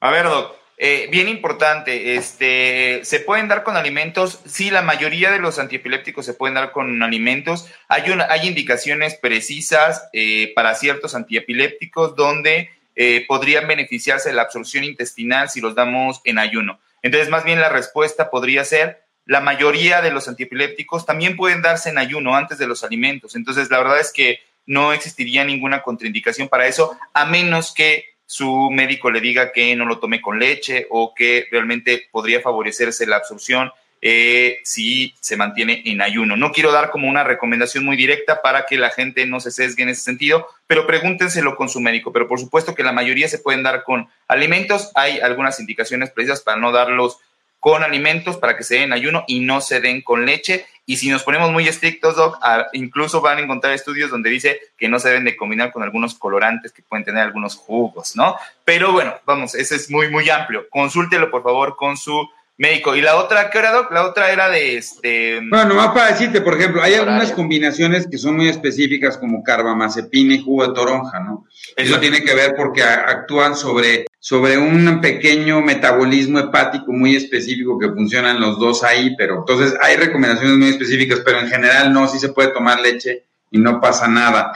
A 0.00 0.10
ver, 0.10 0.24
doc, 0.24 0.54
eh, 0.76 1.08
bien 1.10 1.28
importante, 1.28 2.16
este, 2.16 3.00
¿se 3.04 3.20
pueden 3.20 3.46
dar 3.46 3.62
con 3.62 3.76
alimentos? 3.76 4.40
Sí, 4.44 4.70
la 4.70 4.82
mayoría 4.82 5.30
de 5.30 5.38
los 5.38 5.60
antiepilépticos 5.60 6.26
se 6.26 6.34
pueden 6.34 6.54
dar 6.54 6.72
con 6.72 7.00
alimentos. 7.02 7.68
Hay, 7.88 8.02
hay 8.28 8.48
indicaciones 8.48 9.14
precisas 9.14 10.08
eh, 10.12 10.52
para 10.56 10.74
ciertos 10.74 11.14
antiepilépticos 11.14 12.16
donde 12.16 12.70
eh, 12.96 13.24
podrían 13.28 13.68
beneficiarse 13.68 14.30
de 14.30 14.34
la 14.34 14.42
absorción 14.42 14.82
intestinal 14.82 15.48
si 15.48 15.60
los 15.60 15.76
damos 15.76 16.20
en 16.24 16.38
ayuno. 16.38 16.80
Entonces, 17.02 17.28
más 17.28 17.44
bien 17.44 17.60
la 17.60 17.68
respuesta 17.68 18.30
podría 18.30 18.64
ser, 18.64 19.04
la 19.26 19.40
mayoría 19.40 20.02
de 20.02 20.10
los 20.10 20.26
antiepilépticos 20.26 21.06
también 21.06 21.36
pueden 21.36 21.62
darse 21.62 21.90
en 21.90 21.98
ayuno 21.98 22.34
antes 22.34 22.58
de 22.58 22.66
los 22.66 22.82
alimentos. 22.82 23.36
Entonces, 23.36 23.70
la 23.70 23.78
verdad 23.78 24.00
es 24.00 24.12
que 24.12 24.40
no 24.66 24.92
existiría 24.92 25.44
ninguna 25.44 25.82
contraindicación 25.82 26.48
para 26.48 26.66
eso, 26.66 26.98
a 27.12 27.26
menos 27.26 27.72
que 27.72 28.13
su 28.34 28.68
médico 28.68 29.12
le 29.12 29.20
diga 29.20 29.52
que 29.52 29.76
no 29.76 29.86
lo 29.86 30.00
tome 30.00 30.20
con 30.20 30.40
leche 30.40 30.88
o 30.90 31.14
que 31.14 31.46
realmente 31.52 32.08
podría 32.10 32.40
favorecerse 32.40 33.06
la 33.06 33.14
absorción 33.14 33.70
eh, 34.02 34.58
si 34.64 35.14
se 35.20 35.36
mantiene 35.36 35.82
en 35.84 36.02
ayuno. 36.02 36.36
No 36.36 36.50
quiero 36.50 36.72
dar 36.72 36.90
como 36.90 37.08
una 37.08 37.22
recomendación 37.22 37.84
muy 37.84 37.96
directa 37.96 38.42
para 38.42 38.66
que 38.66 38.76
la 38.76 38.90
gente 38.90 39.24
no 39.24 39.38
se 39.38 39.52
sesgue 39.52 39.84
en 39.84 39.90
ese 39.90 40.02
sentido, 40.02 40.48
pero 40.66 40.84
pregúntenselo 40.84 41.54
con 41.54 41.68
su 41.68 41.78
médico. 41.78 42.12
Pero 42.12 42.26
por 42.26 42.40
supuesto 42.40 42.74
que 42.74 42.82
la 42.82 42.90
mayoría 42.90 43.28
se 43.28 43.38
pueden 43.38 43.62
dar 43.62 43.84
con 43.84 44.08
alimentos. 44.26 44.90
Hay 44.96 45.20
algunas 45.20 45.60
indicaciones 45.60 46.10
precisas 46.10 46.40
para 46.40 46.58
no 46.58 46.72
darlos 46.72 47.18
con 47.64 47.82
alimentos 47.82 48.36
para 48.36 48.58
que 48.58 48.62
se 48.62 48.74
den 48.74 48.92
ayuno 48.92 49.24
y 49.26 49.40
no 49.40 49.62
se 49.62 49.80
den 49.80 50.02
con 50.02 50.26
leche. 50.26 50.66
Y 50.84 50.98
si 50.98 51.08
nos 51.08 51.22
ponemos 51.22 51.50
muy 51.50 51.66
estrictos, 51.66 52.14
Doc, 52.14 52.38
incluso 52.74 53.22
van 53.22 53.38
a 53.38 53.40
encontrar 53.40 53.72
estudios 53.72 54.10
donde 54.10 54.28
dice 54.28 54.60
que 54.76 54.86
no 54.86 54.98
se 54.98 55.08
deben 55.08 55.24
de 55.24 55.34
combinar 55.34 55.72
con 55.72 55.82
algunos 55.82 56.14
colorantes 56.14 56.72
que 56.72 56.82
pueden 56.82 57.06
tener 57.06 57.22
algunos 57.22 57.56
jugos, 57.56 58.16
¿no? 58.16 58.36
Pero 58.66 58.92
bueno, 58.92 59.14
vamos, 59.24 59.54
ese 59.54 59.76
es 59.76 59.90
muy, 59.90 60.10
muy 60.10 60.28
amplio. 60.28 60.66
Consúltelo, 60.68 61.30
por 61.30 61.42
favor, 61.42 61.74
con 61.74 61.96
su 61.96 62.28
médico. 62.58 62.94
Y 62.96 63.00
la 63.00 63.16
otra, 63.16 63.48
¿qué 63.48 63.60
era, 63.60 63.72
Doc? 63.72 63.90
La 63.92 64.04
otra 64.04 64.30
era 64.30 64.50
de 64.50 64.76
este. 64.76 65.40
Bueno, 65.48 65.70
nomás 65.70 65.94
para 65.94 66.08
decirte, 66.08 66.42
por 66.42 66.60
ejemplo, 66.60 66.82
hay 66.82 66.92
algunas 66.92 67.32
combinaciones 67.32 68.06
que 68.06 68.18
son 68.18 68.36
muy 68.36 68.50
específicas, 68.50 69.16
como 69.16 69.42
carbamazepina 69.42 70.34
y 70.34 70.42
jugo 70.42 70.68
de 70.68 70.74
toronja, 70.74 71.18
¿no? 71.20 71.46
Eso 71.74 71.98
tiene 71.98 72.22
que 72.22 72.34
ver 72.34 72.54
porque 72.54 72.82
actúan 72.82 73.56
sobre, 73.56 74.04
sobre 74.24 74.56
un 74.56 75.02
pequeño 75.02 75.60
metabolismo 75.60 76.38
hepático 76.38 76.92
muy 76.92 77.14
específico 77.14 77.78
que 77.78 77.90
funcionan 77.90 78.40
los 78.40 78.58
dos 78.58 78.82
ahí, 78.82 79.14
pero 79.18 79.40
entonces 79.40 79.74
hay 79.82 79.96
recomendaciones 79.96 80.56
muy 80.56 80.68
específicas, 80.68 81.20
pero 81.22 81.40
en 81.40 81.48
general 81.48 81.92
no, 81.92 82.08
sí 82.08 82.18
se 82.18 82.30
puede 82.30 82.48
tomar 82.48 82.80
leche 82.80 83.24
y 83.50 83.58
no 83.58 83.82
pasa 83.82 84.08
nada. 84.08 84.50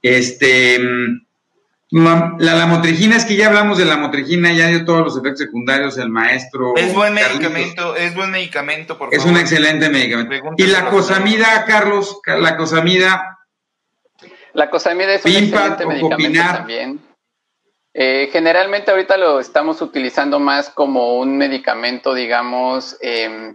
Este, 0.00 0.78
la, 1.90 2.36
la 2.38 2.66
motrigina 2.66 3.16
es 3.16 3.24
que 3.24 3.34
ya 3.34 3.48
hablamos 3.48 3.78
de 3.78 3.86
la 3.86 3.96
motrigina, 3.96 4.52
ya 4.52 4.68
dio 4.68 4.84
todos 4.84 5.00
los 5.00 5.18
efectos 5.18 5.40
secundarios 5.40 5.98
el 5.98 6.08
maestro. 6.08 6.76
Es 6.76 6.94
buen 6.94 7.12
medicamento, 7.12 7.96
es 7.96 8.14
buen 8.14 8.30
medicamento, 8.30 8.96
por 8.96 9.12
Es 9.12 9.24
un 9.24 9.36
excelente 9.36 9.90
medicamento. 9.90 10.36
y 10.56 10.66
la 10.68 10.88
cosamida, 10.88 11.64
Carlos, 11.66 12.20
la 12.26 12.56
cosamida. 12.56 13.40
La 14.52 14.70
cosamida 14.70 15.14
es 15.14 15.24
un 15.24 15.32
excelente 15.32 15.84
medicamento 15.84 16.42
también. 16.42 17.09
Eh, 17.92 18.28
generalmente 18.32 18.90
ahorita 18.90 19.16
lo 19.16 19.40
estamos 19.40 19.82
utilizando 19.82 20.38
más 20.38 20.70
como 20.70 21.18
un 21.18 21.36
medicamento, 21.36 22.14
digamos, 22.14 22.96
eh, 23.00 23.54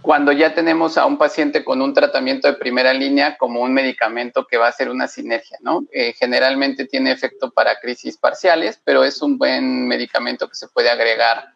cuando 0.00 0.32
ya 0.32 0.54
tenemos 0.54 0.98
a 0.98 1.06
un 1.06 1.18
paciente 1.18 1.64
con 1.64 1.80
un 1.80 1.94
tratamiento 1.94 2.48
de 2.48 2.54
primera 2.54 2.92
línea 2.92 3.36
como 3.36 3.60
un 3.60 3.72
medicamento 3.72 4.46
que 4.46 4.56
va 4.56 4.68
a 4.68 4.72
ser 4.72 4.90
una 4.90 5.08
sinergia, 5.08 5.58
¿no? 5.60 5.86
Eh, 5.92 6.14
generalmente 6.18 6.86
tiene 6.86 7.12
efecto 7.12 7.50
para 7.50 7.78
crisis 7.78 8.16
parciales, 8.16 8.80
pero 8.84 9.04
es 9.04 9.22
un 9.22 9.38
buen 9.38 9.86
medicamento 9.86 10.48
que 10.48 10.54
se 10.54 10.68
puede 10.68 10.90
agregar 10.90 11.46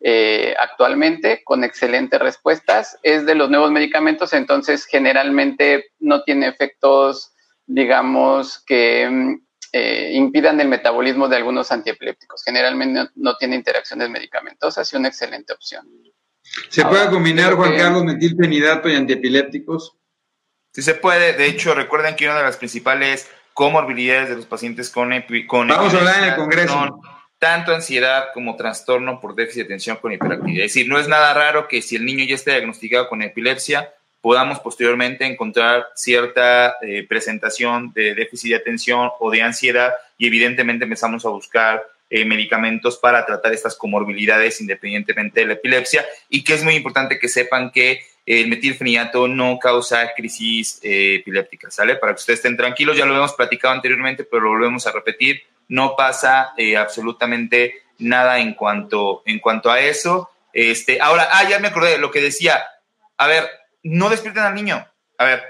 eh, 0.00 0.54
actualmente 0.58 1.42
con 1.44 1.64
excelentes 1.64 2.20
respuestas. 2.20 2.98
Es 3.02 3.26
de 3.26 3.34
los 3.34 3.50
nuevos 3.50 3.70
medicamentos, 3.70 4.32
entonces 4.32 4.84
generalmente 4.84 5.86
no 5.98 6.22
tiene 6.22 6.48
efectos, 6.48 7.32
digamos, 7.66 8.62
que 8.64 9.08
mm, 9.10 9.45
eh, 9.78 10.12
impidan 10.14 10.58
el 10.58 10.68
metabolismo 10.68 11.28
de 11.28 11.36
algunos 11.36 11.70
antiepilépticos. 11.70 12.42
Generalmente 12.42 13.00
no, 13.00 13.10
no 13.14 13.36
tiene 13.36 13.56
interacciones 13.56 14.08
medicamentosas 14.08 14.90
y 14.90 14.96
una 14.96 15.08
excelente 15.08 15.52
opción. 15.52 15.86
¿Se 16.70 16.82
puede 16.84 17.10
combinar, 17.10 17.52
Juan 17.54 17.76
Carlos, 17.76 18.04
metilfenidato 18.04 18.88
y 18.88 18.94
antiepilépticos? 18.94 19.96
Sí 20.72 20.80
se 20.80 20.94
puede. 20.94 21.34
De 21.34 21.46
hecho, 21.46 21.74
recuerden 21.74 22.16
que 22.16 22.26
una 22.26 22.38
de 22.38 22.44
las 22.44 22.56
principales 22.56 23.30
comorbilidades 23.52 24.30
de 24.30 24.36
los 24.36 24.46
pacientes 24.46 24.88
con, 24.88 25.10
con 25.46 25.68
Vamos 25.68 25.92
a 25.92 25.98
hablar 25.98 26.22
en 26.22 26.28
el 26.30 26.36
Congreso. 26.36 26.72
Son 26.72 27.00
tanto 27.38 27.74
ansiedad 27.74 28.28
como 28.32 28.56
trastorno 28.56 29.20
por 29.20 29.34
déficit 29.34 29.62
de 29.62 29.64
atención 29.64 29.98
con 29.98 30.12
hiperactividad. 30.12 30.64
Es 30.64 30.72
decir, 30.72 30.88
no 30.88 30.98
es 30.98 31.06
nada 31.06 31.34
raro 31.34 31.68
que 31.68 31.82
si 31.82 31.96
el 31.96 32.06
niño 32.06 32.24
ya 32.24 32.34
esté 32.34 32.52
diagnosticado 32.52 33.10
con 33.10 33.20
epilepsia, 33.20 33.92
podamos 34.20 34.58
posteriormente 34.60 35.24
encontrar 35.24 35.86
cierta 35.94 36.76
eh, 36.82 37.06
presentación 37.08 37.92
de 37.92 38.14
déficit 38.14 38.50
de 38.50 38.56
atención 38.56 39.10
o 39.20 39.30
de 39.30 39.42
ansiedad 39.42 39.92
y 40.18 40.26
evidentemente 40.26 40.84
empezamos 40.84 41.24
a 41.24 41.30
buscar 41.30 41.82
eh, 42.08 42.24
medicamentos 42.24 42.98
para 42.98 43.26
tratar 43.26 43.52
estas 43.52 43.74
comorbilidades 43.74 44.60
independientemente 44.60 45.40
de 45.40 45.46
la 45.46 45.52
epilepsia 45.54 46.04
y 46.28 46.44
que 46.44 46.54
es 46.54 46.62
muy 46.62 46.74
importante 46.74 47.18
que 47.18 47.28
sepan 47.28 47.72
que 47.72 48.00
el 48.26 48.48
metilfenidato 48.48 49.28
no 49.28 49.58
causa 49.58 50.12
crisis 50.14 50.80
eh, 50.82 51.16
epilépticas, 51.16 51.74
¿sale? 51.74 51.96
Para 51.96 52.12
que 52.12 52.20
ustedes 52.20 52.40
estén 52.40 52.56
tranquilos, 52.56 52.96
ya 52.96 53.06
lo 53.06 53.16
hemos 53.16 53.32
platicado 53.34 53.74
anteriormente, 53.74 54.24
pero 54.24 54.42
lo 54.42 54.50
volvemos 54.50 54.86
a 54.86 54.92
repetir, 54.92 55.42
no 55.68 55.94
pasa 55.96 56.52
eh, 56.56 56.76
absolutamente 56.76 57.82
nada 57.98 58.40
en 58.40 58.54
cuanto, 58.54 59.22
en 59.26 59.38
cuanto 59.38 59.70
a 59.70 59.80
eso. 59.80 60.30
Este, 60.52 61.00
ahora, 61.00 61.28
ah, 61.32 61.48
ya 61.48 61.60
me 61.60 61.68
acordé 61.68 61.90
de 61.90 61.98
lo 61.98 62.10
que 62.10 62.20
decía, 62.20 62.64
a 63.16 63.26
ver, 63.26 63.48
no 63.86 64.08
despierten 64.10 64.42
al 64.42 64.54
niño, 64.54 64.86
a 65.18 65.24
ver, 65.24 65.42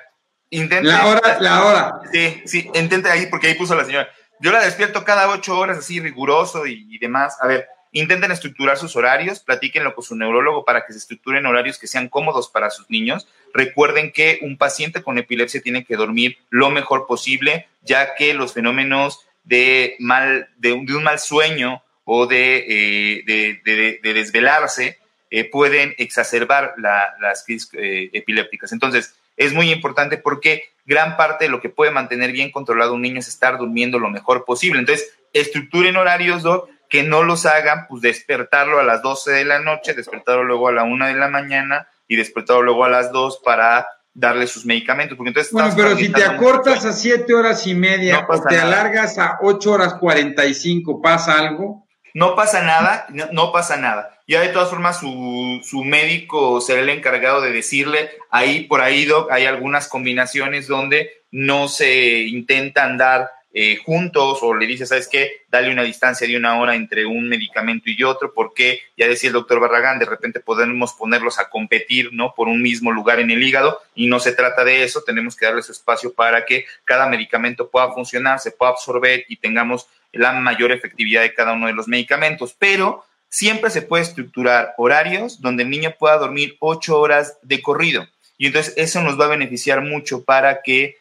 intenten... 0.50 0.88
La 0.88 1.06
hora, 1.06 1.38
la 1.40 1.64
hora. 1.64 2.00
Sí, 2.12 2.42
sí, 2.46 2.70
intenten 2.74 3.12
ahí, 3.12 3.26
porque 3.26 3.48
ahí 3.48 3.54
puso 3.54 3.74
la 3.74 3.84
señora 3.84 4.08
yo 4.40 4.52
la 4.52 4.64
despierto 4.64 5.04
cada 5.04 5.28
ocho 5.30 5.58
horas, 5.58 5.78
así 5.78 6.00
riguroso 6.00 6.66
y, 6.66 6.98
demás. 6.98 7.36
A 7.40 7.46
ver, 7.46 7.68
intenten 7.92 8.30
estructurar 8.32 8.76
sus 8.76 8.94
horarios, 8.96 9.40
platíquenlo 9.40 9.94
con 9.94 10.04
su 10.04 10.14
neurólogo 10.16 10.64
para 10.64 10.84
que 10.84 10.92
se 10.92 10.98
estructuren 10.98 11.46
horarios 11.46 11.78
que 11.78 11.86
sean 11.86 12.08
cómodos 12.08 12.48
para 12.48 12.70
sus 12.70 12.90
niños. 12.90 13.26
Recuerden 13.54 14.12
que 14.12 14.38
un 14.42 14.58
paciente 14.58 15.02
con 15.02 15.18
epilepsia 15.18 15.62
tiene 15.62 15.84
que 15.84 15.96
dormir 15.96 16.38
lo 16.50 16.70
mejor 16.70 17.06
posible, 17.06 17.68
ya 17.82 18.14
que 18.14 18.34
los 18.34 18.52
fenómenos 18.52 19.26
de, 19.44 19.96
mal, 20.00 20.48
de, 20.58 20.72
un 20.72 21.02
mal 21.02 21.18
sueño 21.18 21.82
o 22.04 22.26
de, 22.26 22.64
eh, 22.68 23.60
de, 23.64 24.12
desvelarse 24.12 24.98
eh, 25.36 25.44
pueden 25.50 25.94
exacerbar 25.98 26.72
las 26.78 27.44
crisis 27.44 27.68
eh, 27.74 28.08
epilépticas. 28.14 28.72
Entonces, 28.72 29.14
es 29.36 29.52
muy 29.52 29.70
importante 29.70 30.16
porque 30.16 30.62
gran 30.86 31.18
parte 31.18 31.44
de 31.44 31.50
lo 31.50 31.60
que 31.60 31.68
puede 31.68 31.90
mantener 31.90 32.32
bien 32.32 32.50
controlado 32.50 32.94
un 32.94 33.02
niño 33.02 33.18
es 33.18 33.28
estar 33.28 33.58
durmiendo 33.58 33.98
lo 33.98 34.08
mejor 34.08 34.46
posible. 34.46 34.80
Entonces, 34.80 35.12
estructuren 35.34 35.96
horarios, 35.96 36.42
Doc, 36.42 36.70
que 36.88 37.02
no 37.02 37.22
los 37.22 37.44
hagan, 37.44 37.86
pues 37.86 38.00
despertarlo 38.00 38.80
a 38.80 38.82
las 38.82 39.02
12 39.02 39.30
de 39.32 39.44
la 39.44 39.58
noche, 39.58 39.92
despertarlo 39.92 40.42
luego 40.42 40.68
a 40.68 40.72
la 40.72 40.84
1 40.84 41.06
de 41.06 41.14
la 41.14 41.28
mañana 41.28 41.86
y 42.08 42.16
despertarlo 42.16 42.62
luego 42.62 42.86
a 42.86 42.88
las 42.88 43.12
2 43.12 43.42
para 43.44 43.86
darle 44.14 44.46
sus 44.46 44.64
medicamentos. 44.64 45.18
Porque 45.18 45.28
entonces 45.28 45.52
bueno, 45.52 45.70
pero 45.76 45.96
si 45.96 46.08
te 46.10 46.24
acortas 46.24 46.82
a 46.86 46.94
7 46.94 47.34
horas 47.34 47.66
y 47.66 47.74
media 47.74 48.26
o 48.26 48.42
te 48.42 48.56
alargas 48.58 49.18
a 49.18 49.36
8 49.42 49.70
horas 49.70 49.94
45, 50.00 51.02
¿pasa 51.02 51.38
algo? 51.38 51.86
No 52.14 52.34
pasa 52.34 52.62
nada, 52.62 53.06
no, 53.32 53.52
pasa 53.52 53.76
nada. 53.76 54.15
Ya 54.26 54.40
de 54.40 54.48
todas 54.48 54.70
formas 54.70 54.98
su, 54.98 55.60
su, 55.62 55.84
médico 55.84 56.60
será 56.60 56.80
el 56.80 56.88
encargado 56.88 57.40
de 57.40 57.52
decirle, 57.52 58.10
ahí 58.30 58.64
por 58.64 58.80
ahí, 58.80 59.04
Doc, 59.04 59.30
hay 59.30 59.44
algunas 59.44 59.88
combinaciones 59.88 60.66
donde 60.66 61.22
no 61.30 61.68
se 61.68 62.22
intentan 62.22 62.98
dar 62.98 63.30
eh, 63.58 63.78
juntos 63.82 64.40
o 64.42 64.54
le 64.54 64.66
dice, 64.66 64.84
¿sabes 64.84 65.08
qué? 65.08 65.46
Dale 65.48 65.72
una 65.72 65.82
distancia 65.82 66.26
de 66.26 66.36
una 66.36 66.60
hora 66.60 66.74
entre 66.74 67.06
un 67.06 67.26
medicamento 67.26 67.88
y 67.88 68.02
otro, 68.02 68.34
porque 68.34 68.80
ya 68.98 69.08
decía 69.08 69.28
el 69.28 69.32
doctor 69.32 69.60
Barragán, 69.60 69.98
de 69.98 70.04
repente 70.04 70.40
podemos 70.40 70.92
ponerlos 70.92 71.38
a 71.38 71.48
competir, 71.48 72.12
¿no? 72.12 72.34
Por 72.34 72.48
un 72.48 72.60
mismo 72.60 72.92
lugar 72.92 73.18
en 73.18 73.30
el 73.30 73.42
hígado 73.42 73.80
y 73.94 74.08
no 74.08 74.20
se 74.20 74.32
trata 74.32 74.62
de 74.62 74.84
eso, 74.84 75.04
tenemos 75.06 75.36
que 75.36 75.46
darle 75.46 75.62
su 75.62 75.72
espacio 75.72 76.12
para 76.12 76.44
que 76.44 76.66
cada 76.84 77.08
medicamento 77.08 77.70
pueda 77.70 77.92
funcionar, 77.92 78.40
se 78.40 78.50
pueda 78.50 78.72
absorber 78.72 79.24
y 79.26 79.36
tengamos 79.36 79.88
la 80.12 80.32
mayor 80.32 80.70
efectividad 80.70 81.22
de 81.22 81.32
cada 81.32 81.54
uno 81.54 81.66
de 81.68 81.72
los 81.72 81.88
medicamentos, 81.88 82.54
pero 82.58 83.06
siempre 83.28 83.70
se 83.70 83.82
puede 83.82 84.02
estructurar 84.02 84.74
horarios 84.78 85.40
donde 85.40 85.62
el 85.62 85.70
niño 85.70 85.94
pueda 85.98 86.18
dormir 86.18 86.56
ocho 86.60 86.98
horas 86.98 87.38
de 87.42 87.62
corrido. 87.62 88.06
Y 88.38 88.46
entonces 88.46 88.74
eso 88.76 89.00
nos 89.02 89.18
va 89.18 89.26
a 89.26 89.28
beneficiar 89.28 89.82
mucho 89.82 90.24
para 90.24 90.62
que 90.62 90.96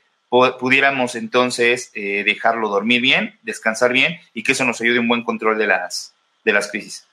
pudiéramos 0.60 1.16
entonces 1.16 1.92
eh, 1.94 2.24
dejarlo 2.26 2.70
dormir 2.70 3.02
bien, 3.02 3.36
descansar 3.44 3.94
bien 3.94 4.18
y 4.34 4.44
que 4.44 4.52
eso 4.52 4.66
nos 4.66 4.82
ayude 4.82 5.00
un 5.00 5.08
buen 5.08 5.24
control 5.24 5.58
de 5.58 5.68
las, 5.68 6.14
de 6.44 6.54
las 6.54 6.70
crisis. 6.70 7.06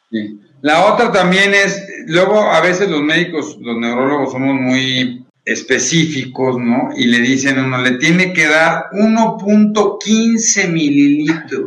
La 0.61 0.85
otra 0.85 1.11
también 1.11 1.55
es, 1.55 1.87
luego 2.07 2.43
a 2.53 2.61
veces 2.61 2.89
los 2.91 3.03
médicos, 3.03 3.57
los 3.61 3.79
neurólogos 3.79 4.33
somos 4.33 4.55
muy 4.55 5.25
específicos, 5.45 6.59
¿no? 6.61 6.91
Y 6.97 7.07
le 7.07 7.19
dicen 7.21 7.59
a 7.59 7.65
uno, 7.65 7.81
le 7.81 7.93
tiene 7.93 8.33
que 8.33 8.47
dar 8.47 8.91
1.15 8.93 10.69
mililitros. 10.69 11.65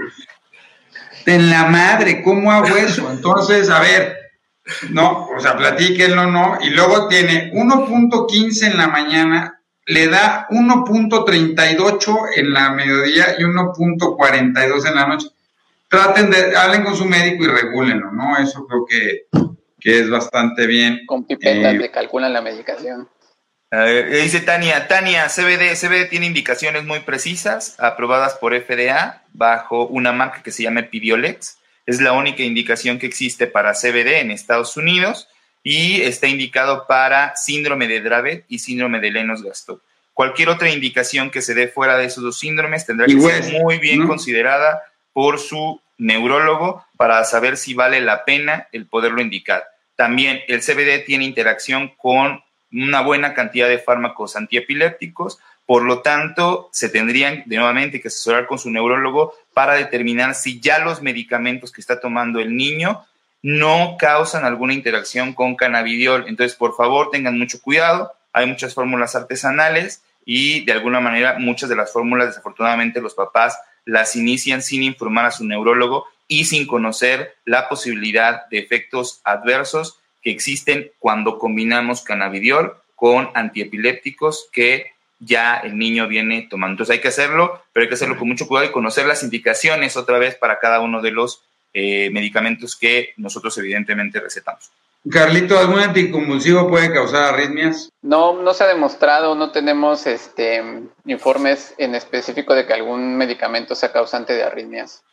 En 1.26 1.50
la 1.50 1.66
madre, 1.66 2.22
¿cómo 2.22 2.52
hago 2.52 2.76
eso? 2.76 3.10
Entonces, 3.12 3.70
a 3.70 3.80
ver, 3.80 4.18
no, 4.90 5.28
o 5.28 5.40
sea, 5.40 5.56
platíquenlo, 5.58 6.28
¿no? 6.28 6.58
Y 6.62 6.70
luego 6.70 7.08
tiene 7.08 7.52
1.15 7.54 8.72
en 8.72 8.78
la 8.78 8.88
mañana, 8.88 9.62
le 9.86 10.08
da 10.08 10.48
1.38 10.50 12.18
en 12.36 12.54
la 12.54 12.72
mediodía 12.72 13.36
y 13.38 13.44
1.42 13.44 14.88
en 14.88 14.96
la 14.96 15.08
noche. 15.08 15.28
Traten 15.88 16.32
de, 16.32 16.56
hablen 16.56 16.84
con 16.84 16.96
su 16.96 17.06
médico 17.06 17.44
y 17.44 17.48
regúlenlo, 17.48 18.12
¿no? 18.12 18.38
Eso 18.38 18.66
creo 18.66 18.86
que, 18.86 19.28
que 19.80 20.00
es 20.00 20.10
bastante 20.10 20.66
bien. 20.66 21.06
Con 21.06 21.26
pipetas 21.26 21.76
eh, 21.76 21.78
le 21.78 21.92
calculan 21.92 22.34
la 22.34 22.42
medicación 22.42 23.08
dice 23.72 24.42
Tania, 24.42 24.88
Tania, 24.88 25.28
CBD, 25.28 25.76
CBD 25.76 26.10
tiene 26.10 26.26
indicaciones 26.28 26.86
muy 26.86 27.00
precisas, 27.02 27.76
aprobadas 27.80 28.36
por 28.36 28.54
FDA 28.54 29.24
bajo 29.34 29.88
una 29.88 30.12
marca 30.12 30.44
que 30.44 30.52
se 30.52 30.64
llama 30.64 30.82
Epidiolex. 30.82 31.58
Es 31.86 32.02
la 32.02 32.14
única 32.14 32.44
indicación 32.44 33.00
que 33.00 33.06
existe 33.06 33.48
para 33.48 33.74
CBD 33.74 34.20
en 34.20 34.32
Estados 34.32 34.78
Unidos 34.78 35.28
y 35.64 36.02
está 36.02 36.28
indicado 36.28 36.86
para 36.88 37.36
síndrome 37.36 37.88
de 37.88 38.02
Dravet 38.02 38.46
y 38.48 38.60
síndrome 38.60 39.00
de 39.00 39.12
Lennox-Gastaut. 39.12 39.82
Cualquier 40.14 40.50
otra 40.50 40.70
indicación 40.70 41.30
que 41.30 41.42
se 41.42 41.54
dé 41.54 41.68
fuera 41.68 41.98
de 41.98 42.06
esos 42.06 42.24
dos 42.24 42.40
síndromes 42.40 42.86
tendrá 42.86 43.06
que 43.06 43.20
ser 43.20 43.62
muy 43.62 43.80
bien 43.80 44.08
considerada 44.08 44.82
por 45.12 45.40
su 45.40 45.82
neurólogo 45.98 46.86
para 46.98 47.24
saber 47.26 47.58
si 47.58 47.74
vale 47.74 48.00
la 48.00 48.24
pena 48.24 48.68
el 48.72 48.86
poderlo 48.86 49.22
indicar. 49.22 49.66
También 49.96 50.42
el 50.48 50.62
CBD 50.62 51.04
tiene 51.06 51.26
interacción 51.26 51.90
con 51.98 52.45
una 52.76 53.02
buena 53.02 53.34
cantidad 53.34 53.68
de 53.70 53.80
fármacos 53.80 54.36
antiepilépticos, 54.36 55.40
por 55.66 55.84
lo 55.84 56.02
tanto, 56.02 56.70
se 56.72 56.90
tendrían 56.90 57.44
de 57.46 57.56
nuevamente 57.56 58.00
que 58.00 58.10
asesorar 58.10 58.46
con 58.46 58.60
su 58.60 58.70
neurólogo 58.70 59.34
para 59.54 59.74
determinar 59.74 60.36
si 60.36 60.60
ya 60.60 60.80
los 60.80 61.02
medicamentos 61.02 61.72
que 61.72 61.82
está 61.82 62.00
tomando 62.00 62.40
el 62.40 62.56
niño 62.56 63.04
no 63.42 63.96
causan 63.98 64.46
alguna 64.46 64.74
interacción 64.74 65.34
con 65.34 65.56
cannabidiol. 65.56 66.26
Entonces, 66.28 66.56
por 66.56 66.76
favor, 66.76 67.10
tengan 67.12 67.38
mucho 67.38 67.62
cuidado. 67.62 68.12
Hay 68.34 68.46
muchas 68.48 68.74
fórmulas 68.74 69.16
artesanales 69.16 70.04
y 70.26 70.66
de 70.66 70.72
alguna 70.72 71.00
manera 71.00 71.38
muchas 71.40 71.70
de 71.70 71.76
las 71.76 71.94
fórmulas, 71.94 72.28
desafortunadamente, 72.28 73.02
los 73.02 73.14
papás 73.14 73.58
las 73.86 74.16
inician 74.16 74.62
sin 74.62 74.84
informar 74.84 75.26
a 75.26 75.32
su 75.32 75.46
neurólogo 75.46 76.06
y 76.28 76.46
sin 76.46 76.66
conocer 76.66 77.36
la 77.46 77.70
posibilidad 77.70 78.48
de 78.50 78.58
efectos 78.60 79.22
adversos 79.24 80.00
que 80.26 80.32
existen 80.32 80.92
cuando 80.98 81.38
combinamos 81.38 82.02
cannabidiol 82.02 82.76
con 82.96 83.30
antiepilépticos 83.36 84.50
que 84.52 84.88
ya 85.20 85.58
el 85.58 85.78
niño 85.78 86.08
viene 86.08 86.48
tomando. 86.50 86.74
Entonces 86.74 86.96
hay 86.96 87.02
que 87.02 87.10
hacerlo, 87.10 87.62
pero 87.72 87.84
hay 87.84 87.90
que 87.90 87.94
hacerlo 87.94 88.18
con 88.18 88.28
mucho 88.28 88.48
cuidado 88.48 88.68
y 88.68 88.72
conocer 88.74 89.06
las 89.06 89.22
indicaciones 89.22 89.96
otra 89.96 90.18
vez 90.18 90.36
para 90.36 90.58
cada 90.58 90.82
uno 90.82 91.04
de 91.04 91.12
los 91.12 91.44
eh, 91.74 92.10
medicamentos 92.10 92.76
que 92.76 93.14
nosotros 93.18 93.56
evidentemente 93.60 94.20
recetamos. 94.20 94.72
Carlito, 95.12 95.60
¿algún 95.60 95.80
anticonvulsivo 95.80 96.68
puede 96.68 96.92
causar 96.92 97.36
arritmias? 97.36 97.92
No, 98.02 98.42
no 98.42 98.56
se 98.56 98.64
ha 98.64 98.68
demostrado, 98.68 99.36
no 99.36 99.52
tenemos 99.52 100.08
este 100.08 100.64
informes 101.06 101.76
en 101.78 101.94
específico 101.94 102.56
de 102.56 102.66
que 102.66 102.74
algún 102.74 103.16
medicamento 103.16 103.76
sea 103.76 103.92
causante 103.92 104.34
de 104.34 104.42
arritmias. 104.42 105.04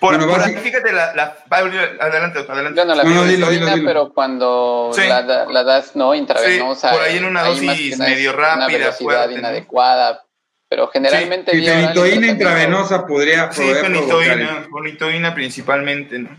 Por, 0.00 0.18
bueno, 0.26 0.44
fíjate, 0.60 0.92
la, 0.92 1.14
la, 1.14 1.36
adelante, 1.50 1.98
adelante. 1.98 2.84
Bueno, 2.84 2.94
la 2.94 3.04
no, 3.04 3.84
pero 3.84 4.12
cuando 4.12 4.90
la, 4.96 5.22
la, 5.22 5.64
das 5.64 5.96
no 5.96 6.14
intravenosa. 6.14 6.90
por 6.90 7.02
ahí 7.02 7.16
en 7.16 7.24
una 7.24 7.44
dosis 7.44 7.98
medio 7.98 8.32
rápida, 8.32 8.54
una 8.54 8.66
velocidad 8.66 9.30
inadecuada, 9.30 10.24
pero 10.68 10.88
generalmente... 10.88 11.52
Sí, 11.52 11.64
fenitoína 11.64 12.26
intravenosa 12.26 13.06
podría... 13.06 13.50
Sí, 13.52 13.62
fenitoína, 14.72 15.34
principalmente, 15.34 16.18
¿no? 16.18 16.30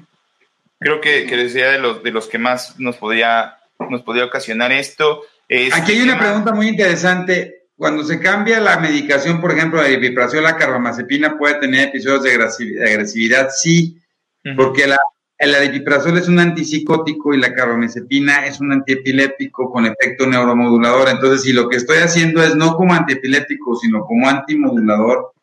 Creo 0.79 1.01
que, 1.01 1.25
que 1.25 1.37
decía 1.37 1.71
de 1.71 1.79
los, 1.79 2.03
de 2.03 2.11
los 2.11 2.27
que 2.27 2.37
más 2.37 2.79
nos 2.79 2.97
podía, 2.97 3.57
nos 3.89 4.03
podía 4.03 4.25
ocasionar 4.25 4.71
esto. 4.71 5.23
Aquí 5.73 5.93
hay 5.93 6.01
una 6.01 6.19
pregunta 6.19 6.51
muy 6.51 6.67
interesante 6.67 7.56
cuando 7.77 8.03
se 8.03 8.19
cambia 8.19 8.59
la 8.59 8.79
medicación, 8.79 9.39
por 9.39 9.51
ejemplo, 9.51 9.81
la 9.81 9.89
ibuprofeno, 9.89 10.41
la 10.41 10.57
carbamazepina 10.57 11.37
puede 11.37 11.59
tener 11.59 11.89
episodios 11.89 12.23
de 12.23 12.33
agresividad, 12.33 13.49
sí, 13.55 13.97
porque 14.55 14.87
la, 14.87 14.97
el 15.37 15.53
aripiprazol 15.53 16.17
es 16.17 16.27
un 16.27 16.39
antipsicótico 16.39 17.33
y 17.33 17.37
la 17.37 17.53
carbamazepina 17.53 18.47
es 18.47 18.59
un 18.59 18.71
antiepiléptico 18.71 19.71
con 19.71 19.85
efecto 19.85 20.25
neuromodulador. 20.25 21.09
Entonces, 21.09 21.43
si 21.43 21.53
lo 21.53 21.69
que 21.69 21.77
estoy 21.77 21.97
haciendo 21.97 22.41
es 22.41 22.55
no 22.55 22.75
como 22.75 22.95
antiepiléptico, 22.95 23.75
sino 23.75 24.03
como 24.05 24.27
antimodulador, 24.27 25.33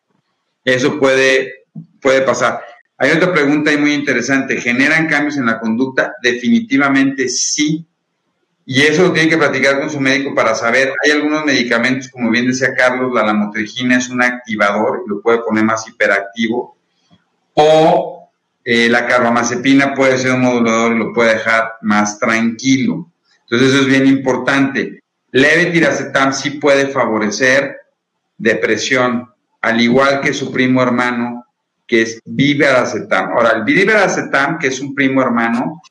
eso 0.65 0.99
puede, 0.99 1.65
puede 2.01 2.21
pasar. 2.23 2.61
Hay 2.97 3.11
otra 3.11 3.31
pregunta 3.31 3.69
ahí 3.69 3.77
muy 3.77 3.93
interesante. 3.93 4.59
¿Generan 4.59 5.07
cambios 5.07 5.37
en 5.37 5.45
la 5.45 5.59
conducta? 5.59 6.15
Definitivamente 6.21 7.29
sí 7.29 7.85
y 8.65 8.81
eso 8.81 9.03
lo 9.03 9.13
tiene 9.13 9.29
que 9.29 9.37
platicar 9.37 9.79
con 9.79 9.89
su 9.89 9.99
médico 9.99 10.33
para 10.33 10.55
saber. 10.55 10.93
Hay 11.03 11.11
algunos 11.11 11.45
medicamentos, 11.45 12.09
como 12.09 12.31
bien 12.31 12.47
decía 12.47 12.73
Carlos, 12.73 13.13
la 13.13 13.23
lamotrigina 13.23 13.97
es 13.97 14.09
un 14.09 14.23
activador 14.23 15.03
y 15.05 15.09
lo 15.09 15.21
puede 15.21 15.39
poner 15.39 15.63
más 15.63 15.87
hiperactivo. 15.87 16.75
O 17.53 18.31
eh, 18.63 18.89
la 18.89 19.05
carbamazepina 19.05 19.93
puede 19.93 20.17
ser 20.17 20.33
un 20.33 20.41
modulador 20.41 20.95
y 20.95 20.99
lo 20.99 21.13
puede 21.13 21.35
dejar 21.35 21.73
más 21.81 22.17
tranquilo. 22.17 23.11
Entonces 23.41 23.69
eso 23.69 23.81
es 23.81 23.87
bien 23.87 24.07
importante. 24.07 25.03
Leve 25.31 25.67
tiracetam 25.67 26.33
sí 26.33 26.51
puede 26.51 26.87
favorecer 26.87 27.77
depresión, 28.35 29.29
al 29.61 29.79
igual 29.79 30.21
que 30.21 30.33
su 30.33 30.51
primo 30.51 30.81
hermano, 30.81 31.45
que 31.85 32.01
es 32.01 32.19
viveracetam. 32.25 33.29
Ahora, 33.29 33.51
el 33.51 33.63
viveracetam, 33.63 34.57
que 34.57 34.67
es 34.67 34.79
un 34.79 34.95
primo 34.95 35.21
hermano, 35.21 35.81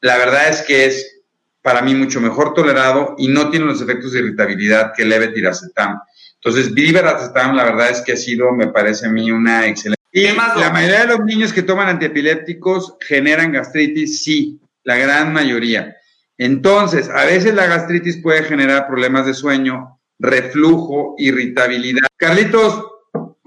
la 0.00 0.18
verdad 0.18 0.50
es 0.50 0.62
que 0.62 0.84
es 0.84 1.09
para 1.62 1.82
mí 1.82 1.94
mucho 1.94 2.20
mejor 2.20 2.54
tolerado 2.54 3.14
y 3.18 3.28
no 3.28 3.50
tiene 3.50 3.66
los 3.66 3.80
efectos 3.80 4.12
de 4.12 4.20
irritabilidad 4.20 4.92
que 4.96 5.02
el 5.02 5.10
levetiracetam. 5.10 6.00
Entonces, 6.34 6.72
viveracetam, 6.72 7.54
la 7.54 7.64
verdad 7.64 7.90
es 7.90 8.00
que 8.00 8.12
ha 8.12 8.16
sido, 8.16 8.52
me 8.52 8.68
parece 8.68 9.06
a 9.06 9.10
mí, 9.10 9.30
una 9.30 9.66
excelente. 9.66 10.00
Y 10.12 10.22
la 10.22 10.70
mayoría 10.72 11.00
de 11.00 11.06
los 11.06 11.24
niños 11.24 11.52
que 11.52 11.62
toman 11.62 11.88
antiepilépticos 11.88 12.96
generan 13.00 13.52
gastritis, 13.52 14.22
sí, 14.22 14.58
la 14.82 14.96
gran 14.96 15.32
mayoría. 15.32 15.96
Entonces, 16.38 17.10
a 17.10 17.26
veces 17.26 17.54
la 17.54 17.66
gastritis 17.66 18.16
puede 18.16 18.42
generar 18.44 18.88
problemas 18.88 19.26
de 19.26 19.34
sueño, 19.34 20.00
reflujo, 20.18 21.14
irritabilidad. 21.18 22.08
Carlitos, 22.16 22.86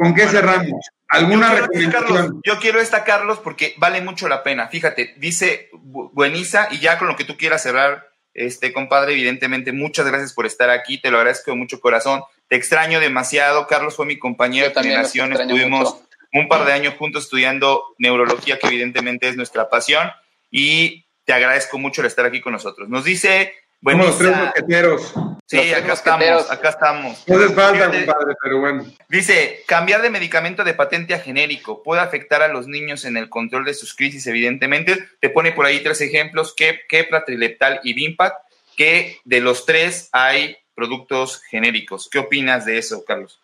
¿con 0.03 0.13
qué 0.13 0.27
cerramos? 0.27 0.85
¿Alguna 1.07 1.53
yo 1.53 1.61
recomendación? 1.61 2.41
yo 2.43 2.59
quiero 2.59 2.79
esta, 2.79 3.03
Carlos, 3.03 3.39
porque 3.39 3.75
vale 3.77 4.01
mucho 4.01 4.27
la 4.27 4.43
pena. 4.43 4.67
Fíjate, 4.67 5.13
dice 5.17 5.69
Bueniza, 5.73 6.67
y 6.71 6.79
ya 6.79 6.97
con 6.97 7.07
lo 7.07 7.15
que 7.15 7.23
tú 7.23 7.37
quieras 7.37 7.63
cerrar, 7.63 8.07
este 8.33 8.73
compadre, 8.73 9.13
evidentemente, 9.13 9.71
muchas 9.71 10.07
gracias 10.07 10.33
por 10.33 10.45
estar 10.45 10.69
aquí, 10.69 10.99
te 10.99 11.11
lo 11.11 11.17
agradezco 11.17 11.51
de 11.51 11.57
mucho 11.57 11.79
corazón. 11.79 12.23
Te 12.47 12.55
extraño 12.55 12.99
demasiado. 12.99 13.67
Carlos 13.67 13.95
fue 13.95 14.05
mi 14.05 14.17
compañero 14.17 14.67
de 14.67 14.73
generación, 14.73 15.33
estuvimos 15.33 15.97
un 16.33 16.47
par 16.47 16.65
de 16.65 16.73
años 16.73 16.95
juntos 16.95 17.25
estudiando 17.25 17.83
neurología, 17.99 18.57
que 18.57 18.67
evidentemente 18.67 19.29
es 19.29 19.37
nuestra 19.37 19.69
pasión, 19.69 20.09
y 20.49 21.05
te 21.25 21.33
agradezco 21.33 21.77
mucho 21.77 22.01
el 22.01 22.07
estar 22.07 22.25
aquí 22.25 22.41
con 22.41 22.53
nosotros. 22.53 22.89
Nos 22.89 23.03
dice 23.05 23.53
bueno, 23.83 24.05
los 24.05 24.17
tres 24.17 24.35
mosqueteros. 24.37 25.13
Sí, 25.45 25.73
acá 25.73 25.91
estamos, 25.91 26.49
acá 26.49 26.69
estamos. 26.69 27.23
No 27.27 27.35
hace 27.35 27.53
falta, 27.53 27.91
compadre, 27.91 28.33
pero 28.41 28.61
bueno. 28.61 28.85
Dice, 29.09 29.61
cambiar 29.67 30.01
de 30.01 30.09
medicamento 30.09 30.63
de 30.63 30.73
patente 30.73 31.13
a 31.13 31.19
genérico 31.19 31.83
puede 31.83 32.01
afectar 32.01 32.41
a 32.41 32.47
los 32.47 32.65
niños 32.67 33.03
en 33.03 33.17
el 33.17 33.27
control 33.27 33.65
de 33.65 33.73
sus 33.73 33.93
crisis, 33.93 34.25
evidentemente. 34.25 35.05
Te 35.19 35.29
pone 35.29 35.51
por 35.51 35.65
ahí 35.65 35.81
tres 35.83 35.99
ejemplos, 35.99 36.55
Kepra, 36.55 37.25
Trileptal 37.25 37.81
y 37.83 37.93
Vimpact, 37.93 38.37
que 38.77 39.19
de 39.25 39.41
los 39.41 39.65
tres 39.65 40.07
hay 40.13 40.55
productos 40.73 41.43
genéricos. 41.43 42.09
¿Qué 42.09 42.19
opinas 42.19 42.65
de 42.65 42.77
eso, 42.77 43.03
Carlos? 43.05 43.42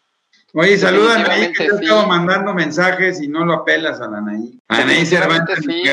Oye, 0.54 0.78
saluda 0.78 1.14
a 1.14 1.20
Anaí, 1.20 1.54
que 1.54 1.66
te 1.66 1.66
he 1.66 1.68
estado 1.68 2.08
mandando 2.08 2.54
mensajes 2.54 3.22
y 3.22 3.28
no 3.28 3.46
lo 3.46 3.54
apelas 3.54 4.02
a 4.02 4.08
la 4.08 4.18
Anaí. 4.18 4.60
Anaí 4.68 5.06
Cervantes, 5.06 5.60
sí. 5.60 5.84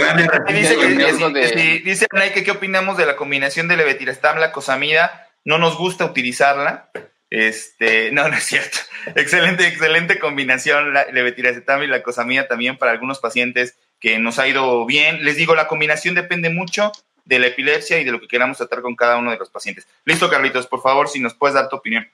dice, 0.54 0.76
que, 0.78 1.82
dice 1.84 2.06
Anaí 2.10 2.30
que 2.30 2.42
qué 2.42 2.52
opinamos 2.52 2.96
de 2.96 3.06
la 3.06 3.16
combinación 3.16 3.68
de 3.68 3.76
levetiracetam, 3.76 4.38
la 4.38 4.52
cosamida. 4.52 5.28
No 5.44 5.58
nos 5.58 5.76
gusta 5.76 6.04
utilizarla. 6.04 6.90
Este, 7.28 8.10
no, 8.12 8.28
no 8.28 8.36
es 8.36 8.44
cierto. 8.44 8.78
excelente, 9.14 9.66
excelente 9.66 10.18
combinación, 10.18 10.94
la 10.94 11.04
levetiracetam 11.06 11.82
y 11.82 11.86
la 11.86 12.02
cosamida 12.02 12.48
también 12.48 12.78
para 12.78 12.92
algunos 12.92 13.18
pacientes 13.18 13.76
que 14.00 14.18
nos 14.18 14.38
ha 14.38 14.48
ido 14.48 14.86
bien. 14.86 15.24
Les 15.24 15.36
digo, 15.36 15.54
la 15.54 15.68
combinación 15.68 16.14
depende 16.14 16.50
mucho 16.50 16.92
de 17.24 17.38
la 17.38 17.48
epilepsia 17.48 17.98
y 17.98 18.04
de 18.04 18.12
lo 18.12 18.20
que 18.20 18.28
queramos 18.28 18.56
tratar 18.56 18.80
con 18.80 18.96
cada 18.96 19.16
uno 19.18 19.30
de 19.32 19.36
los 19.36 19.50
pacientes. 19.50 19.86
Listo, 20.04 20.30
Carlitos, 20.30 20.66
por 20.66 20.80
favor, 20.80 21.08
si 21.08 21.20
nos 21.20 21.34
puedes 21.34 21.54
dar 21.54 21.68
tu 21.68 21.76
opinión. 21.76 22.08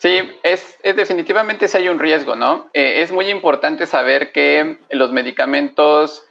Sí, 0.00 0.18
es, 0.44 0.78
definitivamente 0.82 1.68
si 1.68 1.76
hay 1.76 1.90
un 1.90 1.98
riesgo, 1.98 2.34
¿no? 2.34 2.70
Eh, 2.72 3.02
es 3.02 3.12
muy 3.12 3.28
importante 3.28 3.86
saber 3.86 4.32
que 4.32 4.78
los 4.88 5.12
medicamentos 5.12 6.24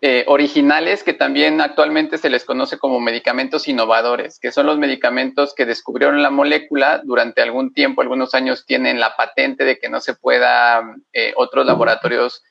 eh, 0.00 0.24
originales, 0.26 1.04
que 1.04 1.12
también 1.12 1.60
actualmente 1.60 2.18
se 2.18 2.30
les 2.30 2.44
conoce 2.44 2.78
como 2.78 2.98
medicamentos 2.98 3.68
innovadores, 3.68 4.40
que 4.40 4.50
son 4.50 4.66
los 4.66 4.76
medicamentos 4.76 5.54
que 5.54 5.66
descubrieron 5.66 6.20
la 6.20 6.30
molécula 6.30 7.00
durante 7.04 7.42
algún 7.42 7.72
tiempo, 7.72 8.02
algunos 8.02 8.34
años 8.34 8.66
tienen 8.66 8.98
la 8.98 9.14
patente 9.14 9.64
de 9.64 9.78
que 9.78 9.88
no 9.88 10.00
se 10.00 10.14
pueda 10.14 10.82
eh, 11.12 11.32
otros 11.36 11.64
laboratorios 11.64 12.42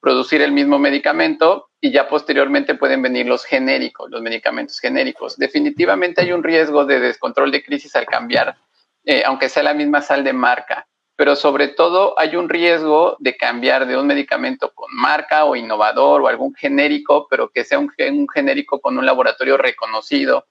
producir 0.00 0.42
el 0.42 0.50
mismo 0.50 0.80
medicamento 0.80 1.68
y 1.80 1.92
ya 1.92 2.08
posteriormente 2.08 2.74
pueden 2.74 3.00
venir 3.00 3.26
los 3.26 3.44
genéricos, 3.44 4.10
los 4.10 4.20
medicamentos 4.20 4.80
genéricos. 4.80 5.36
Definitivamente 5.36 6.22
hay 6.22 6.32
un 6.32 6.42
riesgo 6.42 6.84
de 6.84 6.98
descontrol 6.98 7.52
de 7.52 7.62
crisis 7.62 7.94
al 7.94 8.06
cambiar 8.06 8.56
eh, 9.04 9.22
aunque 9.24 9.48
sea 9.48 9.62
la 9.62 9.74
misma 9.74 10.02
sal 10.02 10.24
de 10.24 10.32
marca. 10.32 10.86
Pero 11.16 11.36
sobre 11.36 11.68
todo 11.68 12.18
hay 12.18 12.36
un 12.36 12.48
riesgo 12.48 13.16
de 13.18 13.36
cambiar 13.36 13.86
de 13.86 13.96
un 13.96 14.06
medicamento 14.06 14.72
con 14.74 14.88
marca 14.94 15.44
o 15.44 15.54
innovador 15.54 16.22
o 16.22 16.28
algún 16.28 16.54
genérico, 16.54 17.26
pero 17.28 17.50
que 17.50 17.64
sea 17.64 17.78
un, 17.78 17.90
genérico 18.32 18.80
con 18.80 18.96
un 18.96 19.04
laboratorio 19.04 19.58
reconocido, 19.58 20.46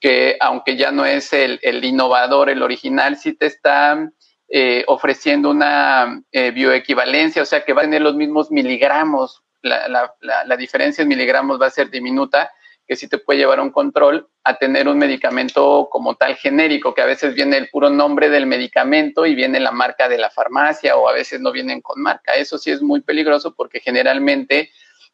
que 0.00 0.36
aunque 0.40 0.76
ya 0.76 0.90
no 0.90 1.04
es 1.04 1.32
el, 1.32 1.60
innovador, 1.84 2.50
el 2.50 2.62
original, 2.62 3.16
sí 3.16 3.34
te 3.34 3.46
está 3.46 4.10
eh, 4.48 4.84
ofreciendo 4.88 5.50
una 5.50 6.20
eh, 6.32 6.50
bioequivalencia, 6.50 7.42
o 7.42 7.46
sea 7.46 7.64
que 7.64 7.72
va 7.72 7.82
a 7.82 7.84
tener 7.84 8.02
los 8.02 8.16
mismos 8.16 8.50
miligramos, 8.50 9.44
la, 9.62 10.56
diferencia 10.56 11.02
en 11.02 11.08
miligramos 11.08 11.60
va 11.60 11.66
a 11.66 11.70
ser 11.70 11.90
diminuta, 11.90 12.50
que 12.88 12.96
sí 12.96 13.06
te 13.06 13.18
puede 13.18 13.40
llevar 13.40 13.58
a 13.58 13.62
un 13.62 13.70
control 13.70 14.26
a 14.44 14.56
tener 14.56 14.88
un 14.88 14.96
medicamento 14.96 15.88
como 15.92 16.14
tal 16.14 16.36
genérico, 16.36 16.94
que 16.94 17.02
a 17.02 17.06
veces 17.06 17.34
viene 17.34 17.58
el 17.58 17.68
puro 17.68 17.90
nombre 17.90 18.30
del 18.30 18.46
medicamento 18.46 19.26
y 19.26 19.34
viene 19.34 19.60
la 19.60 19.72
marca 19.72 20.08
de 20.08 20.16
la 20.16 20.30
farmacia 20.30 20.96
o 20.96 21.06
a 21.06 21.12
veces 21.12 21.40
no 21.40 21.52
vienen 21.52 21.82
con 21.82 22.00
marca. 22.00 22.32
Eso 22.32 22.56
sí 22.56 22.70
es 22.70 22.80
muy 22.80 23.02
peligroso 23.02 23.54
porque 23.54 23.80
generalmente 23.80 24.70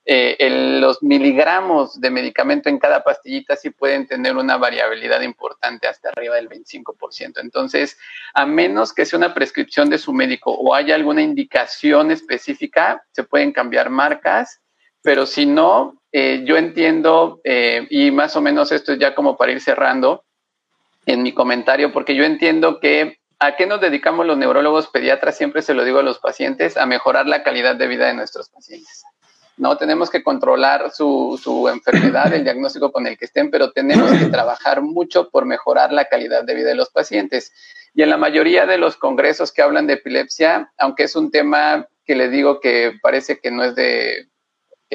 eh, 0.07 0.79
los 0.81 1.03
miligramos 1.03 1.99
de 1.99 2.11
medicamento 2.11 2.69
en 2.69 2.79
cada 2.79 3.03
pastillita 3.03 3.57
sí 3.57 3.71
pueden 3.71 4.07
tener 4.07 4.37
una 4.37 4.59
variabilidad 4.59 5.23
importante 5.23 5.89
hasta 5.89 6.11
arriba 6.11 6.37
del 6.37 6.49
25%. 6.49 7.41
Entonces, 7.41 7.99
a 8.35 8.45
menos 8.45 8.93
que 8.93 9.07
sea 9.07 9.19
una 9.19 9.33
prescripción 9.33 9.89
de 9.89 9.99
su 9.99 10.13
médico 10.13 10.53
o 10.53 10.75
haya 10.75 10.95
alguna 10.95 11.23
indicación 11.23 12.11
específica, 12.11 13.03
se 13.13 13.25
pueden 13.25 13.53
cambiar 13.53 13.89
marcas, 13.89 14.61
pero 15.05 15.27
si 15.27 15.45
no, 15.45 16.01
eh, 16.13 16.45
yo 16.47 16.57
entiendo, 16.57 17.43
eh, 17.45 17.87
y 17.91 18.11
más 18.11 18.37
o 18.37 18.41
menos 18.41 18.73
esto 18.73 18.95
es 18.95 18.99
ya 18.99 19.15
como 19.15 19.37
para 19.37 19.53
ir 19.53 19.61
cerrando 19.61 20.25
en 21.05 21.23
mi 21.23 21.35
comentario, 21.35 21.93
porque 21.93 22.15
yo 22.15 22.25
entiendo 22.25 22.81
que 22.81 23.19
a 23.39 23.55
qué 23.55 23.67
nos 23.67 23.83
dedicamos 23.83 24.25
los 24.25 24.39
neurólogos 24.39 24.89
pediatras, 24.89 25.37
siempre 25.37 25.61
se 25.61 25.75
lo 25.75 25.85
digo 25.85 25.99
a 25.99 26.03
los 26.03 26.21
pacientes, 26.21 26.79
a 26.79 26.87
mejorar 26.87 27.27
la 27.27 27.43
calidad 27.43 27.77
de 27.77 27.87
vida 27.87 28.07
de 28.07 28.15
nuestros 28.15 28.49
pacientes. 28.49 29.05
No 29.59 29.77
tenemos 29.77 30.09
que 30.09 30.23
controlar 30.23 30.91
su, 30.91 31.39
su 31.41 31.69
enfermedad, 31.69 32.33
el 32.33 32.43
diagnóstico 32.43 32.91
con 32.91 33.07
el 33.07 33.19
que 33.19 33.27
estén, 33.27 33.51
pero 33.51 33.73
tenemos 33.73 34.11
que 34.11 34.27
trabajar 34.27 34.81
mucho 34.81 35.29
por 35.29 35.45
mejorar 35.45 35.93
la 35.93 36.07
calidad 36.07 36.45
de 36.45 36.55
vida 36.55 36.69
de 36.69 36.77
los 36.77 36.89
pacientes. 36.89 37.53
Y 37.95 38.01
en 38.01 38.09
la 38.09 38.17
mayoría 38.17 38.65
de 38.65 38.79
los 38.79 38.97
congresos 38.97 39.53
que 39.53 39.61
hablan 39.61 39.87
de 39.87 39.95
epilepsia, 39.95 40.73
aunque 40.79 41.03
es 41.03 41.15
un 41.15 41.31
tema 41.31 41.87
que 42.07 42.15
les 42.15 42.31
digo 42.31 42.59
que 42.61 42.95
parece 43.03 43.39
que 43.39 43.51
no 43.51 43.65
es 43.65 43.75
de, 43.75 44.29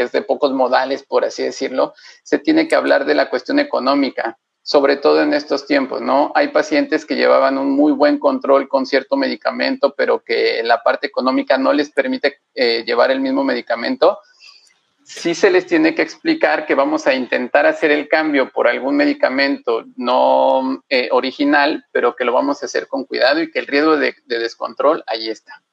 es 0.02 0.12
de 0.12 0.22
pocos 0.22 0.52
modales, 0.52 1.04
por 1.04 1.26
así 1.26 1.44
decirlo, 1.44 1.94
se 2.24 2.40
tiene 2.40 2.68
que 2.68 2.76
hablar 2.76 3.06
de 3.06 3.16
la 3.16 3.30
cuestión 3.30 3.60
económica 3.60 4.38
sobre 4.70 4.98
todo 4.98 5.24
en 5.24 5.34
estos 5.34 5.66
tiempos, 5.66 6.00
¿no? 6.00 6.32
Hay 6.36 6.50
pacientes 6.50 7.04
que 7.04 7.16
llevaban 7.16 7.58
un 7.58 7.72
muy 7.72 7.92
buen 7.92 8.20
control 8.20 8.68
con 8.68 8.86
cierto 8.86 9.18
medicamento, 9.18 9.96
pero 9.98 10.20
que 10.24 10.62
la 10.64 10.84
parte 10.84 11.08
económica 11.08 11.58
no 11.58 11.74
les 11.74 11.90
permite 11.90 12.42
eh, 12.54 12.84
llevar 12.86 13.10
el 13.10 13.20
mismo 13.20 13.44
medicamento. 13.44 14.20
Sí 15.04 15.34
se 15.34 15.50
les 15.50 15.66
tiene 15.66 15.96
que 15.96 16.04
explicar 16.04 16.68
que 16.68 16.76
vamos 16.76 17.08
a 17.08 17.16
intentar 17.16 17.66
hacer 17.66 17.90
el 17.90 18.08
cambio 18.08 18.52
por 18.52 18.68
algún 18.68 18.96
medicamento 18.96 19.86
no 19.96 20.84
eh, 20.88 21.10
original, 21.14 21.84
pero 21.92 22.16
que 22.16 22.26
lo 22.26 22.34
vamos 22.34 22.62
a 22.62 22.68
hacer 22.68 22.88
con 22.88 23.06
cuidado 23.06 23.42
y 23.42 23.50
que 23.50 23.58
el 23.58 23.66
riesgo 23.66 23.98
de 23.98 24.14
descontrol 24.28 25.04
ahí 25.08 25.30
está 25.30 25.64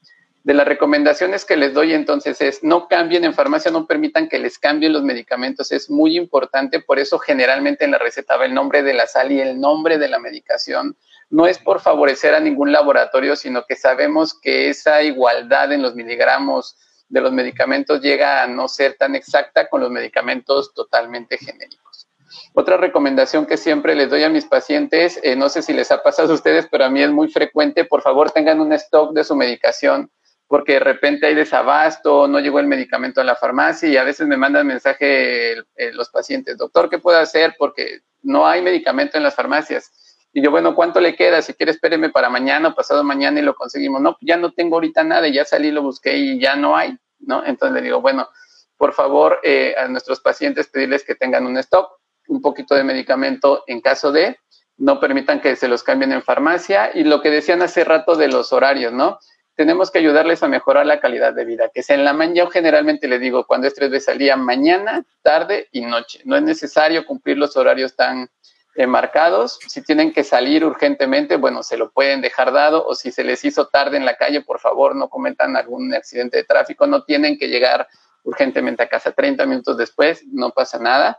de 0.46 0.54
las 0.54 0.68
recomendaciones 0.68 1.44
que 1.44 1.56
les 1.56 1.74
doy 1.74 1.92
entonces 1.92 2.40
es 2.40 2.62
no 2.62 2.86
cambien 2.86 3.24
en 3.24 3.34
farmacia, 3.34 3.72
no 3.72 3.84
permitan 3.84 4.28
que 4.28 4.38
les 4.38 4.60
cambien 4.60 4.92
los 4.92 5.02
medicamentos, 5.02 5.72
es 5.72 5.90
muy 5.90 6.16
importante, 6.16 6.78
por 6.78 7.00
eso 7.00 7.18
generalmente 7.18 7.84
en 7.84 7.90
la 7.90 7.98
receta 7.98 8.36
va 8.36 8.44
el 8.44 8.54
nombre 8.54 8.84
de 8.84 8.94
la 8.94 9.08
sal 9.08 9.32
y 9.32 9.40
el 9.40 9.60
nombre 9.60 9.98
de 9.98 10.06
la 10.06 10.20
medicación. 10.20 10.96
No 11.30 11.48
es 11.48 11.58
por 11.58 11.80
favorecer 11.80 12.32
a 12.32 12.38
ningún 12.38 12.70
laboratorio, 12.70 13.34
sino 13.34 13.64
que 13.66 13.74
sabemos 13.74 14.38
que 14.38 14.68
esa 14.68 15.02
igualdad 15.02 15.72
en 15.72 15.82
los 15.82 15.96
miligramos 15.96 16.76
de 17.08 17.22
los 17.22 17.32
medicamentos 17.32 18.00
llega 18.00 18.44
a 18.44 18.46
no 18.46 18.68
ser 18.68 18.94
tan 18.94 19.16
exacta 19.16 19.68
con 19.68 19.80
los 19.80 19.90
medicamentos 19.90 20.72
totalmente 20.74 21.38
genéricos. 21.38 22.06
Otra 22.54 22.76
recomendación 22.76 23.46
que 23.46 23.56
siempre 23.56 23.96
les 23.96 24.10
doy 24.10 24.22
a 24.22 24.28
mis 24.28 24.44
pacientes, 24.44 25.18
eh, 25.24 25.34
no 25.34 25.48
sé 25.48 25.62
si 25.62 25.72
les 25.72 25.90
ha 25.90 26.04
pasado 26.04 26.30
a 26.30 26.36
ustedes, 26.36 26.68
pero 26.70 26.84
a 26.84 26.88
mí 26.88 27.02
es 27.02 27.10
muy 27.10 27.32
frecuente, 27.32 27.84
por 27.84 28.02
favor 28.02 28.30
tengan 28.30 28.60
un 28.60 28.72
stock 28.72 29.12
de 29.12 29.24
su 29.24 29.34
medicación 29.34 30.08
porque 30.48 30.74
de 30.74 30.80
repente 30.80 31.26
hay 31.26 31.34
desabasto, 31.34 32.28
no 32.28 32.38
llegó 32.38 32.60
el 32.60 32.66
medicamento 32.66 33.20
a 33.20 33.24
la 33.24 33.34
farmacia 33.34 33.88
y 33.88 33.96
a 33.96 34.04
veces 34.04 34.26
me 34.28 34.36
mandan 34.36 34.66
mensaje 34.66 35.56
los 35.92 36.08
pacientes, 36.10 36.56
doctor, 36.56 36.88
¿qué 36.88 36.98
puedo 36.98 37.18
hacer? 37.18 37.54
Porque 37.58 38.00
no 38.22 38.46
hay 38.46 38.62
medicamento 38.62 39.16
en 39.16 39.22
las 39.22 39.34
farmacias. 39.34 39.90
Y 40.32 40.42
yo, 40.42 40.50
bueno, 40.50 40.74
¿cuánto 40.74 41.00
le 41.00 41.16
queda? 41.16 41.40
Si 41.40 41.54
quiere, 41.54 41.72
espéreme 41.72 42.10
para 42.10 42.28
mañana 42.28 42.68
o 42.68 42.74
pasado 42.74 43.02
mañana 43.02 43.40
y 43.40 43.42
lo 43.42 43.54
conseguimos. 43.54 44.02
No, 44.02 44.18
ya 44.20 44.36
no 44.36 44.52
tengo 44.52 44.76
ahorita 44.76 45.02
nada, 45.02 45.28
ya 45.28 45.46
salí, 45.46 45.70
lo 45.70 45.82
busqué 45.82 46.14
y 46.16 46.38
ya 46.38 46.56
no 46.56 46.76
hay, 46.76 46.96
¿no? 47.20 47.42
Entonces 47.44 47.74
le 47.74 47.80
digo, 47.80 48.02
bueno, 48.02 48.28
por 48.76 48.92
favor, 48.92 49.40
eh, 49.42 49.74
a 49.78 49.88
nuestros 49.88 50.20
pacientes 50.20 50.68
pedirles 50.68 51.04
que 51.04 51.14
tengan 51.14 51.46
un 51.46 51.56
stock, 51.56 51.90
un 52.28 52.42
poquito 52.42 52.74
de 52.74 52.84
medicamento 52.84 53.64
en 53.66 53.80
caso 53.80 54.12
de, 54.12 54.38
no 54.76 55.00
permitan 55.00 55.40
que 55.40 55.56
se 55.56 55.68
los 55.68 55.82
cambien 55.82 56.12
en 56.12 56.22
farmacia. 56.22 56.90
Y 56.92 57.04
lo 57.04 57.22
que 57.22 57.30
decían 57.30 57.62
hace 57.62 57.82
rato 57.84 58.14
de 58.14 58.28
los 58.28 58.52
horarios, 58.52 58.92
¿no? 58.92 59.18
Tenemos 59.56 59.90
que 59.90 59.98
ayudarles 59.98 60.42
a 60.42 60.48
mejorar 60.48 60.84
la 60.84 61.00
calidad 61.00 61.32
de 61.32 61.46
vida, 61.46 61.70
que 61.72 61.82
sea 61.82 61.96
en 61.96 62.04
la 62.04 62.12
mañana, 62.12 62.50
generalmente 62.50 63.08
le 63.08 63.18
digo, 63.18 63.46
cuando 63.46 63.66
es 63.66 63.74
tres 63.74 63.90
veces 63.90 64.18
mañana, 64.36 65.04
tarde 65.22 65.68
y 65.72 65.80
noche. 65.80 66.20
No 66.24 66.36
es 66.36 66.42
necesario 66.42 67.06
cumplir 67.06 67.38
los 67.38 67.56
horarios 67.56 67.96
tan 67.96 68.30
eh, 68.74 68.86
marcados. 68.86 69.58
Si 69.66 69.80
tienen 69.80 70.12
que 70.12 70.24
salir 70.24 70.62
urgentemente, 70.62 71.36
bueno, 71.36 71.62
se 71.62 71.78
lo 71.78 71.90
pueden 71.90 72.20
dejar 72.20 72.52
dado, 72.52 72.86
o 72.86 72.94
si 72.94 73.10
se 73.10 73.24
les 73.24 73.42
hizo 73.46 73.68
tarde 73.68 73.96
en 73.96 74.04
la 74.04 74.16
calle, 74.16 74.42
por 74.42 74.60
favor, 74.60 74.94
no 74.94 75.08
cometan 75.08 75.56
algún 75.56 75.94
accidente 75.94 76.36
de 76.36 76.44
tráfico, 76.44 76.86
no 76.86 77.04
tienen 77.04 77.38
que 77.38 77.48
llegar 77.48 77.88
urgentemente 78.24 78.82
a 78.82 78.88
casa 78.88 79.12
30 79.12 79.46
minutos 79.46 79.78
después, 79.78 80.22
no 80.30 80.50
pasa 80.50 80.78
nada. 80.78 81.18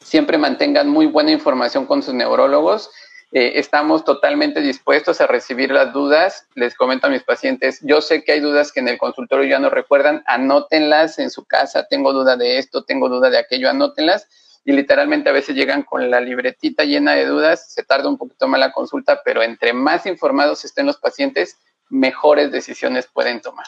Siempre 0.00 0.38
mantengan 0.38 0.88
muy 0.88 1.06
buena 1.06 1.30
información 1.30 1.86
con 1.86 2.02
sus 2.02 2.14
neurólogos 2.14 2.90
eh, 3.36 3.58
estamos 3.58 4.04
totalmente 4.04 4.60
dispuestos 4.60 5.20
a 5.20 5.26
recibir 5.26 5.72
las 5.72 5.92
dudas. 5.92 6.46
Les 6.54 6.76
comento 6.76 7.08
a 7.08 7.10
mis 7.10 7.24
pacientes, 7.24 7.80
yo 7.82 8.00
sé 8.00 8.22
que 8.22 8.30
hay 8.30 8.38
dudas 8.38 8.70
que 8.70 8.78
en 8.78 8.86
el 8.86 8.96
consultorio 8.96 9.44
ya 9.44 9.58
no 9.58 9.70
recuerdan, 9.70 10.22
anótenlas 10.26 11.18
en 11.18 11.30
su 11.30 11.44
casa, 11.44 11.88
tengo 11.90 12.12
duda 12.12 12.36
de 12.36 12.58
esto, 12.58 12.84
tengo 12.84 13.08
duda 13.08 13.30
de 13.30 13.38
aquello, 13.38 13.68
anótenlas. 13.68 14.28
Y 14.64 14.70
literalmente 14.70 15.30
a 15.30 15.32
veces 15.32 15.56
llegan 15.56 15.82
con 15.82 16.08
la 16.12 16.20
libretita 16.20 16.84
llena 16.84 17.16
de 17.16 17.26
dudas, 17.26 17.72
se 17.74 17.82
tarda 17.82 18.08
un 18.08 18.18
poquito 18.18 18.46
más 18.46 18.60
la 18.60 18.70
consulta, 18.70 19.20
pero 19.24 19.42
entre 19.42 19.72
más 19.72 20.06
informados 20.06 20.64
estén 20.64 20.86
los 20.86 20.98
pacientes, 20.98 21.58
mejores 21.90 22.52
decisiones 22.52 23.08
pueden 23.12 23.40
tomar. 23.40 23.66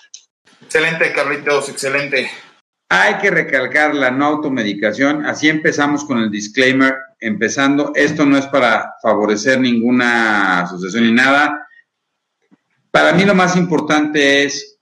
Excelente, 0.62 1.12
Carlitos, 1.12 1.68
excelente. 1.68 2.30
Hay 2.88 3.16
que 3.16 3.30
recalcar 3.30 3.94
la 3.94 4.10
no 4.10 4.26
automedicación. 4.26 5.26
Así 5.26 5.48
empezamos 5.48 6.04
con 6.04 6.18
el 6.18 6.30
disclaimer. 6.30 6.94
Empezando, 7.18 7.92
esto 7.94 8.24
no 8.24 8.36
es 8.36 8.46
para 8.46 8.94
favorecer 9.02 9.60
ninguna 9.60 10.60
asociación 10.60 11.04
ni 11.04 11.12
nada. 11.12 11.66
Para 12.90 13.12
mí 13.12 13.24
lo 13.24 13.34
más 13.34 13.56
importante 13.56 14.44
es, 14.44 14.78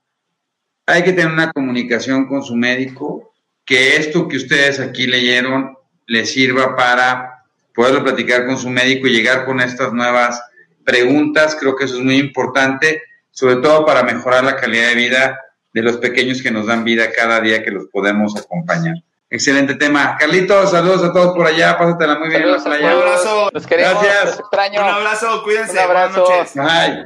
hay 0.85 1.03
que 1.03 1.13
tener 1.13 1.33
una 1.33 1.51
comunicación 1.51 2.27
con 2.27 2.43
su 2.43 2.55
médico, 2.55 3.33
que 3.65 3.95
esto 3.95 4.27
que 4.27 4.37
ustedes 4.37 4.79
aquí 4.79 5.07
leyeron 5.07 5.75
les 6.05 6.31
sirva 6.31 6.75
para 6.75 7.43
poderlo 7.73 8.03
platicar 8.03 8.45
con 8.45 8.57
su 8.57 8.69
médico 8.69 9.07
y 9.07 9.11
llegar 9.11 9.45
con 9.45 9.59
estas 9.59 9.91
nuevas 9.93 10.41
preguntas. 10.83 11.57
Creo 11.59 11.75
que 11.75 11.85
eso 11.85 11.97
es 11.97 12.03
muy 12.03 12.17
importante, 12.17 13.01
sobre 13.31 13.55
todo 13.55 13.83
para 13.83 14.03
mejorar 14.03 14.43
la 14.43 14.55
calidad 14.55 14.89
de 14.89 14.95
vida 14.95 15.39
de 15.75 15.83
los 15.83 15.97
pequeños 15.97 16.41
que 16.41 16.51
nos 16.51 16.67
dan 16.67 16.85
vida 16.85 17.11
cada 17.11 17.41
día 17.41 17.61
que 17.61 17.69
los 17.69 17.87
podemos 17.87 18.33
acompañar. 18.37 18.95
Excelente 19.29 19.75
tema. 19.75 20.15
Carlitos, 20.17 20.71
saludos 20.71 21.03
a 21.03 21.11
todos 21.11 21.35
por 21.35 21.45
allá. 21.45 21.77
Pásatela 21.77 22.17
muy 22.17 22.29
bien 22.29 22.43
Un 22.45 22.51
abrazo. 22.51 23.49
Los 23.51 23.67
queremos. 23.67 24.01
Gracias. 24.01 24.39
Un 24.71 24.79
abrazo. 24.79 25.43
Cuídense. 25.43 25.73
Un 25.73 25.79
abrazo. 25.79 26.23
Buenas 26.25 26.55
noches. 26.55 26.87
Bye. 26.87 27.03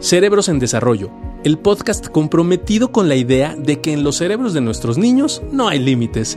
Cerebros 0.00 0.48
en 0.48 0.58
Desarrollo, 0.58 1.10
el 1.44 1.58
podcast 1.58 2.08
comprometido 2.08 2.90
con 2.90 3.08
la 3.08 3.14
idea 3.14 3.54
de 3.56 3.80
que 3.80 3.92
en 3.92 4.02
los 4.02 4.16
cerebros 4.16 4.52
de 4.52 4.60
nuestros 4.62 4.98
niños 4.98 5.42
no 5.52 5.68
hay 5.68 5.78
límites 5.78 6.36